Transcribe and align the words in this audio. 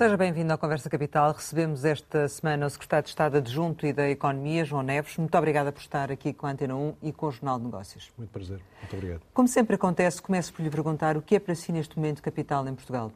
Seja 0.00 0.16
bem-vindo 0.16 0.50
à 0.50 0.56
Conversa 0.56 0.88
Capital. 0.88 1.30
Recebemos 1.34 1.84
esta 1.84 2.26
semana 2.26 2.64
o 2.64 2.70
Secretário 2.70 3.04
de 3.04 3.10
Estado 3.10 3.36
Adjunto 3.36 3.84
e 3.84 3.92
da 3.92 4.08
Economia, 4.08 4.64
João 4.64 4.82
Neves. 4.82 5.18
Muito 5.18 5.36
obrigada 5.36 5.70
por 5.70 5.80
estar 5.80 6.10
aqui 6.10 6.32
com 6.32 6.46
a 6.46 6.52
Antena 6.52 6.74
1 6.74 6.94
e 7.02 7.12
com 7.12 7.26
o 7.26 7.30
Jornal 7.30 7.58
de 7.58 7.66
Negócios. 7.66 8.10
Muito 8.16 8.30
prazer. 8.30 8.62
Muito 8.80 8.96
obrigado. 8.96 9.20
Como 9.34 9.46
sempre 9.46 9.74
acontece, 9.74 10.22
começo 10.22 10.54
por 10.54 10.62
lhe 10.62 10.70
perguntar 10.70 11.18
o 11.18 11.20
que 11.20 11.36
é 11.36 11.38
para 11.38 11.54
si 11.54 11.70
neste 11.70 11.98
momento 11.98 12.22
capital 12.22 12.66
em 12.66 12.74
Portugal? 12.74 13.12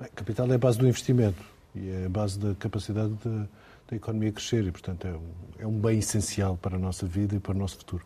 Bem, 0.00 0.08
capital 0.16 0.50
é 0.50 0.56
a 0.56 0.58
base 0.58 0.80
do 0.80 0.88
investimento 0.88 1.44
e 1.76 1.90
é 1.90 2.06
a 2.06 2.08
base 2.08 2.40
da 2.40 2.56
capacidade 2.56 3.14
da, 3.24 3.46
da 3.86 3.96
economia 3.96 4.32
crescer 4.32 4.64
e, 4.64 4.72
portanto, 4.72 5.06
é 5.06 5.12
um, 5.12 5.32
é 5.60 5.66
um 5.68 5.78
bem 5.78 6.00
essencial 6.00 6.56
para 6.56 6.74
a 6.74 6.78
nossa 6.80 7.06
vida 7.06 7.36
e 7.36 7.38
para 7.38 7.52
o 7.52 7.56
nosso 7.56 7.76
futuro. 7.76 8.04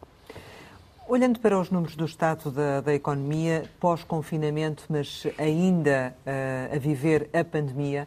Olhando 1.11 1.41
para 1.41 1.59
os 1.59 1.73
números 1.73 1.97
do 1.97 2.05
estado 2.05 2.53
da, 2.53 2.81
da 2.81 2.95
economia, 2.95 3.69
pós-confinamento, 3.81 4.85
mas 4.89 5.27
ainda 5.37 6.15
uh, 6.25 6.77
a 6.77 6.79
viver 6.79 7.29
a 7.33 7.43
pandemia, 7.43 8.07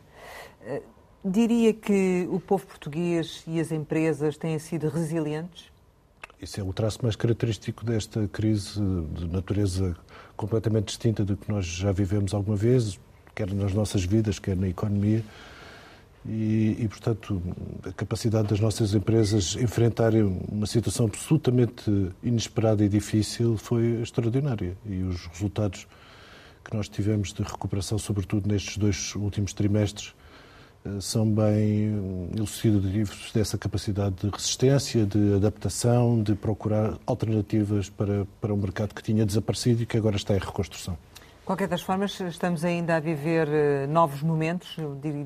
uh, 0.61 0.81
diria 1.21 1.73
que 1.73 2.25
o 2.31 2.39
povo 2.39 2.65
português 2.65 3.43
e 3.45 3.59
as 3.59 3.73
empresas 3.73 4.37
têm 4.37 4.57
sido 4.57 4.87
resilientes? 4.87 5.69
Isso 6.41 6.61
é 6.61 6.63
o 6.63 6.71
traço 6.71 6.99
mais 7.03 7.17
característico 7.17 7.83
desta 7.83 8.25
crise 8.29 8.79
de 8.79 9.27
natureza 9.27 9.97
completamente 10.37 10.85
distinta 10.85 11.25
do 11.25 11.35
que 11.35 11.51
nós 11.51 11.65
já 11.65 11.91
vivemos 11.91 12.33
alguma 12.33 12.55
vez, 12.55 12.97
quer 13.35 13.53
nas 13.53 13.73
nossas 13.73 14.05
vidas, 14.05 14.39
quer 14.39 14.55
na 14.55 14.69
economia. 14.69 15.25
E, 16.25 16.77
e, 16.79 16.87
portanto, 16.87 17.41
a 17.85 17.91
capacidade 17.91 18.47
das 18.47 18.59
nossas 18.59 18.93
empresas 18.93 19.57
enfrentarem 19.57 20.23
uma 20.49 20.65
situação 20.65 21.05
absolutamente 21.05 21.83
inesperada 22.23 22.83
e 22.83 22.87
difícil 22.87 23.57
foi 23.57 24.01
extraordinária. 24.01 24.77
E 24.85 25.03
os 25.03 25.25
resultados 25.27 25.85
que 26.63 26.75
nós 26.75 26.87
tivemos 26.87 27.33
de 27.33 27.43
recuperação, 27.43 27.97
sobretudo 27.97 28.47
nestes 28.47 28.77
dois 28.77 29.13
últimos 29.15 29.51
trimestres, 29.51 30.13
eh, 30.85 31.01
são 31.01 31.29
bem 31.29 32.31
elucidativos 32.37 33.31
dessa 33.33 33.57
capacidade 33.57 34.15
de 34.15 34.29
resistência, 34.29 35.05
de 35.05 35.33
adaptação, 35.33 36.23
de 36.23 36.35
procurar 36.35 36.97
alternativas 37.05 37.89
para, 37.89 38.25
para 38.39 38.53
um 38.53 38.57
mercado 38.57 38.95
que 38.95 39.03
tinha 39.03 39.25
desaparecido 39.25 39.83
e 39.83 39.85
que 39.85 39.97
agora 39.97 40.15
está 40.15 40.33
em 40.33 40.39
reconstrução 40.39 40.97
qualquer 41.45 41.67
das 41.67 41.81
formas, 41.81 42.19
estamos 42.19 42.63
ainda 42.63 42.95
a 42.95 42.99
viver 42.99 43.47
eh, 43.47 43.87
novos 43.87 44.21
momentos, 44.21 44.77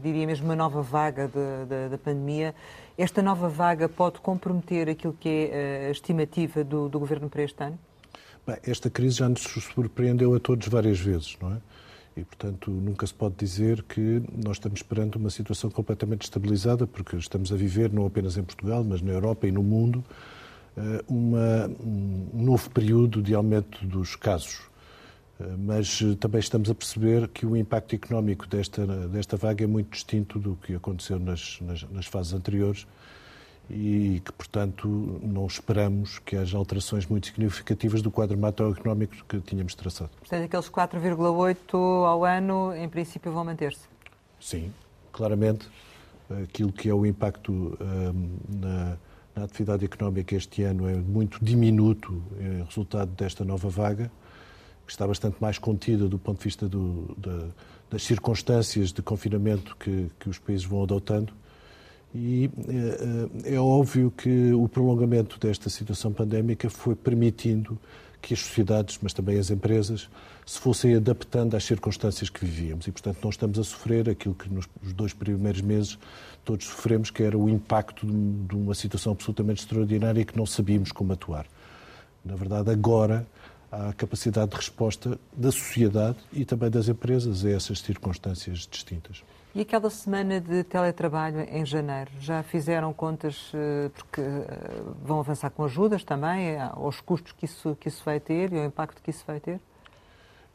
diria 0.01 0.25
mesmo 0.25 0.45
uma 0.45 0.55
nova 0.55 0.81
vaga 0.81 1.29
da 1.89 1.97
pandemia. 1.97 2.55
Esta 2.97 3.21
nova 3.21 3.47
vaga 3.47 3.87
pode 3.87 4.19
comprometer 4.19 4.89
aquilo 4.89 5.13
que 5.13 5.29
é 5.29 5.85
eh, 5.85 5.87
a 5.89 5.91
estimativa 5.91 6.63
do, 6.63 6.89
do 6.89 6.99
Governo 6.99 7.29
para 7.29 7.43
este 7.43 7.63
ano? 7.63 7.77
Bem, 8.45 8.57
esta 8.63 8.89
crise 8.89 9.17
já 9.17 9.29
nos 9.29 9.41
surpreendeu 9.41 10.33
a 10.33 10.39
todos 10.39 10.67
várias 10.67 10.99
vezes, 10.99 11.37
não 11.41 11.53
é? 11.53 11.57
E, 12.15 12.23
portanto, 12.23 12.71
nunca 12.71 13.05
se 13.05 13.13
pode 13.13 13.35
dizer 13.35 13.83
que 13.83 14.23
nós 14.43 14.55
estamos 14.57 14.81
perante 14.81 15.17
uma 15.17 15.29
situação 15.29 15.69
completamente 15.69 16.23
estabilizada, 16.23 16.87
porque 16.87 17.15
estamos 17.17 17.53
a 17.53 17.55
viver, 17.55 17.93
não 17.93 18.07
apenas 18.07 18.37
em 18.37 18.43
Portugal, 18.43 18.83
mas 18.83 19.03
na 19.03 19.11
Europa 19.11 19.45
e 19.45 19.51
no 19.51 19.61
mundo, 19.61 20.03
eh, 20.75 21.03
uma, 21.07 21.69
um 21.79 22.43
novo 22.43 22.71
período 22.71 23.21
de 23.21 23.35
aumento 23.35 23.85
dos 23.85 24.15
casos. 24.15 24.61
Mas 25.59 26.01
eh, 26.01 26.15
também 26.15 26.39
estamos 26.39 26.69
a 26.69 26.75
perceber 26.75 27.27
que 27.27 27.45
o 27.45 27.55
impacto 27.55 27.93
económico 27.95 28.47
desta, 28.47 28.85
desta 29.07 29.37
vaga 29.37 29.63
é 29.63 29.67
muito 29.67 29.91
distinto 29.91 30.39
do 30.39 30.55
que 30.55 30.73
aconteceu 30.73 31.19
nas, 31.19 31.59
nas, 31.61 31.83
nas 31.83 32.05
fases 32.07 32.33
anteriores 32.33 32.87
e 33.69 34.21
que, 34.23 34.31
portanto, 34.31 34.87
não 35.21 35.45
esperamos 35.45 36.19
que 36.19 36.37
haja 36.37 36.57
alterações 36.57 37.05
muito 37.05 37.27
significativas 37.27 38.01
do 38.01 38.09
quadro 38.09 38.37
macroeconómico 38.37 39.15
que 39.27 39.39
tínhamos 39.41 39.75
traçado. 39.75 40.09
Portanto, 40.19 40.45
aqueles 40.45 40.69
4,8 40.69 41.73
ao 42.05 42.23
ano, 42.23 42.73
em 42.73 42.87
princípio, 42.87 43.31
vão 43.31 43.43
manter-se? 43.43 43.87
Sim, 44.39 44.71
claramente. 45.11 45.67
Aquilo 46.43 46.71
que 46.71 46.89
é 46.89 46.93
o 46.93 47.05
impacto 47.05 47.51
um, 47.51 48.57
na, 48.57 48.97
na 49.35 49.43
atividade 49.43 49.85
económica 49.85 50.35
este 50.35 50.63
ano 50.63 50.87
é 50.89 50.95
muito 50.95 51.37
diminuto 51.43 52.21
em 52.39 52.63
resultado 52.63 53.11
desta 53.11 53.45
nova 53.45 53.69
vaga 53.69 54.11
que 54.87 54.93
está 54.93 55.05
bastante 55.05 55.35
mais 55.41 55.57
contida 55.59 56.07
do 56.07 56.17
ponto 56.17 56.37
de 56.37 56.45
vista 56.45 56.67
do, 56.67 57.13
da, 57.17 57.47
das 57.91 58.03
circunstâncias 58.03 58.93
de 58.93 59.01
confinamento 59.01 59.75
que, 59.75 60.07
que, 60.17 60.29
os 60.29 60.39
países 60.39 60.65
vão 60.65 60.81
adotando. 60.81 61.33
E 62.15 62.49
é, 63.43 63.55
é 63.55 63.59
óbvio 63.59 64.09
que 64.09 64.53
o 64.53 64.67
prolongamento 64.69 65.37
desta 65.37 65.69
situação 65.69 66.13
pandémica 66.13 66.69
foi 66.69 66.95
permitindo 66.95 67.77
que 68.21 68.33
as 68.33 68.39
sociedades, 68.39 68.97
mas 69.01 69.13
também 69.13 69.37
as 69.37 69.51
empresas, 69.51 70.09
se 70.45 70.57
fossem 70.57 70.95
adaptando 70.95 71.55
às 71.55 71.65
circunstâncias 71.65 72.29
que 72.29 72.43
vivíamos. 72.45 72.87
E, 72.87 72.91
portanto, 72.91 73.19
não 73.21 73.29
estamos 73.29 73.59
a 73.59 73.63
sofrer 73.63 74.09
aquilo 74.09 74.33
que 74.33 74.49
nos 74.49 74.67
dois 74.93 75.13
primeiros 75.13 75.61
meses 75.61 75.99
todos 76.45 76.65
sofremos, 76.65 77.11
que 77.11 77.23
era 77.23 77.37
o 77.37 77.49
impacto 77.49 78.07
de 78.07 78.55
uma 78.55 78.73
situação 78.73 79.11
absolutamente 79.11 79.61
extraordinária 79.61 80.21
e 80.21 80.25
que 80.25 80.37
não 80.37 80.45
sabíamos 80.45 80.93
como 80.93 81.11
atuar. 81.11 81.45
Na 82.23 82.35
verdade, 82.35 82.71
agora 82.71 83.27
à 83.71 83.93
capacidade 83.93 84.51
de 84.51 84.57
resposta 84.57 85.19
da 85.33 85.51
sociedade 85.51 86.17
e 86.31 86.45
também 86.45 86.69
das 86.69 86.87
empresas 86.87 87.45
a 87.45 87.49
essas 87.49 87.79
circunstâncias 87.79 88.67
distintas. 88.69 89.23
E 89.57 89.61
aquela 89.61 89.89
semana 89.89 90.39
de 90.39 90.63
teletrabalho 90.63 91.41
em 91.49 91.65
janeiro, 91.65 92.11
já 92.19 92.43
fizeram 92.43 92.93
contas, 92.93 93.51
eh, 93.55 93.89
porque 93.89 94.21
eh, 94.21 94.45
vão 95.03 95.19
avançar 95.19 95.49
com 95.49 95.63
ajudas 95.63 96.03
também, 96.03 96.49
eh, 96.49 96.69
aos 96.73 97.01
custos 97.01 97.31
que 97.31 97.45
isso, 97.45 97.75
que 97.79 97.87
isso 97.87 98.03
vai 98.05 98.19
ter 98.19 98.53
e 98.53 98.59
ao 98.59 98.65
impacto 98.65 99.01
que 99.01 99.09
isso 99.09 99.23
vai 99.25 99.39
ter? 99.39 99.59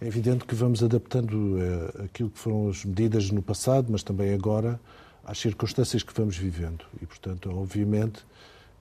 É 0.00 0.06
evidente 0.06 0.44
que 0.44 0.54
vamos 0.54 0.84
adaptando 0.84 1.58
aquilo 2.04 2.30
que 2.30 2.38
foram 2.38 2.68
as 2.68 2.84
medidas 2.84 3.30
no 3.30 3.42
passado, 3.42 3.86
mas 3.90 4.02
também 4.04 4.32
agora, 4.34 4.80
às 5.24 5.38
circunstâncias 5.38 6.02
que 6.02 6.12
vamos 6.12 6.36
vivendo. 6.36 6.84
E, 7.00 7.06
portanto, 7.06 7.50
obviamente, 7.52 8.24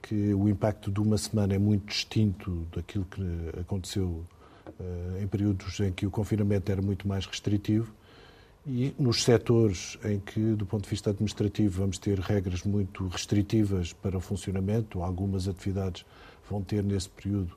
que 0.02 0.34
o 0.34 0.50
impacto 0.50 0.92
de 0.92 1.00
uma 1.00 1.18
semana 1.18 1.54
é 1.54 1.60
muito 1.60 1.88
distinto 1.88 2.68
daquilo 2.76 3.06
que 3.06 3.60
aconteceu 3.60 4.26
uh, 4.80 5.22
em 5.22 5.28
períodos 5.28 5.80
em 5.80 5.92
que 5.92 6.06
o 6.06 6.12
confinamento 6.12 6.72
era 6.72 6.82
muito 6.82 7.08
mais 7.08 7.26
restritivo 7.26 7.94
e 8.66 8.94
nos 9.00 9.24
setores 9.24 9.98
em 10.04 10.20
que, 10.20 10.40
do 10.54 10.66
ponto 10.66 10.84
de 10.84 10.90
vista 10.90 11.10
administrativo, 11.10 11.80
vamos 11.80 11.98
ter 11.98 12.20
regras 12.20 12.64
muito 12.64 13.08
restritivas 13.08 13.92
para 13.92 14.18
o 14.18 14.22
funcionamento, 14.22 15.02
algumas 15.02 15.48
atividades 15.48 16.06
vão 16.50 16.62
ter 16.62 16.84
nesse 16.84 17.10
período 17.10 17.56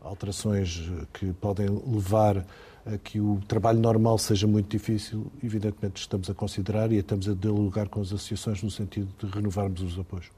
alterações 0.00 0.88
que 1.12 1.32
podem 1.32 1.66
levar 1.68 2.46
a 2.84 2.96
que 2.96 3.20
o 3.20 3.40
trabalho 3.48 3.80
normal 3.80 4.18
seja 4.18 4.46
muito 4.46 4.68
difícil, 4.68 5.26
evidentemente 5.42 6.00
estamos 6.00 6.30
a 6.30 6.34
considerar 6.34 6.92
e 6.92 6.96
estamos 6.96 7.28
a 7.28 7.34
dialogar 7.34 7.88
com 7.88 8.00
as 8.00 8.08
associações 8.08 8.62
no 8.62 8.70
sentido 8.70 9.08
de 9.18 9.26
renovarmos 9.26 9.82
os 9.82 9.98
apoios 9.98 10.30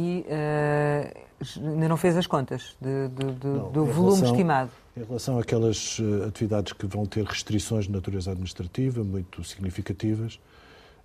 e 0.00 0.24
uh, 0.28 1.68
ainda 1.68 1.88
não 1.88 1.96
fez 1.96 2.16
as 2.16 2.26
contas 2.26 2.76
de, 2.80 3.08
de, 3.08 3.32
de, 3.32 3.46
não, 3.46 3.70
do 3.70 3.84
volume 3.84 4.16
relação, 4.16 4.32
estimado. 4.32 4.70
Em 4.96 5.04
relação 5.04 5.38
àquelas 5.38 5.98
eh, 6.00 6.26
atividades 6.26 6.72
que 6.72 6.86
vão 6.86 7.04
ter 7.04 7.24
restrições 7.24 7.86
de 7.86 7.92
natureza 7.92 8.30
administrativa 8.30 9.04
muito 9.04 9.42
significativas, 9.44 10.40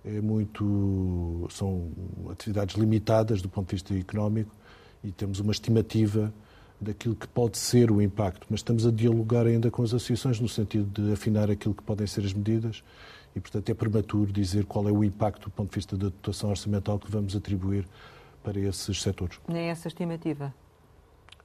é 0.04 0.20
muito, 0.20 1.46
são 1.50 1.90
atividades 2.30 2.76
limitadas 2.76 3.42
do 3.42 3.48
ponto 3.48 3.68
de 3.68 3.76
vista 3.76 3.94
económico 3.94 4.54
e 5.04 5.12
temos 5.12 5.40
uma 5.40 5.52
estimativa 5.52 6.32
daquilo 6.80 7.14
que 7.14 7.28
pode 7.28 7.58
ser 7.58 7.90
o 7.90 8.00
impacto, 8.00 8.46
mas 8.48 8.60
estamos 8.60 8.86
a 8.86 8.90
dialogar 8.90 9.46
ainda 9.46 9.70
com 9.70 9.82
as 9.82 9.92
associações 9.92 10.40
no 10.40 10.48
sentido 10.48 11.02
de 11.02 11.12
afinar 11.12 11.50
aquilo 11.50 11.74
que 11.74 11.82
podem 11.82 12.06
ser 12.06 12.24
as 12.24 12.32
medidas 12.32 12.82
e, 13.36 13.40
portanto, 13.40 13.68
é 13.68 13.74
prematuro 13.74 14.32
dizer 14.32 14.64
qual 14.64 14.88
é 14.88 14.92
o 14.92 15.04
impacto 15.04 15.44
do 15.44 15.50
ponto 15.50 15.68
de 15.68 15.74
vista 15.74 15.96
da 15.96 16.06
dotação 16.06 16.48
orçamental 16.48 16.98
que 16.98 17.10
vamos 17.10 17.36
atribuir 17.36 17.86
para 18.42 18.58
esses 18.58 19.02
setores. 19.02 19.38
Nem 19.48 19.68
essa 19.68 19.88
estimativa? 19.88 20.52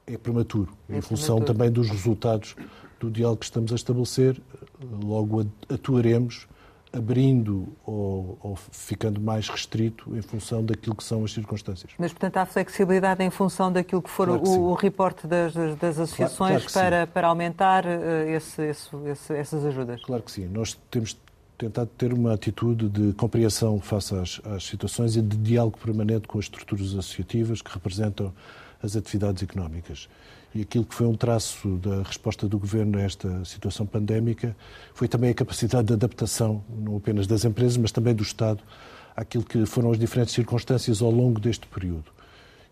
É 0.07 0.17
prematuro, 0.17 0.71
é 0.89 0.97
em 0.97 1.01
função 1.01 1.37
prematuro. 1.37 1.57
também 1.57 1.71
dos 1.71 1.89
resultados 1.89 2.55
do 2.99 3.09
diálogo 3.09 3.39
que 3.39 3.45
estamos 3.45 3.71
a 3.71 3.75
estabelecer. 3.75 4.41
Logo 5.03 5.45
atuaremos 5.69 6.47
abrindo 6.95 7.67
ou, 7.85 8.37
ou, 8.41 8.55
ficando 8.71 9.19
mais 9.19 9.49
restrito 9.49 10.15
em 10.15 10.21
função 10.21 10.63
daquilo 10.63 10.95
que 10.95 11.03
são 11.03 11.25
as 11.25 11.33
circunstâncias. 11.33 11.91
Mas, 11.97 12.13
portanto, 12.13 12.37
há 12.37 12.45
flexibilidade 12.45 13.21
em 13.21 13.29
função 13.29 13.71
daquilo 13.71 14.01
que 14.01 14.09
for 14.09 14.27
claro 14.27 14.41
que 14.41 14.49
o, 14.49 14.61
o, 14.69 14.73
reporte 14.73 15.27
das, 15.27 15.53
das 15.53 15.99
associações 15.99 16.63
claro, 16.63 16.71
claro 16.71 16.89
para, 16.89 17.07
para 17.07 17.27
aumentar 17.27 17.85
uh, 17.85 17.89
esse, 18.29 18.61
esse, 18.61 18.95
esse, 19.07 19.33
essas 19.33 19.65
ajudas? 19.65 20.01
Claro 20.03 20.23
que 20.23 20.31
sim. 20.31 20.47
Nós 20.47 20.79
temos 20.89 21.17
tentado 21.57 21.89
ter 21.97 22.13
uma 22.13 22.33
atitude 22.33 22.89
de 22.89 23.13
compreensão 23.13 23.79
face 23.79 24.13
às, 24.15 24.41
às, 24.45 24.63
situações 24.65 25.15
e 25.15 25.21
de 25.21 25.37
diálogo 25.37 25.77
permanente 25.77 26.27
com 26.27 26.37
as 26.37 26.45
estruturas 26.45 26.89
associativas 26.89 27.61
que 27.61 27.71
representam 27.71 28.33
as 28.81 28.95
atividades 28.95 29.41
económicas. 29.41 30.07
E 30.53 30.61
aquilo 30.61 30.85
que 30.85 30.95
foi 30.95 31.05
um 31.05 31.15
traço 31.15 31.77
da 31.77 32.03
resposta 32.03 32.47
do 32.47 32.57
Governo 32.57 32.97
a 32.97 33.01
esta 33.01 33.43
situação 33.43 33.85
pandémica 33.85 34.55
foi 34.93 35.07
também 35.07 35.29
a 35.29 35.33
capacidade 35.33 35.87
de 35.87 35.93
adaptação, 35.93 36.63
não 36.69 36.95
apenas 36.95 37.27
das 37.27 37.43
empresas, 37.43 37.75
mas 37.77 37.91
também 37.91 38.13
do 38.13 38.23
Estado, 38.23 38.61
àquilo 39.15 39.43
que 39.43 39.65
foram 39.65 39.91
as 39.91 39.99
diferentes 39.99 40.33
circunstâncias 40.33 41.01
ao 41.01 41.11
longo 41.11 41.39
deste 41.39 41.67
período. 41.67 42.05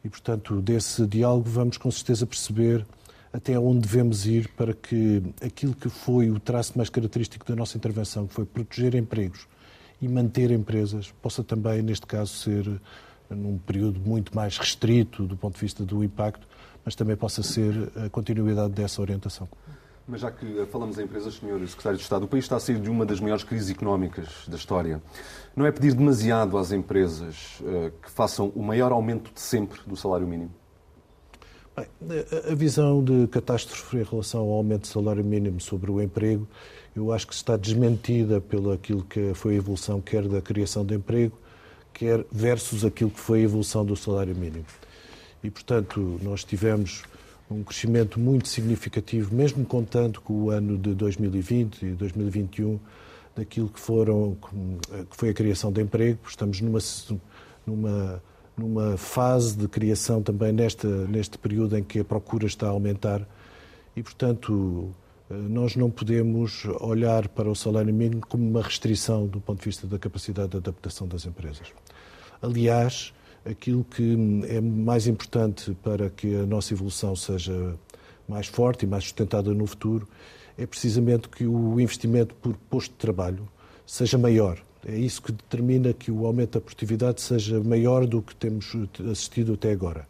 E, 0.03 0.09
portanto, 0.09 0.61
desse 0.61 1.05
diálogo 1.05 1.49
vamos 1.49 1.77
com 1.77 1.89
certeza 1.89 2.25
perceber 2.25 2.85
até 3.33 3.57
onde 3.57 3.79
devemos 3.79 4.27
ir 4.27 4.47
para 4.49 4.73
que 4.73 5.23
aquilo 5.43 5.73
que 5.73 5.89
foi 5.89 6.29
o 6.29 6.39
traço 6.39 6.77
mais 6.77 6.87
característico 6.87 7.45
da 7.45 7.55
nossa 7.55 7.75
intervenção, 7.75 8.27
que 8.27 8.33
foi 8.33 8.45
proteger 8.45 8.93
empregos 8.93 9.47
e 9.99 10.07
manter 10.07 10.51
empresas 10.51 11.11
possa 11.19 11.43
também, 11.43 11.81
neste 11.81 12.05
caso, 12.05 12.31
ser 12.31 12.79
num 13.29 13.57
período 13.57 13.99
muito 13.99 14.35
mais 14.35 14.57
restrito 14.57 15.25
do 15.25 15.35
ponto 15.35 15.55
de 15.55 15.61
vista 15.61 15.83
do 15.83 16.03
impacto, 16.03 16.47
mas 16.85 16.93
também 16.93 17.15
possa 17.15 17.41
ser 17.41 17.91
a 18.05 18.09
continuidade 18.09 18.73
dessa 18.73 19.01
orientação. 19.01 19.49
Mas 20.07 20.21
já 20.21 20.29
que 20.29 20.65
falamos 20.65 20.99
em 20.99 21.03
empresas, 21.03 21.35
Sr. 21.35 21.65
Secretário 21.67 21.97
de 21.97 22.03
Estado, 22.03 22.25
o 22.25 22.27
país 22.27 22.43
está 22.43 22.57
a 22.57 22.59
sair 22.59 22.77
de 22.77 22.89
uma 22.89 23.05
das 23.05 23.21
maiores 23.21 23.43
crises 23.43 23.69
económicas 23.71 24.45
da 24.47 24.57
história. 24.57 25.01
Não 25.55 25.65
é 25.65 25.71
pedir 25.71 25.93
demasiado 25.93 26.57
às 26.57 26.73
empresas 26.73 27.61
uh, 27.61 27.91
que 28.01 28.11
façam 28.11 28.49
o 28.53 28.61
maior 28.61 28.91
aumento 28.91 29.33
de 29.33 29.39
sempre 29.39 29.79
do 29.87 29.95
salário 29.95 30.27
mínimo? 30.27 30.51
Bem, 31.75 31.87
a 32.51 32.53
visão 32.53 33.03
de 33.03 33.25
catástrofe 33.27 33.97
em 33.97 34.03
relação 34.03 34.41
ao 34.41 34.49
aumento 34.51 34.81
do 34.81 34.87
salário 34.87 35.23
mínimo 35.23 35.59
sobre 35.59 35.89
o 35.89 35.99
emprego, 35.99 36.47
eu 36.95 37.11
acho 37.11 37.25
que 37.27 37.33
está 37.33 37.57
desmentida 37.57 38.39
pelo 38.39 38.71
aquilo 38.71 39.03
que 39.03 39.33
foi 39.33 39.55
a 39.55 39.57
evolução 39.57 39.99
quer 39.99 40.27
da 40.27 40.39
criação 40.39 40.85
de 40.85 40.93
emprego, 40.93 41.35
quer 41.91 42.23
versus 42.31 42.85
aquilo 42.85 43.09
que 43.09 43.19
foi 43.19 43.39
a 43.39 43.43
evolução 43.43 43.83
do 43.83 43.95
salário 43.95 44.35
mínimo. 44.35 44.65
E, 45.43 45.49
portanto, 45.49 46.19
nós 46.21 46.43
tivemos 46.43 47.01
um 47.49 47.63
crescimento 47.63 48.19
muito 48.19 48.47
significativo, 48.49 49.33
mesmo 49.33 49.65
contando 49.65 50.21
com 50.21 50.33
o 50.43 50.49
ano 50.51 50.77
de 50.77 50.93
2020 50.93 51.81
e 51.81 51.91
2021, 51.93 52.79
daquilo 53.35 53.67
que, 53.67 53.79
foram, 53.79 54.37
que 55.09 55.17
foi 55.17 55.29
a 55.29 55.33
criação 55.33 55.71
de 55.71 55.81
emprego. 55.81 56.19
Estamos 56.27 56.61
numa, 56.61 56.79
numa, 57.65 58.21
numa 58.57 58.97
fase 58.97 59.57
de 59.57 59.67
criação 59.67 60.21
também 60.21 60.51
nesta, 60.51 60.87
neste 60.87 61.37
período 61.37 61.77
em 61.77 61.83
que 61.83 61.99
a 61.99 62.05
procura 62.05 62.45
está 62.45 62.67
a 62.67 62.69
aumentar 62.69 63.27
e, 63.95 64.03
portanto, 64.03 64.93
nós 65.29 65.75
não 65.75 65.89
podemos 65.89 66.65
olhar 66.79 67.27
para 67.27 67.49
o 67.49 67.55
salário 67.55 67.93
mínimo 67.93 68.21
como 68.27 68.47
uma 68.47 68.61
restrição 68.61 69.25
do 69.25 69.39
ponto 69.39 69.59
de 69.59 69.65
vista 69.65 69.87
da 69.87 69.97
capacidade 69.97 70.49
de 70.49 70.57
adaptação 70.57 71.07
das 71.07 71.25
empresas. 71.25 71.71
Aliás, 72.41 73.13
aquilo 73.45 73.83
que 73.83 74.17
é 74.47 74.61
mais 74.61 75.07
importante 75.07 75.75
para 75.81 76.09
que 76.09 76.35
a 76.35 76.45
nossa 76.45 76.73
evolução 76.73 77.15
seja 77.15 77.75
mais 78.27 78.47
forte 78.47 78.83
e 78.83 78.87
mais 78.87 79.03
sustentada 79.03 79.53
no 79.53 79.65
futuro 79.65 80.07
é 80.57 80.65
precisamente 80.65 81.27
que 81.29 81.45
o 81.45 81.79
investimento 81.79 82.35
por 82.35 82.55
posto 82.69 82.91
de 82.91 82.97
trabalho 82.97 83.47
seja 83.85 84.17
maior. 84.17 84.59
É 84.85 84.97
isso 84.97 85.21
que 85.21 85.31
determina 85.31 85.93
que 85.93 86.11
o 86.11 86.25
aumento 86.25 86.53
da 86.53 86.61
produtividade 86.61 87.21
seja 87.21 87.61
maior 87.61 88.05
do 88.05 88.21
que 88.21 88.35
temos 88.35 88.73
assistido 89.11 89.53
até 89.53 89.71
agora. 89.71 90.07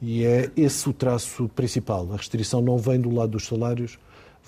E 0.00 0.24
é 0.24 0.50
esse 0.56 0.88
o 0.88 0.92
traço 0.92 1.48
principal. 1.48 2.12
A 2.12 2.16
restrição 2.16 2.60
não 2.60 2.76
vem 2.76 3.00
do 3.00 3.10
lado 3.10 3.30
dos 3.30 3.46
salários, 3.46 3.98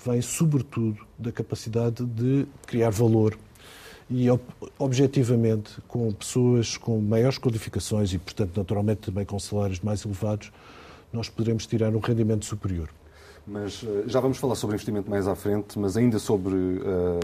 vem 0.05 0.21
sobretudo 0.21 0.99
da 1.17 1.31
capacidade 1.31 2.05
de 2.05 2.45
criar 2.67 2.91
valor 2.91 3.37
e 4.09 4.27
objetivamente 4.79 5.81
com 5.87 6.11
pessoas 6.13 6.77
com 6.77 6.99
maiores 7.01 7.37
qualificações 7.37 8.13
e, 8.13 8.17
portanto, 8.17 8.55
naturalmente 8.55 8.99
também 8.99 9.25
com 9.25 9.37
salários 9.39 9.79
mais 9.81 10.05
elevados, 10.05 10.51
nós 11.11 11.27
poderemos 11.29 11.65
tirar 11.65 11.93
um 11.95 11.99
rendimento 11.99 12.45
superior. 12.45 12.89
Mas 13.47 13.81
eh, 13.81 14.03
já 14.07 14.19
vamos 14.19 14.37
falar 14.37 14.55
sobre 14.55 14.75
investimento 14.75 15.09
mais 15.09 15.25
à 15.25 15.33
frente, 15.33 15.79
mas 15.79 15.95
ainda 15.95 16.19
sobre 16.19 16.53
uh, 16.53 17.19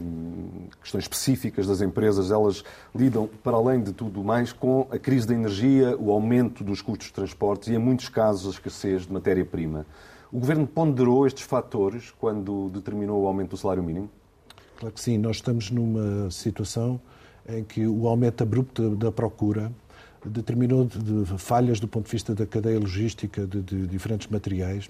questões 0.82 1.04
específicas 1.04 1.68
das 1.68 1.82
empresas, 1.82 2.32
elas 2.32 2.64
lidam, 2.96 3.30
para 3.44 3.58
além 3.58 3.84
de 3.84 3.92
tudo 3.92 4.24
mais, 4.24 4.54
com 4.54 4.88
a 4.90 4.98
crise 4.98 5.28
da 5.28 5.34
energia, 5.34 5.98
o 6.00 6.12
aumento 6.12 6.64
dos 6.64 6.82
custos 6.82 7.08
de 7.08 7.14
transportes 7.14 7.68
e, 7.68 7.74
em 7.74 7.78
muitos 7.78 8.08
casos, 8.08 8.48
a 8.48 8.50
escassez 8.52 9.06
de 9.06 9.12
matéria-prima. 9.12 9.86
O 10.32 10.40
Governo 10.40 10.66
ponderou 10.66 11.28
estes 11.28 11.44
fatores 11.44 12.12
quando 12.18 12.70
determinou 12.70 13.22
o 13.24 13.28
aumento 13.28 13.52
do 13.52 13.58
salário 13.58 13.84
mínimo? 13.84 14.10
Claro 14.80 14.96
que 14.96 15.02
sim. 15.02 15.18
Nós 15.18 15.36
estamos 15.36 15.70
numa 15.70 16.32
situação 16.32 17.02
em 17.48 17.66
que 17.66 17.86
o 17.86 18.08
aumento 18.08 18.42
abrupto 18.42 18.96
da 18.96 19.12
procura 19.12 19.72
determinou 20.30 20.86
de 20.86 21.38
falhas 21.38 21.80
do 21.80 21.88
ponto 21.88 22.06
de 22.06 22.12
vista 22.12 22.34
da 22.34 22.46
cadeia 22.46 22.80
logística 22.80 23.46
de, 23.46 23.62
de, 23.62 23.88
diferentes 23.88 24.28
materiais 24.28 24.90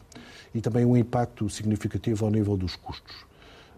e 0.53 0.61
também 0.61 0.85
um 0.85 0.95
impacto 0.95 1.49
significativo 1.49 2.25
ao 2.25 2.31
nível 2.31 2.55
dos 2.55 2.75
custos. 2.75 3.25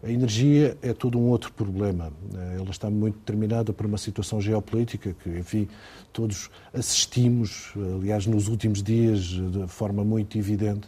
A 0.04 0.12
energia 0.12 0.78
é 0.82 0.94
todo 0.94 1.18
um 1.18 1.30
outro 1.30 1.52
problema. 1.54 2.12
Ela 2.56 2.70
está 2.70 2.90
muito 2.90 3.18
determinada 3.18 3.74
por 3.74 3.86
uma 3.86 3.98
situação 3.98 4.40
geopolítica 4.40 5.16
que, 5.24 5.30
enfim, 5.30 5.68
todos 6.14 6.52
assistimos, 6.74 7.74
aliás, 7.96 8.28
nos 8.28 8.48
últimos 8.48 8.84
dias, 8.84 9.22
de 9.22 9.68
forma 9.68 10.04
muito 10.04 10.38
evidente, 10.38 10.88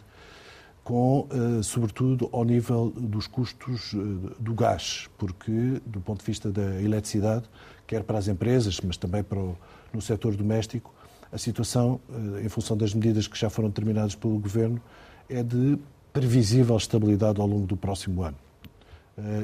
com, 0.88 1.28
eh, 1.30 1.62
sobretudo, 1.62 2.30
ao 2.32 2.46
nível 2.46 2.90
dos 2.96 3.26
custos 3.26 3.92
eh, 3.92 4.34
do 4.40 4.54
gás, 4.54 5.06
porque, 5.18 5.82
do 5.84 6.00
ponto 6.00 6.20
de 6.20 6.24
vista 6.24 6.50
da 6.50 6.80
eletricidade, 6.80 7.44
quer 7.86 8.02
para 8.04 8.16
as 8.16 8.26
empresas, 8.26 8.80
mas 8.80 8.96
também 8.96 9.22
para 9.22 9.38
o, 9.38 9.54
no 9.92 10.00
setor 10.00 10.36
doméstico, 10.36 10.92
a 11.32 11.38
situação, 11.38 12.00
eh, 12.10 12.44
em 12.44 12.48
função 12.48 12.76
das 12.76 12.94
medidas 12.94 13.26
que 13.26 13.38
já 13.38 13.50
foram 13.50 13.68
determinadas 13.68 14.14
pelo 14.14 14.38
Governo, 14.38 14.80
é 15.28 15.42
de 15.42 15.78
previsível 16.12 16.76
estabilidade 16.76 17.40
ao 17.40 17.46
longo 17.46 17.66
do 17.66 17.76
próximo 17.76 18.22
ano. 18.22 18.36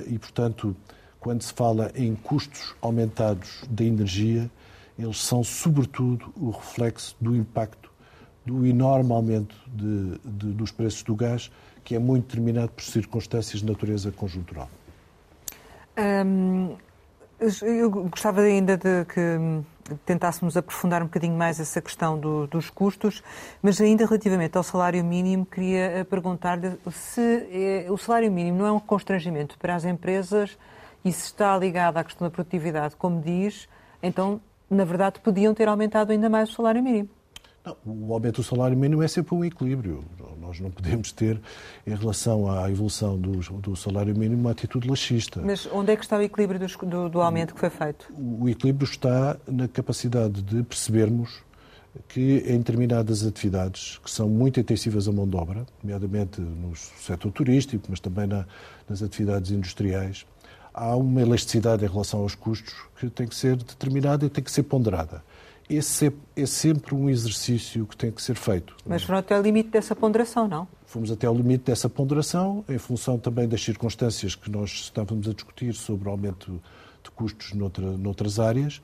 E, 0.07 0.19
portanto, 0.19 0.75
quando 1.21 1.43
se 1.43 1.53
fala 1.53 1.91
em 1.95 2.15
custos 2.15 2.75
aumentados 2.81 3.65
da 3.69 3.85
energia, 3.85 4.51
eles 4.99 5.23
são, 5.23 5.43
sobretudo, 5.43 6.33
o 6.37 6.51
reflexo 6.51 7.17
do 7.21 7.35
impacto 7.35 7.91
do 8.45 8.67
enorme 8.67 9.13
aumento 9.13 9.57
de, 9.67 10.19
de, 10.25 10.53
dos 10.53 10.71
preços 10.71 11.03
do 11.03 11.15
gás, 11.15 11.51
que 11.83 11.95
é 11.95 11.99
muito 11.99 12.27
determinado 12.27 12.73
por 12.73 12.85
circunstâncias 12.85 13.61
de 13.61 13.67
natureza 13.67 14.13
conjuntural. 14.13 14.69
Eu 17.63 17.91
gostava 17.91 18.41
ainda 18.41 18.77
de 18.77 19.05
que 19.07 19.65
tentássemos 20.05 20.57
aprofundar 20.57 21.03
um 21.03 21.07
bocadinho 21.07 21.37
mais 21.37 21.61
essa 21.61 21.81
questão 21.81 22.19
do, 22.19 22.47
dos 22.47 22.71
custos, 22.71 23.23
mas 23.63 23.81
ainda 23.81 24.07
relativamente 24.07 24.57
ao 24.57 24.63
salário 24.63 25.05
mínimo, 25.05 25.45
queria 25.45 25.99
eh, 25.99 26.05
perguntar-lhe 26.05 26.79
se 26.91 27.21
é, 27.51 27.87
o 27.91 27.99
salário 27.99 28.31
mínimo 28.33 28.59
não 28.59 28.67
é 28.67 28.73
um 28.73 28.81
constrangimento 28.81 29.59
para 29.59 29.75
as 29.75 29.85
empresas 29.85 30.57
e 31.05 31.13
se 31.13 31.27
está 31.27 31.57
ligado 31.59 31.99
à 31.99 32.05
questão 32.05 32.27
da 32.27 32.31
produtividade, 32.31 32.97
como 32.97 33.21
diz, 33.21 33.69
então, 34.03 34.41
na 34.71 34.85
verdade, 34.85 35.21
podiam 35.21 35.53
ter 35.53 35.69
aumentado 35.69 36.13
ainda 36.13 36.31
mais 36.31 36.49
o 36.49 36.53
salário 36.53 36.83
mínimo. 36.83 37.11
Não, 37.65 37.77
o 37.87 38.13
aumento 38.13 38.43
do 38.43 38.43
salário 38.43 38.77
mínimo 38.77 39.03
é 39.03 39.09
sempre 39.09 39.35
um 39.35 39.43
equilíbrio. 39.43 40.05
Nós 40.39 40.61
não 40.61 40.71
podemos 40.71 41.11
ter, 41.13 41.41
em 41.87 41.95
relação 41.95 42.51
à 42.51 42.71
evolução 42.71 43.19
do, 43.19 43.39
do 43.61 43.75
salário 43.75 44.15
mínimo, 44.15 44.43
uma 44.43 44.51
atitude 44.51 44.87
laxista. 44.87 45.41
Mas 45.43 45.67
onde 45.73 45.91
é 45.91 45.97
que 45.97 46.03
está 46.03 46.19
o 46.19 46.23
equilíbrio 46.23 46.61
do, 46.61 46.87
do, 46.87 47.09
do 47.09 47.23
aumento 47.23 47.55
que 47.55 47.61
foi 47.61 47.71
feito? 47.71 48.13
O, 48.13 48.45
o 48.45 48.49
equilíbrio 48.51 48.85
está 48.85 49.39
na 49.49 49.67
capacidade 49.67 50.43
de 50.43 50.63
percebermos 50.63 51.43
que 52.09 52.45
em 52.47 52.59
determinadas 52.59 53.25
atividades 53.25 53.99
que 54.05 54.11
são 54.11 54.29
muito 54.29 54.61
intensivas 54.61 55.09
a 55.09 55.13
mão 55.13 55.27
de 55.27 55.37
obra, 55.37 55.65
nomeadamente 55.83 56.41
no 56.41 56.77
setor 56.77 57.31
turístico, 57.33 57.87
mas 57.89 57.99
também 57.99 58.27
na, 58.27 58.45
nas 58.87 59.03
atividades 59.03 59.51
industriais, 59.53 60.27
há 60.75 60.95
uma 60.97 61.23
elasticidade 61.23 61.85
em 61.85 61.89
relação 61.89 62.21
aos 62.21 62.35
custos 62.35 62.75
que 62.99 63.09
tem 63.09 63.27
que 63.27 63.35
ser 63.35 63.57
determinada 63.57 64.27
e 64.27 64.29
tem 64.29 64.45
que 64.45 64.51
ser 64.51 64.65
ponderada 64.65 65.23
esse 65.69 66.09
é, 66.09 66.13
é, 66.37 66.47
sempre 66.47 66.95
um 66.95 67.09
exercício 67.09 67.87
que 67.87 67.97
tem 67.97 68.11
que 68.11 68.23
ser 68.23 68.35
feito. 68.35 68.77
Mas 68.87 69.03
foram 69.03 69.19
até 69.19 69.39
o 69.39 69.43
limite 69.43 69.71
dessa 69.71 69.95
ponderação, 69.95 70.47
não? 70.47 70.69
Fomos 70.87 71.11
até 71.11 71.29
o 71.29 71.35
limite 71.35 71.65
dessa 71.65 71.89
ponderação, 71.89 72.65
em 72.69 72.79
função 72.79 73.19
também 73.19 73.49
das 73.49 73.63
circunstâncias 73.63 74.35
que 74.35 74.51
nós 74.51 74.71
estávamos 74.71 75.29
a 75.29 75.33
discutir 75.33 75.75
sobre 75.75 76.09
o 76.09 76.11
aumento 76.11 76.61
de 77.03 77.11
custos 77.11 77.53
noutra, 77.53 77.85
noutras 77.97 78.39
áreas. 78.39 78.81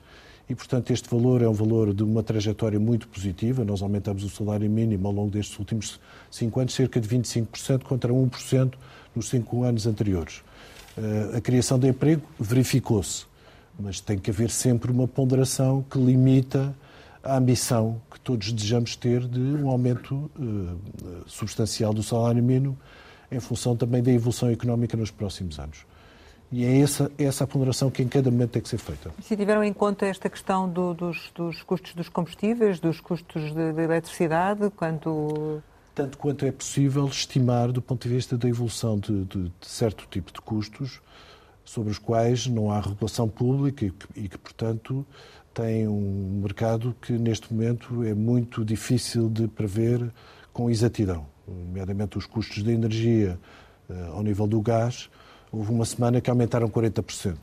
E, 0.49 0.55
portanto, 0.55 0.91
este 0.91 1.09
valor 1.09 1.41
é 1.41 1.47
um 1.47 1.53
valor 1.53 1.93
de 1.93 2.03
uma 2.03 2.21
trajetória 2.21 2.79
muito 2.79 3.07
positiva. 3.07 3.63
Nós 3.63 3.81
aumentamos 3.81 4.23
o 4.23 4.29
salário 4.29 4.69
mínimo 4.69 5.07
ao 5.07 5.13
longo 5.13 5.31
destes 5.31 5.57
últimos 5.57 5.99
cinco 6.29 6.59
anos, 6.59 6.73
cerca 6.73 6.99
de 6.99 7.07
25% 7.07 7.83
contra 7.83 8.11
1% 8.11 8.73
nos 9.15 9.29
cinco 9.29 9.63
anos 9.63 9.87
anteriores. 9.87 10.43
Eh, 10.97 11.37
a 11.37 11.41
criação 11.41 11.79
de 11.79 11.87
emprego 11.87 12.23
verificou-se 12.37 13.30
mas 13.79 13.99
tem 13.99 14.17
que 14.17 14.29
haver 14.29 14.49
sempre 14.49 14.91
uma 14.91 15.07
ponderação 15.07 15.83
que 15.89 15.97
limita 15.97 16.73
a 17.23 17.37
ambição 17.37 18.01
que 18.11 18.19
todos 18.19 18.51
desejamos 18.51 18.95
ter 18.95 19.27
de 19.27 19.39
um 19.39 19.69
aumento 19.69 20.31
uh, 20.39 20.79
substancial 21.27 21.93
do 21.93 22.01
salário 22.01 22.41
mínimo 22.41 22.77
em 23.31 23.39
função 23.39 23.75
também 23.75 24.03
da 24.03 24.11
evolução 24.11 24.49
económica 24.49 24.97
nos 24.97 25.11
próximos 25.11 25.57
anos. 25.59 25.85
E 26.51 26.65
é 26.65 26.81
essa, 26.81 27.09
é 27.17 27.23
essa 27.23 27.45
a 27.45 27.47
ponderação 27.47 27.89
que 27.89 28.03
em 28.03 28.07
cada 28.09 28.29
momento 28.29 28.51
tem 28.51 28.61
que 28.61 28.67
ser 28.67 28.77
feita. 28.77 29.09
Se 29.21 29.37
tiveram 29.37 29.63
em 29.63 29.71
conta 29.71 30.05
esta 30.05 30.29
questão 30.29 30.67
do, 30.67 30.93
dos, 30.93 31.31
dos, 31.33 31.63
custos 31.63 31.93
dos 31.93 32.09
combustíveis, 32.09 32.77
dos 32.77 32.99
custos 32.99 33.53
de, 33.53 33.71
de 33.71 33.81
eletricidade, 33.81 34.69
quanto... 34.71 35.63
Tanto 35.95 36.17
quanto 36.17 36.45
é 36.45 36.51
possível 36.51 37.05
estimar 37.07 37.71
do 37.71 37.81
ponto 37.81 38.05
de 38.07 38.13
vista 38.13 38.37
da 38.37 38.49
evolução 38.49 38.99
de, 38.99 39.23
de, 39.25 39.43
de 39.43 39.67
certo 39.67 40.05
tipo 40.09 40.31
de 40.33 40.41
custos, 40.41 41.01
sobre 41.63 41.91
os 41.91 41.99
quais 41.99 42.47
não 42.47 42.71
há 42.71 42.79
regulação 42.79 43.27
pública 43.27 43.85
e 43.85 43.91
que, 43.91 44.07
e 44.15 44.29
que, 44.29 44.37
portanto, 44.37 45.05
tem 45.53 45.87
um 45.87 46.39
mercado 46.41 46.95
que 47.01 47.13
neste 47.13 47.53
momento 47.53 48.03
é 48.03 48.13
muito 48.13 48.63
difícil 48.63 49.29
de 49.29 49.47
prever 49.47 50.11
com 50.53 50.69
exatidão, 50.69 51.25
nomeadamente 51.47 52.17
os 52.17 52.25
custos 52.25 52.63
de 52.63 52.71
energia 52.71 53.39
uh, 53.89 54.13
ao 54.13 54.23
nível 54.23 54.47
do 54.47 54.61
gás 54.61 55.09
Houve 55.51 55.69
uma 55.71 55.83
semana 55.83 56.21
que 56.21 56.29
aumentaram 56.29 56.69
40%. 56.69 57.35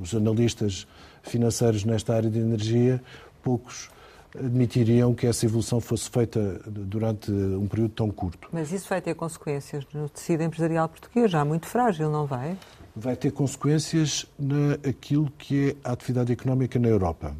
Os 0.00 0.12
analistas 0.12 0.88
financeiros 1.22 1.84
nesta 1.84 2.16
área 2.16 2.28
de 2.28 2.40
energia, 2.40 3.00
poucos 3.42 3.88
admitiriam 4.36 5.14
que 5.14 5.26
essa 5.26 5.44
evolução 5.46 5.80
fosse 5.80 6.10
feita 6.10 6.60
durante 6.66 7.30
um 7.30 7.68
período 7.68 7.90
tão 7.90 8.10
curto. 8.10 8.48
Mas 8.50 8.72
isso 8.72 8.88
vai 8.88 9.00
ter 9.00 9.14
consequências 9.14 9.86
no 9.92 10.08
tecido 10.08 10.42
empresarial 10.42 10.88
português, 10.88 11.30
já 11.30 11.44
muito 11.44 11.66
frágil, 11.66 12.10
não 12.10 12.26
vai? 12.26 12.56
Vai 12.94 13.16
ter 13.16 13.32
consequências 13.32 14.26
naquilo 14.38 15.30
que 15.38 15.70
é 15.70 15.88
a 15.88 15.92
atividade 15.92 16.30
económica 16.30 16.78
na 16.78 16.88
Europa. 16.88 17.34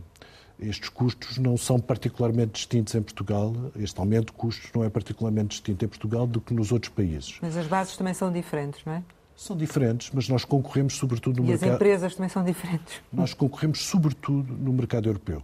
Estes 0.59 0.89
custos 0.89 1.39
não 1.39 1.57
são 1.57 1.79
particularmente 1.79 2.53
distintos 2.53 2.95
em 2.95 3.03
Portugal, 3.03 3.53
este 3.77 3.99
aumento 3.99 4.27
de 4.27 4.33
custos 4.33 4.71
não 4.73 4.85
é 4.85 4.89
particularmente 4.89 5.49
distinto 5.49 5.85
em 5.85 5.89
Portugal 5.89 6.27
do 6.27 6.41
que 6.41 6.55
nos 6.55 6.71
outros 6.71 6.93
países. 6.93 7.37
Mas 7.43 7.57
as 7.57 7.67
bases 7.67 7.97
também 7.97 8.15
são 8.15 8.33
diferentes, 8.33 8.81
não 8.85 8.95
é? 8.95 9.03
São 9.37 9.57
diferentes, 9.57 10.11
mas 10.15 10.29
nós 10.29 10.45
concorremos 10.45 10.95
sobretudo 10.95 11.39
no 11.39 11.49
e 11.49 11.51
mercado. 11.51 11.69
E 11.69 11.71
as 11.71 11.75
empresas 11.75 12.15
também 12.15 12.29
são 12.29 12.45
diferentes. 12.45 13.01
Nós 13.13 13.35
concorremos 13.35 13.85
sobretudo 13.85 14.53
no 14.55 14.73
mercado 14.73 15.09
europeu. 15.09 15.43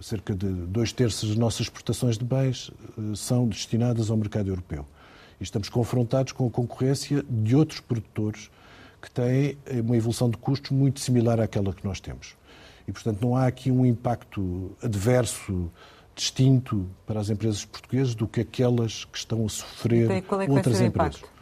Cerca 0.00 0.34
de 0.34 0.46
dois 0.46 0.92
terços 0.92 1.28
das 1.28 1.36
nossas 1.38 1.62
exportações 1.62 2.16
de 2.16 2.24
bens 2.24 2.70
eh, 2.96 3.14
são 3.14 3.46
destinadas 3.46 4.10
ao 4.10 4.16
mercado 4.16 4.48
europeu. 4.48 4.86
E 5.40 5.44
estamos 5.44 5.68
confrontados 5.68 6.32
com 6.32 6.46
a 6.46 6.50
concorrência 6.50 7.22
de 7.28 7.54
outros 7.54 7.80
produtores 7.80 8.48
que 9.00 9.10
têm 9.10 9.58
eh, 9.66 9.80
uma 9.80 9.96
evolução 9.96 10.30
de 10.30 10.36
custos 10.36 10.70
muito 10.70 11.00
similar 11.00 11.40
àquela 11.40 11.72
que 11.72 11.84
nós 11.84 12.00
temos. 12.00 12.36
E, 12.86 12.92
portanto, 12.92 13.20
não 13.20 13.36
há 13.36 13.46
aqui 13.46 13.70
um 13.70 13.84
impacto 13.84 14.70
adverso, 14.82 15.70
distinto 16.14 16.88
para 17.06 17.20
as 17.20 17.28
empresas 17.28 17.64
portuguesas 17.64 18.14
do 18.14 18.26
que 18.26 18.40
aquelas 18.40 19.04
que 19.04 19.18
estão 19.18 19.44
a 19.44 19.48
sofrer 19.48 20.10
então, 20.10 20.40
é 20.40 20.50
outras 20.50 20.80
empresas. 20.80 21.16
O 21.16 21.24
impacto? 21.24 21.36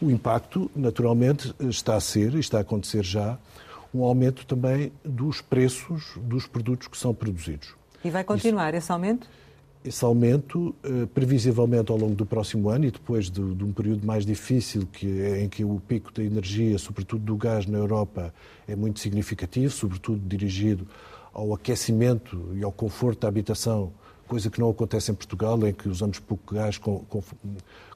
o 0.00 0.10
impacto, 0.10 0.70
naturalmente, 0.74 1.54
está 1.60 1.94
a 1.96 2.00
ser, 2.00 2.34
e 2.34 2.40
está 2.40 2.58
a 2.58 2.60
acontecer 2.60 3.04
já, 3.04 3.38
um 3.94 4.04
aumento 4.04 4.44
também 4.44 4.92
dos 5.04 5.40
preços 5.40 6.12
dos 6.16 6.46
produtos 6.46 6.88
que 6.88 6.98
são 6.98 7.14
produzidos. 7.14 7.74
E 8.04 8.10
vai 8.10 8.24
continuar 8.24 8.70
Isso, 8.70 8.78
esse 8.78 8.92
aumento? 8.92 9.28
Esse 9.86 10.04
aumento, 10.04 10.74
eh, 10.82 11.06
previsivelmente 11.14 11.92
ao 11.92 11.98
longo 11.98 12.14
do 12.14 12.26
próximo 12.26 12.68
ano 12.68 12.86
e 12.86 12.90
depois 12.90 13.30
de, 13.30 13.54
de 13.54 13.64
um 13.64 13.72
período 13.72 14.04
mais 14.04 14.26
difícil 14.26 14.86
que 14.86 15.20
é, 15.20 15.42
em 15.42 15.48
que 15.48 15.64
o 15.64 15.80
pico 15.86 16.12
da 16.12 16.24
energia, 16.24 16.76
sobretudo 16.78 17.24
do 17.24 17.36
gás 17.36 17.66
na 17.66 17.78
Europa, 17.78 18.34
é 18.66 18.74
muito 18.74 18.98
significativo, 18.98 19.72
sobretudo 19.72 20.20
dirigido 20.26 20.88
ao 21.32 21.54
aquecimento 21.54 22.50
e 22.54 22.64
ao 22.64 22.72
conforto 22.72 23.20
da 23.20 23.28
habitação, 23.28 23.92
coisa 24.26 24.50
que 24.50 24.58
não 24.58 24.70
acontece 24.70 25.12
em 25.12 25.14
Portugal, 25.14 25.64
em 25.64 25.72
que 25.72 25.88
usamos 25.88 26.18
pouco 26.18 26.54
gás 26.54 26.78
com, 26.78 26.98
com, 27.00 27.22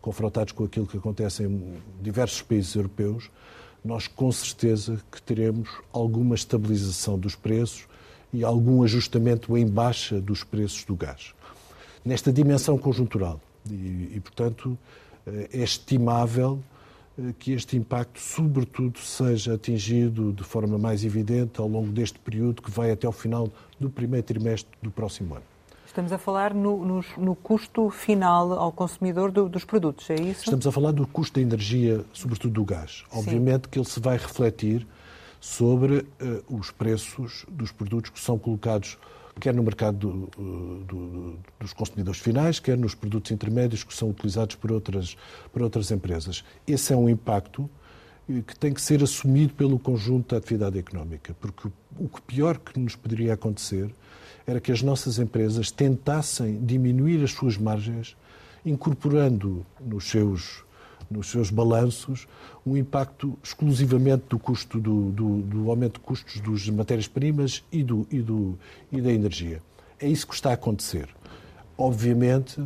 confrontados 0.01 0.53
com 0.53 0.63
aquilo 0.63 0.87
que 0.87 0.97
acontece 0.97 1.43
em 1.43 1.75
diversos 2.01 2.41
países 2.41 2.75
europeus 2.75 3.29
nós 3.85 4.07
com 4.07 4.31
certeza 4.31 5.01
que 5.11 5.21
teremos 5.23 5.69
alguma 5.93 6.35
estabilização 6.35 7.19
dos 7.19 7.35
preços 7.35 7.87
e 8.33 8.45
algum 8.45 8.83
ajustamento 8.83 9.57
em 9.57 9.67
baixa 9.67 10.21
dos 10.21 10.45
preços 10.45 10.85
do 10.85 10.95
gás. 10.95 11.35
Nesta 12.05 12.33
dimensão 12.33 12.79
conjuntural. 12.79 13.41
E, 13.71 14.13
e 14.15 14.21
portanto, 14.21 14.79
eh, 15.27 15.49
é 15.53 15.63
estimável 15.63 16.59
eh, 17.19 17.35
que 17.39 17.53
este 17.53 17.77
impacto, 17.77 18.19
sobretudo, 18.19 18.99
seja 18.99 19.55
atingido 19.55 20.33
de 20.33 20.43
forma 20.43 20.79
mais 20.79 21.05
evidente 21.05 21.61
ao 21.61 21.69
longo 21.69 21.93
deste 21.93 22.19
período 22.19 22.63
que 22.63 22.71
vai 22.71 22.91
até 22.91 23.09
o 23.09 23.13
final 23.13 23.49
do 23.79 23.91
primeiro 23.91 24.27
trimestre 24.27 24.71
do 24.83 24.91
próximo 24.91 25.35
ano. 25.35 25.45
Estamos 25.87 26.13
a 26.13 26.19
falar 26.19 26.55
no, 26.55 26.85
no, 26.85 27.05
no 27.19 27.35
custo 27.35 27.91
final 27.91 28.53
ao 28.53 28.71
consumidor 28.71 29.33
do, 29.33 29.49
dos 29.49 29.65
produtos, 29.65 30.09
é 30.09 30.15
isso? 30.15 30.45
Estamos 30.45 30.65
a 30.65 30.71
falar 30.71 30.93
do 30.93 31.05
custo 31.05 31.35
da 31.35 31.41
energia, 31.41 32.05
sobretudo 32.13 32.55
do 32.55 32.65
gás. 32.65 33.03
Obviamente 33.11 33.65
Sim. 33.65 33.71
que 33.71 33.79
ele 33.81 33.89
se 33.89 33.99
vai 33.99 34.17
refletir 34.17 34.87
sobre 35.41 35.99
uh, 35.99 36.07
os 36.49 36.71
preços 36.71 37.45
dos 37.49 37.73
produtos 37.73 38.11
que 38.11 38.21
são 38.21 38.39
colocados 38.39 38.99
quer 39.41 39.55
no 39.55 39.63
mercado 39.63 39.99
do, 39.99 40.31
eh, 40.39 40.85
do, 40.87 41.39
dos 41.59 41.73
consumidores 41.73 42.21
finais, 42.21 42.61
quer 42.61 42.79
nos 42.79 42.95
produtos 42.95 43.33
intermédios 43.33 43.83
que 43.83 43.95
são 43.95 44.11
utilizados 44.11 44.55
por 44.55 44.71
outras, 44.71 45.17
por 45.53 45.63
outras 45.63 45.91
empresas. 45.91 46.45
Esse 46.67 46.93
é 46.93 46.97
um 46.97 47.09
impacto 47.09 47.69
eh, 48.29 48.43
que 48.47 48.57
tem 48.57 48.73
que 48.73 48.81
ser 48.81 49.03
assumido 49.03 49.55
pelo 49.55 49.79
conjunto 49.79 50.35
da 50.35 50.37
atividade 50.37 50.79
económica, 50.79 51.35
porque 51.41 51.69
o 51.99 52.09
pior 52.27 52.59
que 52.59 52.79
nos 52.79 52.95
poderia 52.95 53.35
acontecer 53.35 53.91
era 54.47 54.61
que 54.61 54.73
as 54.73 54.83
nossas 54.83 55.19
empresas 55.19 55.71
tentassem 55.71 56.65
diminuir 56.65 57.23
as 57.23 57.33
suas 57.33 57.57
margens, 57.57 58.17
incorporando 58.65 59.65
nos 59.81 60.11
seus, 60.11 60.65
nos 61.11 61.31
seus 61.31 61.51
balanços 61.51 62.29
um 62.65 62.77
impacto 62.77 63.37
exclusivamente 63.43 64.25
do 64.29 64.39
custo 64.39 64.79
do, 64.79 65.11
do, 65.11 65.43
do 65.43 65.71
aumento 65.71 65.95
de 65.95 66.01
custos 66.01 66.41
das 66.41 66.69
matérias-primas 66.69 67.65
e, 67.73 67.83
do, 67.83 68.07
e, 68.11 68.21
do, 68.21 68.59
e 68.93 69.01
da 69.01 69.11
energia. 69.13 69.61
É 69.99 70.09
isso 70.09 70.27
que 70.27 70.35
está 70.35 70.51
a 70.51 70.55
acontecer. 70.55 71.09
Obviamente 71.77 72.63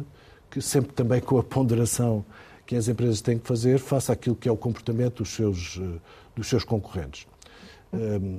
que 0.51 0.61
sempre 0.61 0.93
também 0.93 1.21
com 1.21 1.39
a 1.39 1.43
ponderação 1.43 2.25
que 2.67 2.77
as 2.77 2.87
empresas 2.89 3.21
têm 3.21 3.39
que 3.39 3.47
fazer 3.47 3.79
face 3.79 4.13
àquilo 4.13 4.37
que 4.37 4.49
é 4.49 4.53
o 4.53 4.57
comportamento 4.57 5.23
dos 5.23 5.35
seus, 5.35 5.81
eh, 5.81 5.99
dos 6.37 6.49
seus 6.49 6.65
concorrentes. 6.65 7.27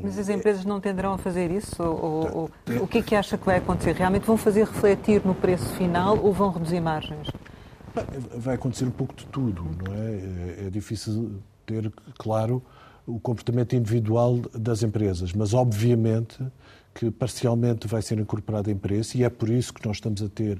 Mas 0.04 0.18
as 0.18 0.30
empresas 0.30 0.66
não 0.66 0.80
tenderão 0.80 1.14
a 1.14 1.18
fazer 1.18 1.52
isso? 1.52 1.82
Ou, 1.82 2.50
ou, 2.68 2.82
o 2.82 2.88
que 2.88 3.00
é 3.00 3.02
que 3.02 3.16
acha 3.16 3.38
que 3.38 3.46
vai 3.46 3.58
acontecer? 3.58 3.94
Realmente 3.96 4.26
vão 4.26 4.38
fazer 4.38 4.66
refletir 4.66 5.22
no 5.26 5.34
preço 5.34 5.68
final 5.76 6.18
ou 6.22 6.34
vão 6.34 6.52
reduzir 6.52 6.82
margens? 6.82 7.28
Vai 8.38 8.56
acontecer 8.56 8.86
um 8.86 8.92
pouco 8.92 9.16
de 9.16 9.26
tudo, 9.28 9.64
não 9.64 9.94
é? 9.94 10.64
É, 10.64 10.68
é 10.68 10.70
difícil 10.70 11.40
ter 11.66 11.92
claro 12.18 12.62
o 13.06 13.20
comportamento 13.20 13.76
individual 13.76 14.40
das 14.54 14.84
empresas, 14.84 15.34
mas 15.34 15.54
obviamente 15.54 16.44
que 16.94 17.12
parcialmente 17.12 17.88
vai 17.88 18.02
ser 18.02 18.18
incorporado 18.20 18.72
em 18.72 18.78
preço 18.78 19.18
e 19.18 19.24
é 19.24 19.30
por 19.30 19.50
isso 19.50 19.74
que 19.74 19.86
nós 19.86 19.98
estamos 19.98 20.22
a 20.22 20.30
ter 20.30 20.60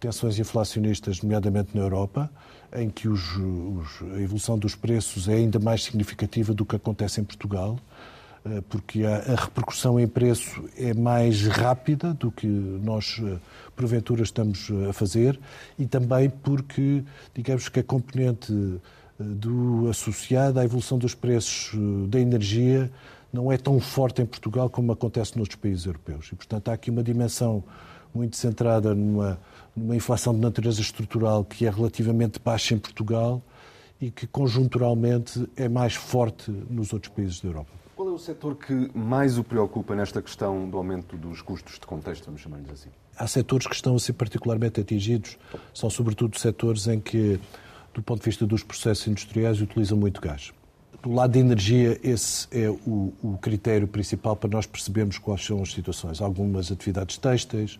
tensões 0.00 0.38
inflacionistas, 0.38 1.22
nomeadamente 1.22 1.76
na 1.76 1.82
Europa, 1.82 2.30
em 2.74 2.88
que 2.88 3.06
os, 3.06 3.36
os, 3.36 4.02
a 4.14 4.20
evolução 4.20 4.58
dos 4.58 4.74
preços 4.74 5.28
é 5.28 5.34
ainda 5.34 5.58
mais 5.58 5.84
significativa 5.84 6.52
do 6.54 6.64
que 6.64 6.74
acontece 6.74 7.20
em 7.20 7.24
Portugal. 7.24 7.78
Eh, 8.44 8.62
porque 8.68 9.04
a, 9.04 9.34
repercussão 9.34 10.00
em 10.00 10.08
preço 10.08 10.64
é 10.76 10.94
mais 10.94 11.46
rápida 11.46 12.14
do 12.14 12.30
que 12.30 12.46
nós, 12.46 13.20
eh, 13.22 13.36
porventura, 13.76 14.22
estamos 14.22 14.70
eh, 14.70 14.88
a 14.88 14.92
fazer 14.94 15.38
e 15.78 15.86
também 15.86 16.30
porque, 16.30 17.04
digamos 17.34 17.68
que 17.68 17.80
a 17.80 17.84
componente 17.84 18.80
do, 19.18 19.88
associada 19.90 20.62
à 20.62 20.64
evolução 20.64 20.96
dos 20.96 21.14
preços 21.14 21.78
da 22.08 22.18
energia 22.18 22.90
não 23.30 23.52
é 23.52 23.58
tão 23.58 23.78
forte 23.78 24.22
em 24.22 24.26
Portugal 24.26 24.70
como 24.70 24.90
acontece 24.92 25.36
noutros 25.36 25.56
países 25.56 25.84
europeus. 25.84 26.30
E, 26.32 26.34
portanto, 26.34 26.68
há 26.68 26.72
aqui 26.72 26.90
uma 26.90 27.02
dimensão 27.02 27.62
muito 28.14 28.36
centrada 28.36 28.94
numa, 28.94 29.38
numa 29.76 29.94
inflação 29.94 30.34
de 30.34 30.40
natureza 30.40 30.80
estrutural 30.80 31.44
que 31.44 31.66
é 31.66 31.70
relativamente 31.70 32.40
baixa 32.42 32.74
em 32.74 32.78
Portugal 32.78 33.42
e 34.00 34.10
que 34.10 34.26
conjunturalmente 34.26 35.46
é 35.54 35.68
mais 35.68 35.94
forte 35.94 36.50
nos 36.50 36.94
outros 36.94 37.12
países 37.12 37.40
da 37.40 37.48
Europa. 37.48 37.79
Qual 38.00 38.08
é 38.08 38.12
o 38.12 38.18
setor 38.18 38.56
que 38.56 38.90
mais 38.94 39.36
o 39.36 39.44
preocupa 39.44 39.94
nesta 39.94 40.22
questão 40.22 40.66
do 40.66 40.78
aumento 40.78 41.18
dos 41.18 41.42
custos 41.42 41.74
de 41.78 41.86
contexto, 41.86 42.24
vamos 42.24 42.40
chamar-lhes 42.40 42.70
assim? 42.70 42.88
Há 43.14 43.26
setores 43.26 43.66
que 43.66 43.74
estão 43.74 43.94
a 43.94 43.98
ser 43.98 44.14
particularmente 44.14 44.80
atingidos, 44.80 45.36
são 45.74 45.90
sobretudo 45.90 46.38
setores 46.38 46.86
em 46.86 46.98
que, 46.98 47.38
do 47.92 48.02
ponto 48.02 48.20
de 48.20 48.24
vista 48.24 48.46
dos 48.46 48.62
processos 48.62 49.06
industriais, 49.06 49.60
utilizam 49.60 49.98
muito 49.98 50.18
gás. 50.18 50.50
Do 51.02 51.12
lado 51.12 51.32
da 51.32 51.40
energia, 51.40 52.00
esse 52.02 52.48
é 52.50 52.70
o, 52.70 53.12
o 53.22 53.36
critério 53.36 53.86
principal 53.86 54.34
para 54.34 54.48
nós 54.48 54.64
percebermos 54.64 55.18
quais 55.18 55.44
são 55.44 55.60
as 55.60 55.70
situações. 55.70 56.22
Algumas 56.22 56.72
atividades 56.72 57.18
têxteis, 57.18 57.78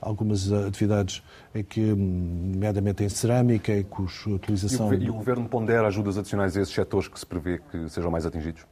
algumas 0.00 0.52
atividades 0.52 1.24
em 1.52 1.64
que, 1.64 1.80
nomeadamente 1.80 3.02
em 3.02 3.08
cerâmica, 3.08 3.76
em 3.76 3.82
cuja 3.82 4.30
utilização... 4.30 4.94
E 4.94 4.98
o, 4.98 5.02
e 5.02 5.10
o 5.10 5.14
Governo 5.14 5.48
pondera 5.48 5.88
ajudas 5.88 6.16
adicionais 6.16 6.56
a 6.56 6.60
esses 6.60 6.72
setores 6.72 7.08
que 7.08 7.18
se 7.18 7.26
prevê 7.26 7.60
que 7.68 7.88
sejam 7.88 8.12
mais 8.12 8.24
atingidos? 8.24 8.64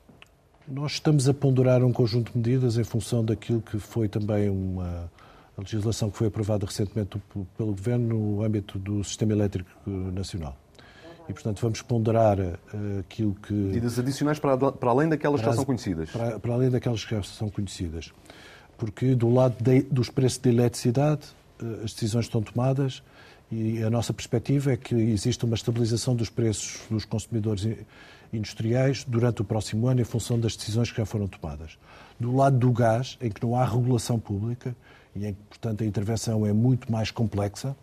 Nós 0.66 0.92
estamos 0.92 1.28
a 1.28 1.34
ponderar 1.34 1.84
um 1.84 1.92
conjunto 1.92 2.32
de 2.32 2.38
medidas 2.38 2.78
em 2.78 2.84
função 2.84 3.22
daquilo 3.22 3.60
que 3.60 3.78
foi 3.78 4.08
também 4.08 4.48
uma 4.48 5.10
legislação 5.58 6.10
que 6.10 6.16
foi 6.16 6.28
aprovada 6.28 6.64
recentemente 6.64 7.20
pelo 7.56 7.70
Governo 7.72 8.08
no 8.08 8.42
âmbito 8.42 8.78
do 8.78 9.04
Sistema 9.04 9.32
Elétrico 9.32 9.68
Nacional. 9.86 10.56
E, 11.28 11.32
portanto, 11.32 11.60
vamos 11.60 11.82
ponderar 11.82 12.38
uh, 12.38 12.54
aquilo 13.00 13.34
que. 13.34 13.52
Medidas 13.52 13.98
adicionais 13.98 14.38
para, 14.38 14.56
para 14.56 14.90
além 14.90 15.08
daquelas 15.08 15.40
para, 15.40 15.50
que 15.50 15.54
já 15.54 15.56
são 15.56 15.64
conhecidas. 15.64 16.10
Para, 16.10 16.38
para, 16.38 16.52
além 16.52 16.70
daquelas 16.70 17.04
que 17.04 17.14
já 17.14 17.22
são 17.22 17.48
conhecidas. 17.48 18.12
Porque, 18.76 19.14
do 19.14 19.32
lado 19.32 19.56
de, 19.62 19.82
dos 19.82 20.10
preços 20.10 20.38
de 20.38 20.50
eletricidade, 20.50 21.22
uh, 21.62 21.84
as 21.84 21.92
decisões 21.92 22.26
estão 22.26 22.42
tomadas 22.42 23.02
e 23.50 23.82
a 23.82 23.90
nossa 23.90 24.12
perspectiva 24.12 24.72
é 24.72 24.76
que 24.76 24.94
existe 24.94 25.44
uma 25.44 25.54
estabilização 25.54 26.14
dos 26.16 26.28
preços 26.28 26.80
dos 26.90 27.04
consumidores 27.04 27.66
industriais 28.32 29.04
durante 29.04 29.42
o 29.42 29.44
próximo 29.44 29.86
ano 29.86 30.00
em 30.00 30.04
função 30.04 30.38
das 30.38 30.56
decisões 30.56 30.90
que 30.90 30.96
já 30.96 31.06
foram 31.06 31.26
tomadas. 31.26 31.78
Do 32.18 32.34
lado 32.34 32.58
do 32.58 32.72
gás, 32.72 33.16
em 33.20 33.30
que 33.30 33.42
não 33.42 33.56
há 33.56 33.64
regulação 33.64 34.18
pública 34.18 34.74
e 35.14 35.26
em 35.26 35.34
que, 35.34 35.40
portanto, 35.48 35.84
a 35.84 35.86
intervenção 35.86 36.44
é 36.44 36.52
muito 36.52 36.90
mais 36.90 37.10
complexa, 37.10 37.76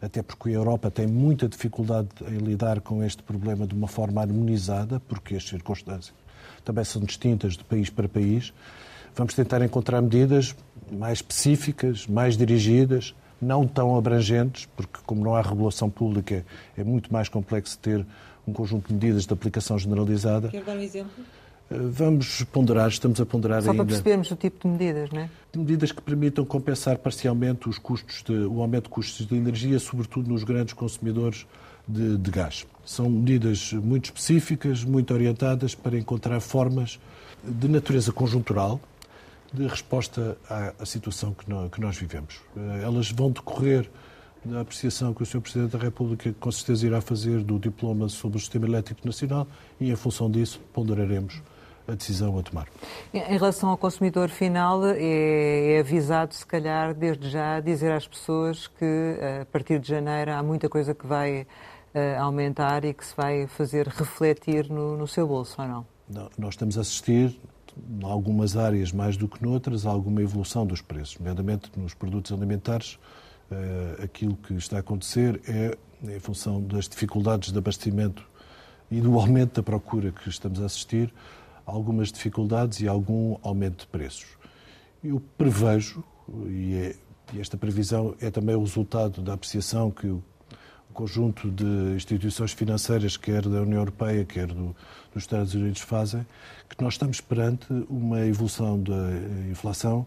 até 0.00 0.22
porque 0.22 0.48
a 0.48 0.52
Europa 0.52 0.90
tem 0.90 1.06
muita 1.06 1.48
dificuldade 1.48 2.08
em 2.22 2.38
lidar 2.38 2.80
com 2.80 3.04
este 3.04 3.22
problema 3.22 3.66
de 3.66 3.74
uma 3.74 3.86
forma 3.86 4.20
harmonizada, 4.20 4.98
porque 5.00 5.36
as 5.36 5.44
circunstâncias 5.44 6.14
também 6.64 6.84
são 6.84 7.02
distintas 7.02 7.56
de 7.56 7.64
país 7.64 7.90
para 7.90 8.08
país. 8.08 8.52
Vamos 9.14 9.34
tentar 9.34 9.62
encontrar 9.62 10.00
medidas 10.00 10.56
mais 10.90 11.18
específicas, 11.18 12.06
mais 12.06 12.36
dirigidas, 12.36 13.14
não 13.42 13.66
tão 13.66 13.96
abrangentes, 13.96 14.66
porque 14.76 15.00
como 15.04 15.24
não 15.24 15.34
há 15.34 15.42
regulação 15.42 15.90
pública, 15.90 16.44
é 16.76 16.84
muito 16.84 17.12
mais 17.12 17.28
complexo 17.28 17.78
ter 17.78 18.06
um 18.46 18.52
conjunto 18.52 18.88
de 18.88 18.94
medidas 18.94 19.26
de 19.26 19.32
aplicação 19.32 19.78
generalizada. 19.78 20.48
Quer 20.48 20.62
dar 20.62 20.76
um 20.76 20.80
exemplo? 20.80 21.12
Eh, 21.70 21.76
vamos 21.78 22.44
ponderar, 22.44 22.88
estamos 22.88 23.20
a 23.20 23.26
ponderar 23.26 23.62
Só 23.62 23.70
ainda. 23.70 23.82
para 23.82 23.88
percebermos 23.88 24.30
o 24.30 24.36
tipo 24.36 24.68
de 24.68 24.72
medidas, 24.72 25.10
não 25.10 25.20
é? 25.20 25.30
Medidas 25.56 25.92
que 25.92 26.00
permitam 26.00 26.44
compensar 26.44 26.98
parcialmente 26.98 27.68
os 27.68 27.78
custos 27.78 28.22
de, 28.22 28.32
o 28.32 28.60
aumento 28.60 28.84
de 28.84 28.90
custos 28.90 29.26
de 29.26 29.34
energia, 29.34 29.78
sobretudo 29.78 30.28
nos 30.28 30.44
grandes 30.44 30.74
consumidores 30.74 31.46
de, 31.86 32.16
de 32.16 32.30
gás. 32.30 32.66
São 32.84 33.10
medidas 33.10 33.72
muito 33.72 34.06
específicas, 34.06 34.84
muito 34.84 35.12
orientadas 35.12 35.74
para 35.74 35.98
encontrar 35.98 36.40
formas 36.40 36.98
de 37.44 37.68
natureza 37.68 38.12
conjuntural 38.12 38.80
de 39.52 39.66
resposta 39.66 40.36
à, 40.48 40.72
à 40.80 40.86
situação 40.86 41.34
que 41.34 41.48
nós, 41.48 41.70
que 41.70 41.80
nós, 41.80 41.96
vivemos. 41.96 42.40
Eh, 42.56 42.82
elas 42.84 43.10
vão 43.10 43.30
decorrer 43.30 43.90
da 44.44 44.60
apreciação 44.60 45.14
que 45.14 45.22
o 45.22 45.26
Sr. 45.26 45.40
Presidente 45.40 45.72
da 45.72 45.78
República 45.78 46.34
com 46.40 46.50
certeza 46.50 46.86
irá 46.86 47.00
fazer 47.00 47.42
do 47.42 47.58
diploma 47.58 48.08
sobre 48.08 48.38
o 48.38 48.40
Sistema 48.40 48.66
Elétrico 48.66 49.06
Nacional 49.06 49.46
e, 49.80 49.90
em 49.90 49.96
função 49.96 50.30
disso, 50.30 50.60
ponderaremos 50.72 51.40
a 51.86 51.94
decisão 51.94 52.38
a 52.38 52.42
tomar. 52.42 52.68
Em 53.12 53.20
relação 53.20 53.68
ao 53.68 53.76
consumidor 53.76 54.28
final, 54.28 54.84
é, 54.84 55.74
é, 55.74 55.80
avisado, 55.80 56.34
se 56.34 56.46
calhar, 56.46 56.94
desde 56.94 57.28
já, 57.28 57.60
dizer 57.60 57.92
às 57.92 58.06
pessoas 58.06 58.66
que 58.66 59.16
a 59.40 59.44
partir 59.46 59.78
de 59.78 59.88
janeiro 59.88 60.32
há 60.32 60.42
muita 60.42 60.68
coisa 60.68 60.94
que 60.94 61.06
vai 61.06 61.42
uh, 61.42 62.20
aumentar 62.20 62.84
e 62.84 62.94
que 62.94 63.04
se 63.04 63.14
vai 63.16 63.46
fazer 63.46 63.88
refletir 63.88 64.68
no, 64.70 64.96
no 64.96 65.06
seu 65.06 65.26
bolso, 65.26 65.60
ou 65.60 65.68
não? 65.68 65.86
Nós 66.38 66.54
estamos 66.54 66.76
a 66.76 66.82
assistir, 66.82 67.38
em 67.76 68.04
algumas 68.04 68.56
áreas 68.56 68.92
mais 68.92 69.16
do 69.16 69.28
que 69.28 69.42
noutras, 69.42 69.86
alguma 69.86 70.22
evolução 70.22 70.66
dos 70.66 70.80
preços, 70.80 71.18
nomeadamente 71.18 71.70
nos 71.76 71.94
produtos 71.94 72.32
alimentares. 72.32 72.98
Uh, 73.50 74.02
aquilo 74.02 74.34
que 74.34 74.54
está 74.54 74.78
a 74.78 74.80
acontecer 74.80 75.38
é, 75.46 75.76
em 76.02 76.18
função 76.18 76.62
das 76.62 76.88
dificuldades 76.88 77.52
de 77.52 77.58
abastecimento 77.58 78.26
e 78.90 79.00
do 79.00 79.18
aumento 79.18 79.56
da 79.56 79.62
procura 79.62 80.10
que 80.10 80.28
estamos 80.28 80.62
a 80.62 80.66
assistir, 80.66 81.12
algumas 81.66 82.10
dificuldades 82.10 82.80
e 82.80 82.88
algum 82.88 83.36
aumento 83.42 83.80
de 83.80 83.86
preços. 83.86 84.26
Eu 85.02 85.20
prevejo, 85.36 86.02
e, 86.46 86.74
é, 86.74 86.96
e 87.32 87.40
esta 87.40 87.56
previsão 87.56 88.14
é 88.20 88.30
também 88.30 88.54
o 88.54 88.60
resultado 88.60 89.22
da 89.22 89.34
apreciação 89.34 89.90
que 89.90 90.14
conjunto 90.92 91.50
de 91.50 91.94
instituições 91.96 92.52
financeiras, 92.52 93.16
quer 93.16 93.42
da 93.42 93.62
União 93.62 93.78
Europeia, 93.78 94.24
quer 94.24 94.46
do, 94.46 94.76
dos 95.12 95.24
Estados 95.24 95.54
Unidos, 95.54 95.80
fazem, 95.80 96.26
que 96.68 96.82
nós 96.82 96.94
estamos 96.94 97.20
perante 97.20 97.66
uma 97.88 98.20
evolução 98.26 98.80
da 98.80 99.10
inflação 99.50 100.06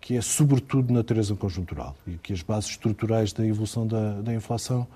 que 0.00 0.18
é 0.18 0.20
sobretudo 0.20 0.92
natureza 0.92 1.34
conjuntural 1.34 1.96
e 2.06 2.18
que 2.18 2.34
as 2.34 2.42
bases 2.42 2.70
estruturais 2.70 3.32
da 3.32 3.46
evolução 3.46 3.86
da, 3.86 4.20
da 4.20 4.34
inflação 4.34 4.86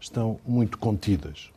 estão 0.00 0.40
muito 0.44 0.76
contidas. 0.76 1.50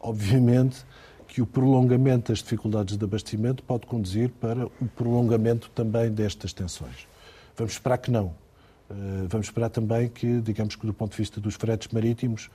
Obviamente 0.00 0.84
que 1.28 1.40
o 1.40 1.46
prolongamento 1.46 2.32
das 2.32 2.38
dificuldades 2.38 2.96
de 2.96 3.04
abastecimento 3.04 3.62
pode 3.62 3.86
conduzir 3.86 4.30
para 4.30 4.66
o 4.66 4.88
prolongamento 4.96 5.70
também 5.70 6.10
destas 6.10 6.52
tensões. 6.52 7.06
Vamos 7.56 7.74
esperar 7.74 7.98
que 7.98 8.10
não. 8.10 8.34
Eh, 8.90 9.26
vamos 9.28 9.46
esperar 9.46 9.70
também 9.70 10.08
que, 10.08 10.40
digamos 10.40 10.74
que 10.74 10.86
do 10.86 10.92
ponto 10.92 11.12
de 11.12 11.18
vista 11.18 11.40
dos 11.40 11.54
fretes 11.54 11.88
marítimos, 11.92 12.50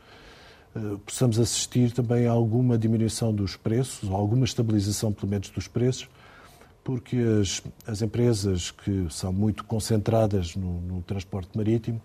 eh, 0.76 0.80
possamos 1.06 1.40
assistir 1.40 1.92
também 1.92 2.28
a 2.28 2.32
alguma 2.32 2.78
diminuição 2.78 3.34
dos 3.34 3.56
preços, 3.56 4.10
ou 4.10 4.16
alguma 4.16 4.46
estabilização, 4.46 5.14
pelo 5.14 5.30
menos, 5.30 5.50
dos 5.50 5.68
preços, 5.68 6.10
porque 6.84 7.18
as, 7.42 7.64
as 7.88 8.02
empresas 8.02 8.72
que 8.72 9.08
são 9.10 9.32
muito 9.34 9.64
concentradas 9.64 10.56
no, 10.56 10.82
no 10.82 11.02
transporte 11.02 11.58
marítimo 11.58 12.02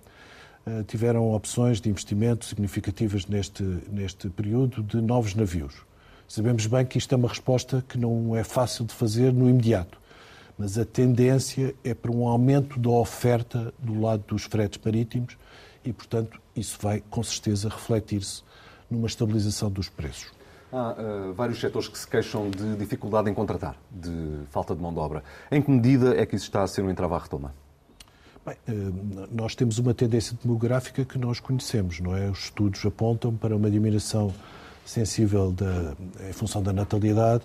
eh, 0.66 0.84
tiveram 0.86 1.32
opções 1.32 1.80
de 1.80 1.90
investimento 1.90 2.44
significativas 2.44 3.26
neste, 3.26 3.62
neste 3.90 4.28
período 4.30 4.82
de 4.82 5.00
novos 5.00 5.34
navios. 5.34 5.74
Sabemos 6.28 6.66
bem 6.66 6.86
que 6.86 6.96
isto 6.96 7.12
é 7.12 7.16
uma 7.16 7.28
resposta 7.28 7.84
que 7.88 7.98
não 7.98 8.36
é 8.36 8.44
fácil 8.44 8.84
de 8.84 8.94
fazer 8.94 9.32
no 9.32 9.50
imediato, 9.50 9.99
mas 10.60 10.76
a 10.76 10.84
tendência 10.84 11.74
é 11.82 11.94
para 11.94 12.12
um 12.12 12.28
aumento 12.28 12.78
da 12.78 12.90
oferta 12.90 13.72
do 13.78 13.98
lado 13.98 14.24
dos 14.28 14.42
fretes 14.42 14.78
marítimos 14.84 15.38
e, 15.82 15.90
portanto, 15.90 16.38
isso 16.54 16.76
vai 16.82 17.02
com 17.08 17.22
certeza 17.22 17.70
refletir-se 17.70 18.42
numa 18.90 19.06
estabilização 19.06 19.70
dos 19.70 19.88
preços. 19.88 20.30
Há 20.70 20.92
uh, 20.92 21.32
vários 21.32 21.58
setores 21.58 21.88
que 21.88 21.96
se 21.96 22.06
queixam 22.06 22.50
de 22.50 22.76
dificuldade 22.76 23.30
em 23.30 23.32
contratar, 23.32 23.74
de 23.90 24.42
falta 24.50 24.74
de 24.74 24.82
mão 24.82 24.92
de 24.92 24.98
obra. 24.98 25.24
Em 25.50 25.62
que 25.62 25.70
medida 25.70 26.14
é 26.14 26.26
que 26.26 26.36
isso 26.36 26.44
está 26.44 26.62
a 26.62 26.66
ser 26.66 26.82
um 26.82 26.90
entrave 26.90 27.14
à 27.14 27.18
retoma? 27.18 27.54
Bem, 28.44 28.56
uh, 28.68 29.28
nós 29.32 29.54
temos 29.54 29.78
uma 29.78 29.94
tendência 29.94 30.36
demográfica 30.44 31.06
que 31.06 31.16
nós 31.16 31.40
conhecemos, 31.40 32.00
não 32.00 32.14
é? 32.14 32.28
Os 32.28 32.40
estudos 32.40 32.84
apontam 32.84 33.34
para 33.34 33.56
uma 33.56 33.70
diminuição 33.70 34.30
sensível 34.84 35.52
da, 35.52 35.94
em 36.28 36.32
função 36.34 36.62
da 36.62 36.70
natalidade 36.70 37.44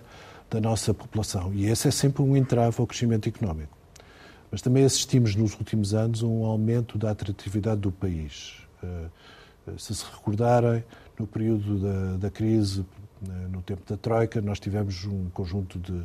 da 0.50 0.60
nossa 0.60 0.94
população. 0.94 1.52
E 1.54 1.66
esse 1.66 1.88
é 1.88 1.90
sempre 1.90 2.22
um 2.22 2.36
entrave 2.36 2.76
ao 2.78 2.86
crescimento 2.86 3.28
económico. 3.28 3.76
Mas 4.50 4.62
também 4.62 4.84
assistimos 4.84 5.34
nos 5.34 5.54
últimos 5.54 5.92
anos 5.94 6.22
a 6.22 6.26
um 6.26 6.44
aumento 6.44 6.96
da 6.96 7.10
atratividade 7.10 7.80
do 7.80 7.90
país. 7.90 8.54
Eh, 8.82 9.08
se 9.78 9.94
se 9.94 10.04
recordarem, 10.04 10.84
no 11.18 11.26
período 11.26 11.78
da, 11.78 12.16
da 12.16 12.30
crise, 12.30 12.84
eh, 13.22 13.30
no 13.50 13.60
tempo 13.62 13.82
da 13.88 13.96
Troika, 13.96 14.40
nós 14.40 14.60
tivemos 14.60 15.04
um 15.04 15.28
conjunto 15.30 15.78
de 15.78 16.00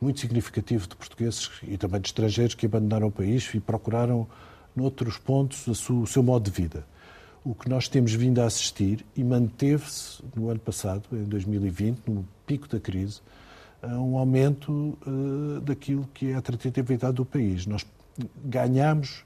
muito 0.00 0.20
significativo 0.20 0.86
de 0.86 0.94
portugueses 0.94 1.50
e 1.62 1.76
também 1.76 2.00
de 2.00 2.08
estrangeiros 2.08 2.54
que 2.54 2.66
abandonaram 2.66 3.08
o 3.08 3.10
país 3.10 3.52
e 3.54 3.58
procuraram, 3.58 4.28
noutros 4.76 5.18
pontos, 5.18 5.66
o 5.66 6.06
seu 6.06 6.22
modo 6.22 6.44
de 6.44 6.50
vida 6.52 6.84
o 7.44 7.54
que 7.54 7.68
nós 7.68 7.88
temos 7.88 8.12
vindo 8.12 8.40
a 8.40 8.44
assistir 8.44 9.06
e 9.16 9.24
manteve-se 9.24 10.22
no 10.36 10.50
ano 10.50 10.60
passado, 10.60 11.04
em 11.12 11.24
2020, 11.24 12.02
no 12.06 12.28
pico 12.46 12.68
da 12.68 12.78
crise, 12.78 13.20
um 13.86 14.18
aumento 14.18 14.98
uh, 15.06 15.60
daquilo 15.60 16.08
que 16.12 16.30
é 16.30 16.34
a 16.34 16.38
atratividade 16.38 17.14
do 17.14 17.24
país. 17.24 17.66
Nós 17.66 17.86
ganhamos, 18.44 19.24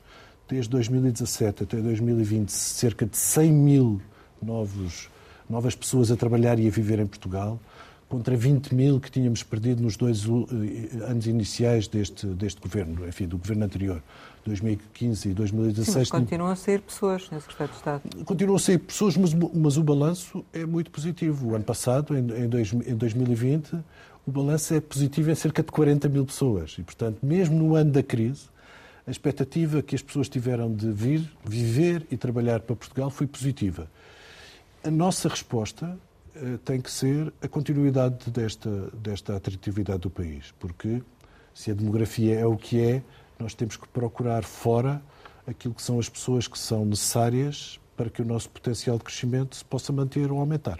desde 0.49 0.71
2017 0.71 1.63
até 1.63 1.77
2020, 1.79 2.51
cerca 2.51 3.07
de 3.07 3.17
100 3.17 3.53
mil 3.53 4.01
novos, 4.43 5.09
novas 5.49 5.75
pessoas 5.75 6.11
a 6.11 6.17
trabalhar 6.17 6.59
e 6.59 6.67
a 6.67 6.71
viver 6.71 6.99
em 6.99 7.07
Portugal 7.07 7.59
contra 8.13 8.37
20 8.37 8.75
mil 8.75 9.01
que 9.01 9.11
tínhamos 9.11 9.43
perdido 9.43 9.83
nos 9.83 9.97
dois 9.97 10.27
eh, 10.27 11.11
anos 11.11 11.27
iniciais 11.27 11.89
deste, 11.89 12.27
deste 12.27 12.61
governo, 12.61 13.09
enfim, 13.09 13.27
do 13.27 13.39
governo 13.39 13.65
anterior, 13.65 14.03
2015 14.45 15.31
e 15.31 15.33
2016. 15.33 15.87
Sim, 15.87 15.99
mas 15.99 16.11
continuam 16.11 16.51
a 16.51 16.55
sair 16.55 16.83
pessoas 16.83 17.31
nesse 17.31 17.47
Secretário 17.47 17.73
de 17.73 17.79
Estado. 17.79 18.25
Continuam 18.27 18.57
a 18.57 18.59
sair 18.59 18.77
pessoas, 18.77 19.17
mas, 19.17 19.33
mas 19.33 19.79
o 19.79 19.83
balanço 19.83 20.45
é 20.53 20.67
muito 20.67 20.91
positivo. 20.91 21.53
O 21.53 21.55
ano 21.55 21.65
passado, 21.65 22.15
em, 22.15 22.45
em, 22.45 22.49
dois, 22.51 22.71
em 22.75 22.95
2020, 22.95 23.79
o 24.27 24.31
balanço 24.31 24.75
é 24.75 24.81
positivo 24.81 25.31
em 25.31 25.35
cerca 25.35 25.63
de 25.63 25.71
40 25.71 26.09
mil 26.09 26.25
pessoas. 26.25 26.77
E, 26.79 26.83
portanto, 26.83 27.19
mesmo 27.23 27.57
no 27.57 27.75
ano 27.75 27.91
da 27.91 28.03
crise, 28.03 28.47
a 29.07 29.11
expectativa 29.11 29.83
que 29.83 29.95
as 29.95 30.03
pessoas 30.03 30.29
tiveram 30.29 30.73
de 30.73 30.91
vir, 30.91 31.29
viver 31.45 32.07
e 32.11 32.17
trabalhar 32.17 32.61
para 32.61 32.77
Portugal 32.77 33.11
foi 33.11 33.27
positiva. 33.27 33.91
A 34.85 34.91
nossa 34.91 35.29
resposta 35.29 35.99
eh, 36.35 36.59
tem 36.65 36.81
que 36.81 36.91
ser 36.91 37.33
a 37.43 37.49
continuidade 37.49 38.31
desta, 38.31 38.71
desta 38.95 39.37
atratividade 39.37 40.01
do 40.01 40.11
país, 40.11 40.55
porque 40.59 41.03
se 41.53 41.71
a 41.71 41.75
demografia 41.75 42.39
é 42.39 42.47
o 42.47 42.57
que 42.57 42.81
é, 42.81 43.03
nós 43.39 43.55
temos 43.55 43.77
que 43.77 43.89
procurar 43.89 44.45
fora 44.45 45.03
aquilo 45.47 45.75
que 45.75 45.83
são 45.83 45.99
as 45.99 46.09
pessoas 46.09 46.47
que 46.47 46.59
são 46.59 46.85
necessárias 46.85 47.81
para 47.97 48.09
que 48.09 48.23
o 48.23 48.25
nosso 48.25 48.49
potencial 48.49 48.97
de 48.99 49.05
crescimento 49.05 49.57
se 49.57 49.65
possa 49.65 49.93
manter 49.93 50.31
ou 50.31 50.39
aumentar. 50.39 50.79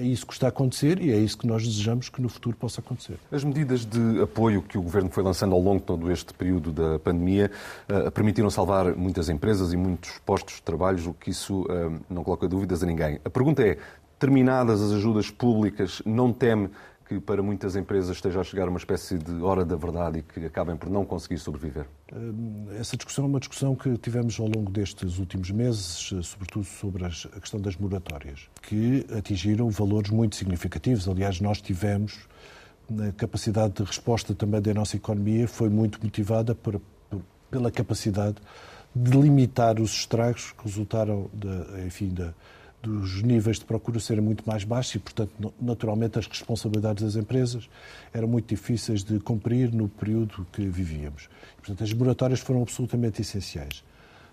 É 0.00 0.02
isso 0.02 0.26
que 0.26 0.32
está 0.32 0.46
a 0.46 0.48
acontecer 0.48 0.98
e 0.98 1.12
é 1.12 1.18
isso 1.18 1.36
que 1.36 1.46
nós 1.46 1.62
desejamos 1.62 2.08
que 2.08 2.22
no 2.22 2.28
futuro 2.30 2.56
possa 2.56 2.80
acontecer. 2.80 3.18
As 3.30 3.44
medidas 3.44 3.84
de 3.84 4.22
apoio 4.22 4.62
que 4.62 4.78
o 4.78 4.82
Governo 4.82 5.10
foi 5.10 5.22
lançando 5.22 5.54
ao 5.54 5.60
longo 5.60 5.80
de 5.80 5.84
todo 5.84 6.10
este 6.10 6.32
período 6.32 6.72
da 6.72 6.98
pandemia 6.98 7.50
uh, 7.86 8.10
permitiram 8.10 8.48
salvar 8.48 8.96
muitas 8.96 9.28
empresas 9.28 9.74
e 9.74 9.76
muitos 9.76 10.18
postos 10.24 10.54
de 10.54 10.62
trabalho, 10.62 11.10
o 11.10 11.12
que 11.12 11.28
isso 11.28 11.64
uh, 11.64 12.00
não 12.08 12.24
coloca 12.24 12.48
dúvidas 12.48 12.82
a 12.82 12.86
ninguém. 12.86 13.20
A 13.22 13.28
pergunta 13.28 13.62
é, 13.62 13.76
terminadas 14.18 14.80
as 14.80 14.92
ajudas 14.92 15.30
públicas, 15.30 16.00
não 16.06 16.32
teme 16.32 16.70
que 17.10 17.18
para 17.18 17.42
muitas 17.42 17.74
empresas 17.74 18.14
esteja 18.14 18.40
a 18.40 18.44
chegar 18.44 18.68
uma 18.68 18.78
espécie 18.78 19.18
de 19.18 19.42
hora 19.42 19.64
da 19.64 19.74
verdade 19.74 20.20
e 20.20 20.22
que 20.22 20.46
acabem 20.46 20.76
por 20.76 20.88
não 20.88 21.04
conseguir 21.04 21.38
sobreviver? 21.38 21.84
Hum, 22.14 22.68
essa 22.78 22.96
discussão 22.96 23.24
é 23.24 23.26
uma 23.26 23.40
discussão 23.40 23.74
que 23.74 23.98
tivemos 23.98 24.38
ao 24.38 24.46
longo 24.46 24.70
destes 24.70 25.18
últimos 25.18 25.50
meses, 25.50 26.12
sobretudo 26.22 26.64
sobre 26.64 27.04
a 27.04 27.08
questão 27.08 27.60
das 27.60 27.76
moratórias, 27.76 28.48
que 28.62 29.04
atingiram 29.18 29.68
valores 29.70 30.12
muito 30.12 30.36
significativos. 30.36 31.08
Aliás, 31.08 31.40
nós 31.40 31.60
tivemos 31.60 32.28
a 33.08 33.10
capacidade 33.10 33.74
de 33.74 33.82
resposta 33.82 34.32
também 34.32 34.62
da 34.62 34.72
nossa 34.72 34.96
economia 34.96 35.48
foi 35.48 35.68
muito 35.68 36.00
motivada 36.00 36.54
por, 36.54 36.80
por, 37.08 37.22
pela 37.50 37.72
capacidade 37.72 38.36
de 38.94 39.10
limitar 39.10 39.80
os 39.80 39.90
estragos 39.90 40.52
que 40.52 40.64
resultaram 40.64 41.28
de, 41.34 41.86
enfim, 41.86 42.08
de, 42.08 42.32
dos 42.82 43.22
níveis 43.22 43.58
de 43.58 43.64
procura 43.64 44.00
serem 44.00 44.22
muito 44.22 44.42
mais 44.46 44.64
baixos 44.64 44.94
e, 44.94 44.98
portanto, 44.98 45.52
naturalmente 45.60 46.18
as 46.18 46.26
responsabilidades 46.26 47.02
das 47.02 47.16
empresas 47.16 47.68
eram 48.12 48.26
muito 48.26 48.48
difíceis 48.48 49.04
de 49.04 49.20
cumprir 49.20 49.72
no 49.72 49.88
período 49.88 50.46
que 50.52 50.66
vivíamos. 50.66 51.28
Portanto, 51.58 51.84
as 51.84 51.92
moratórias 51.92 52.40
foram 52.40 52.62
absolutamente 52.62 53.20
essenciais. 53.20 53.84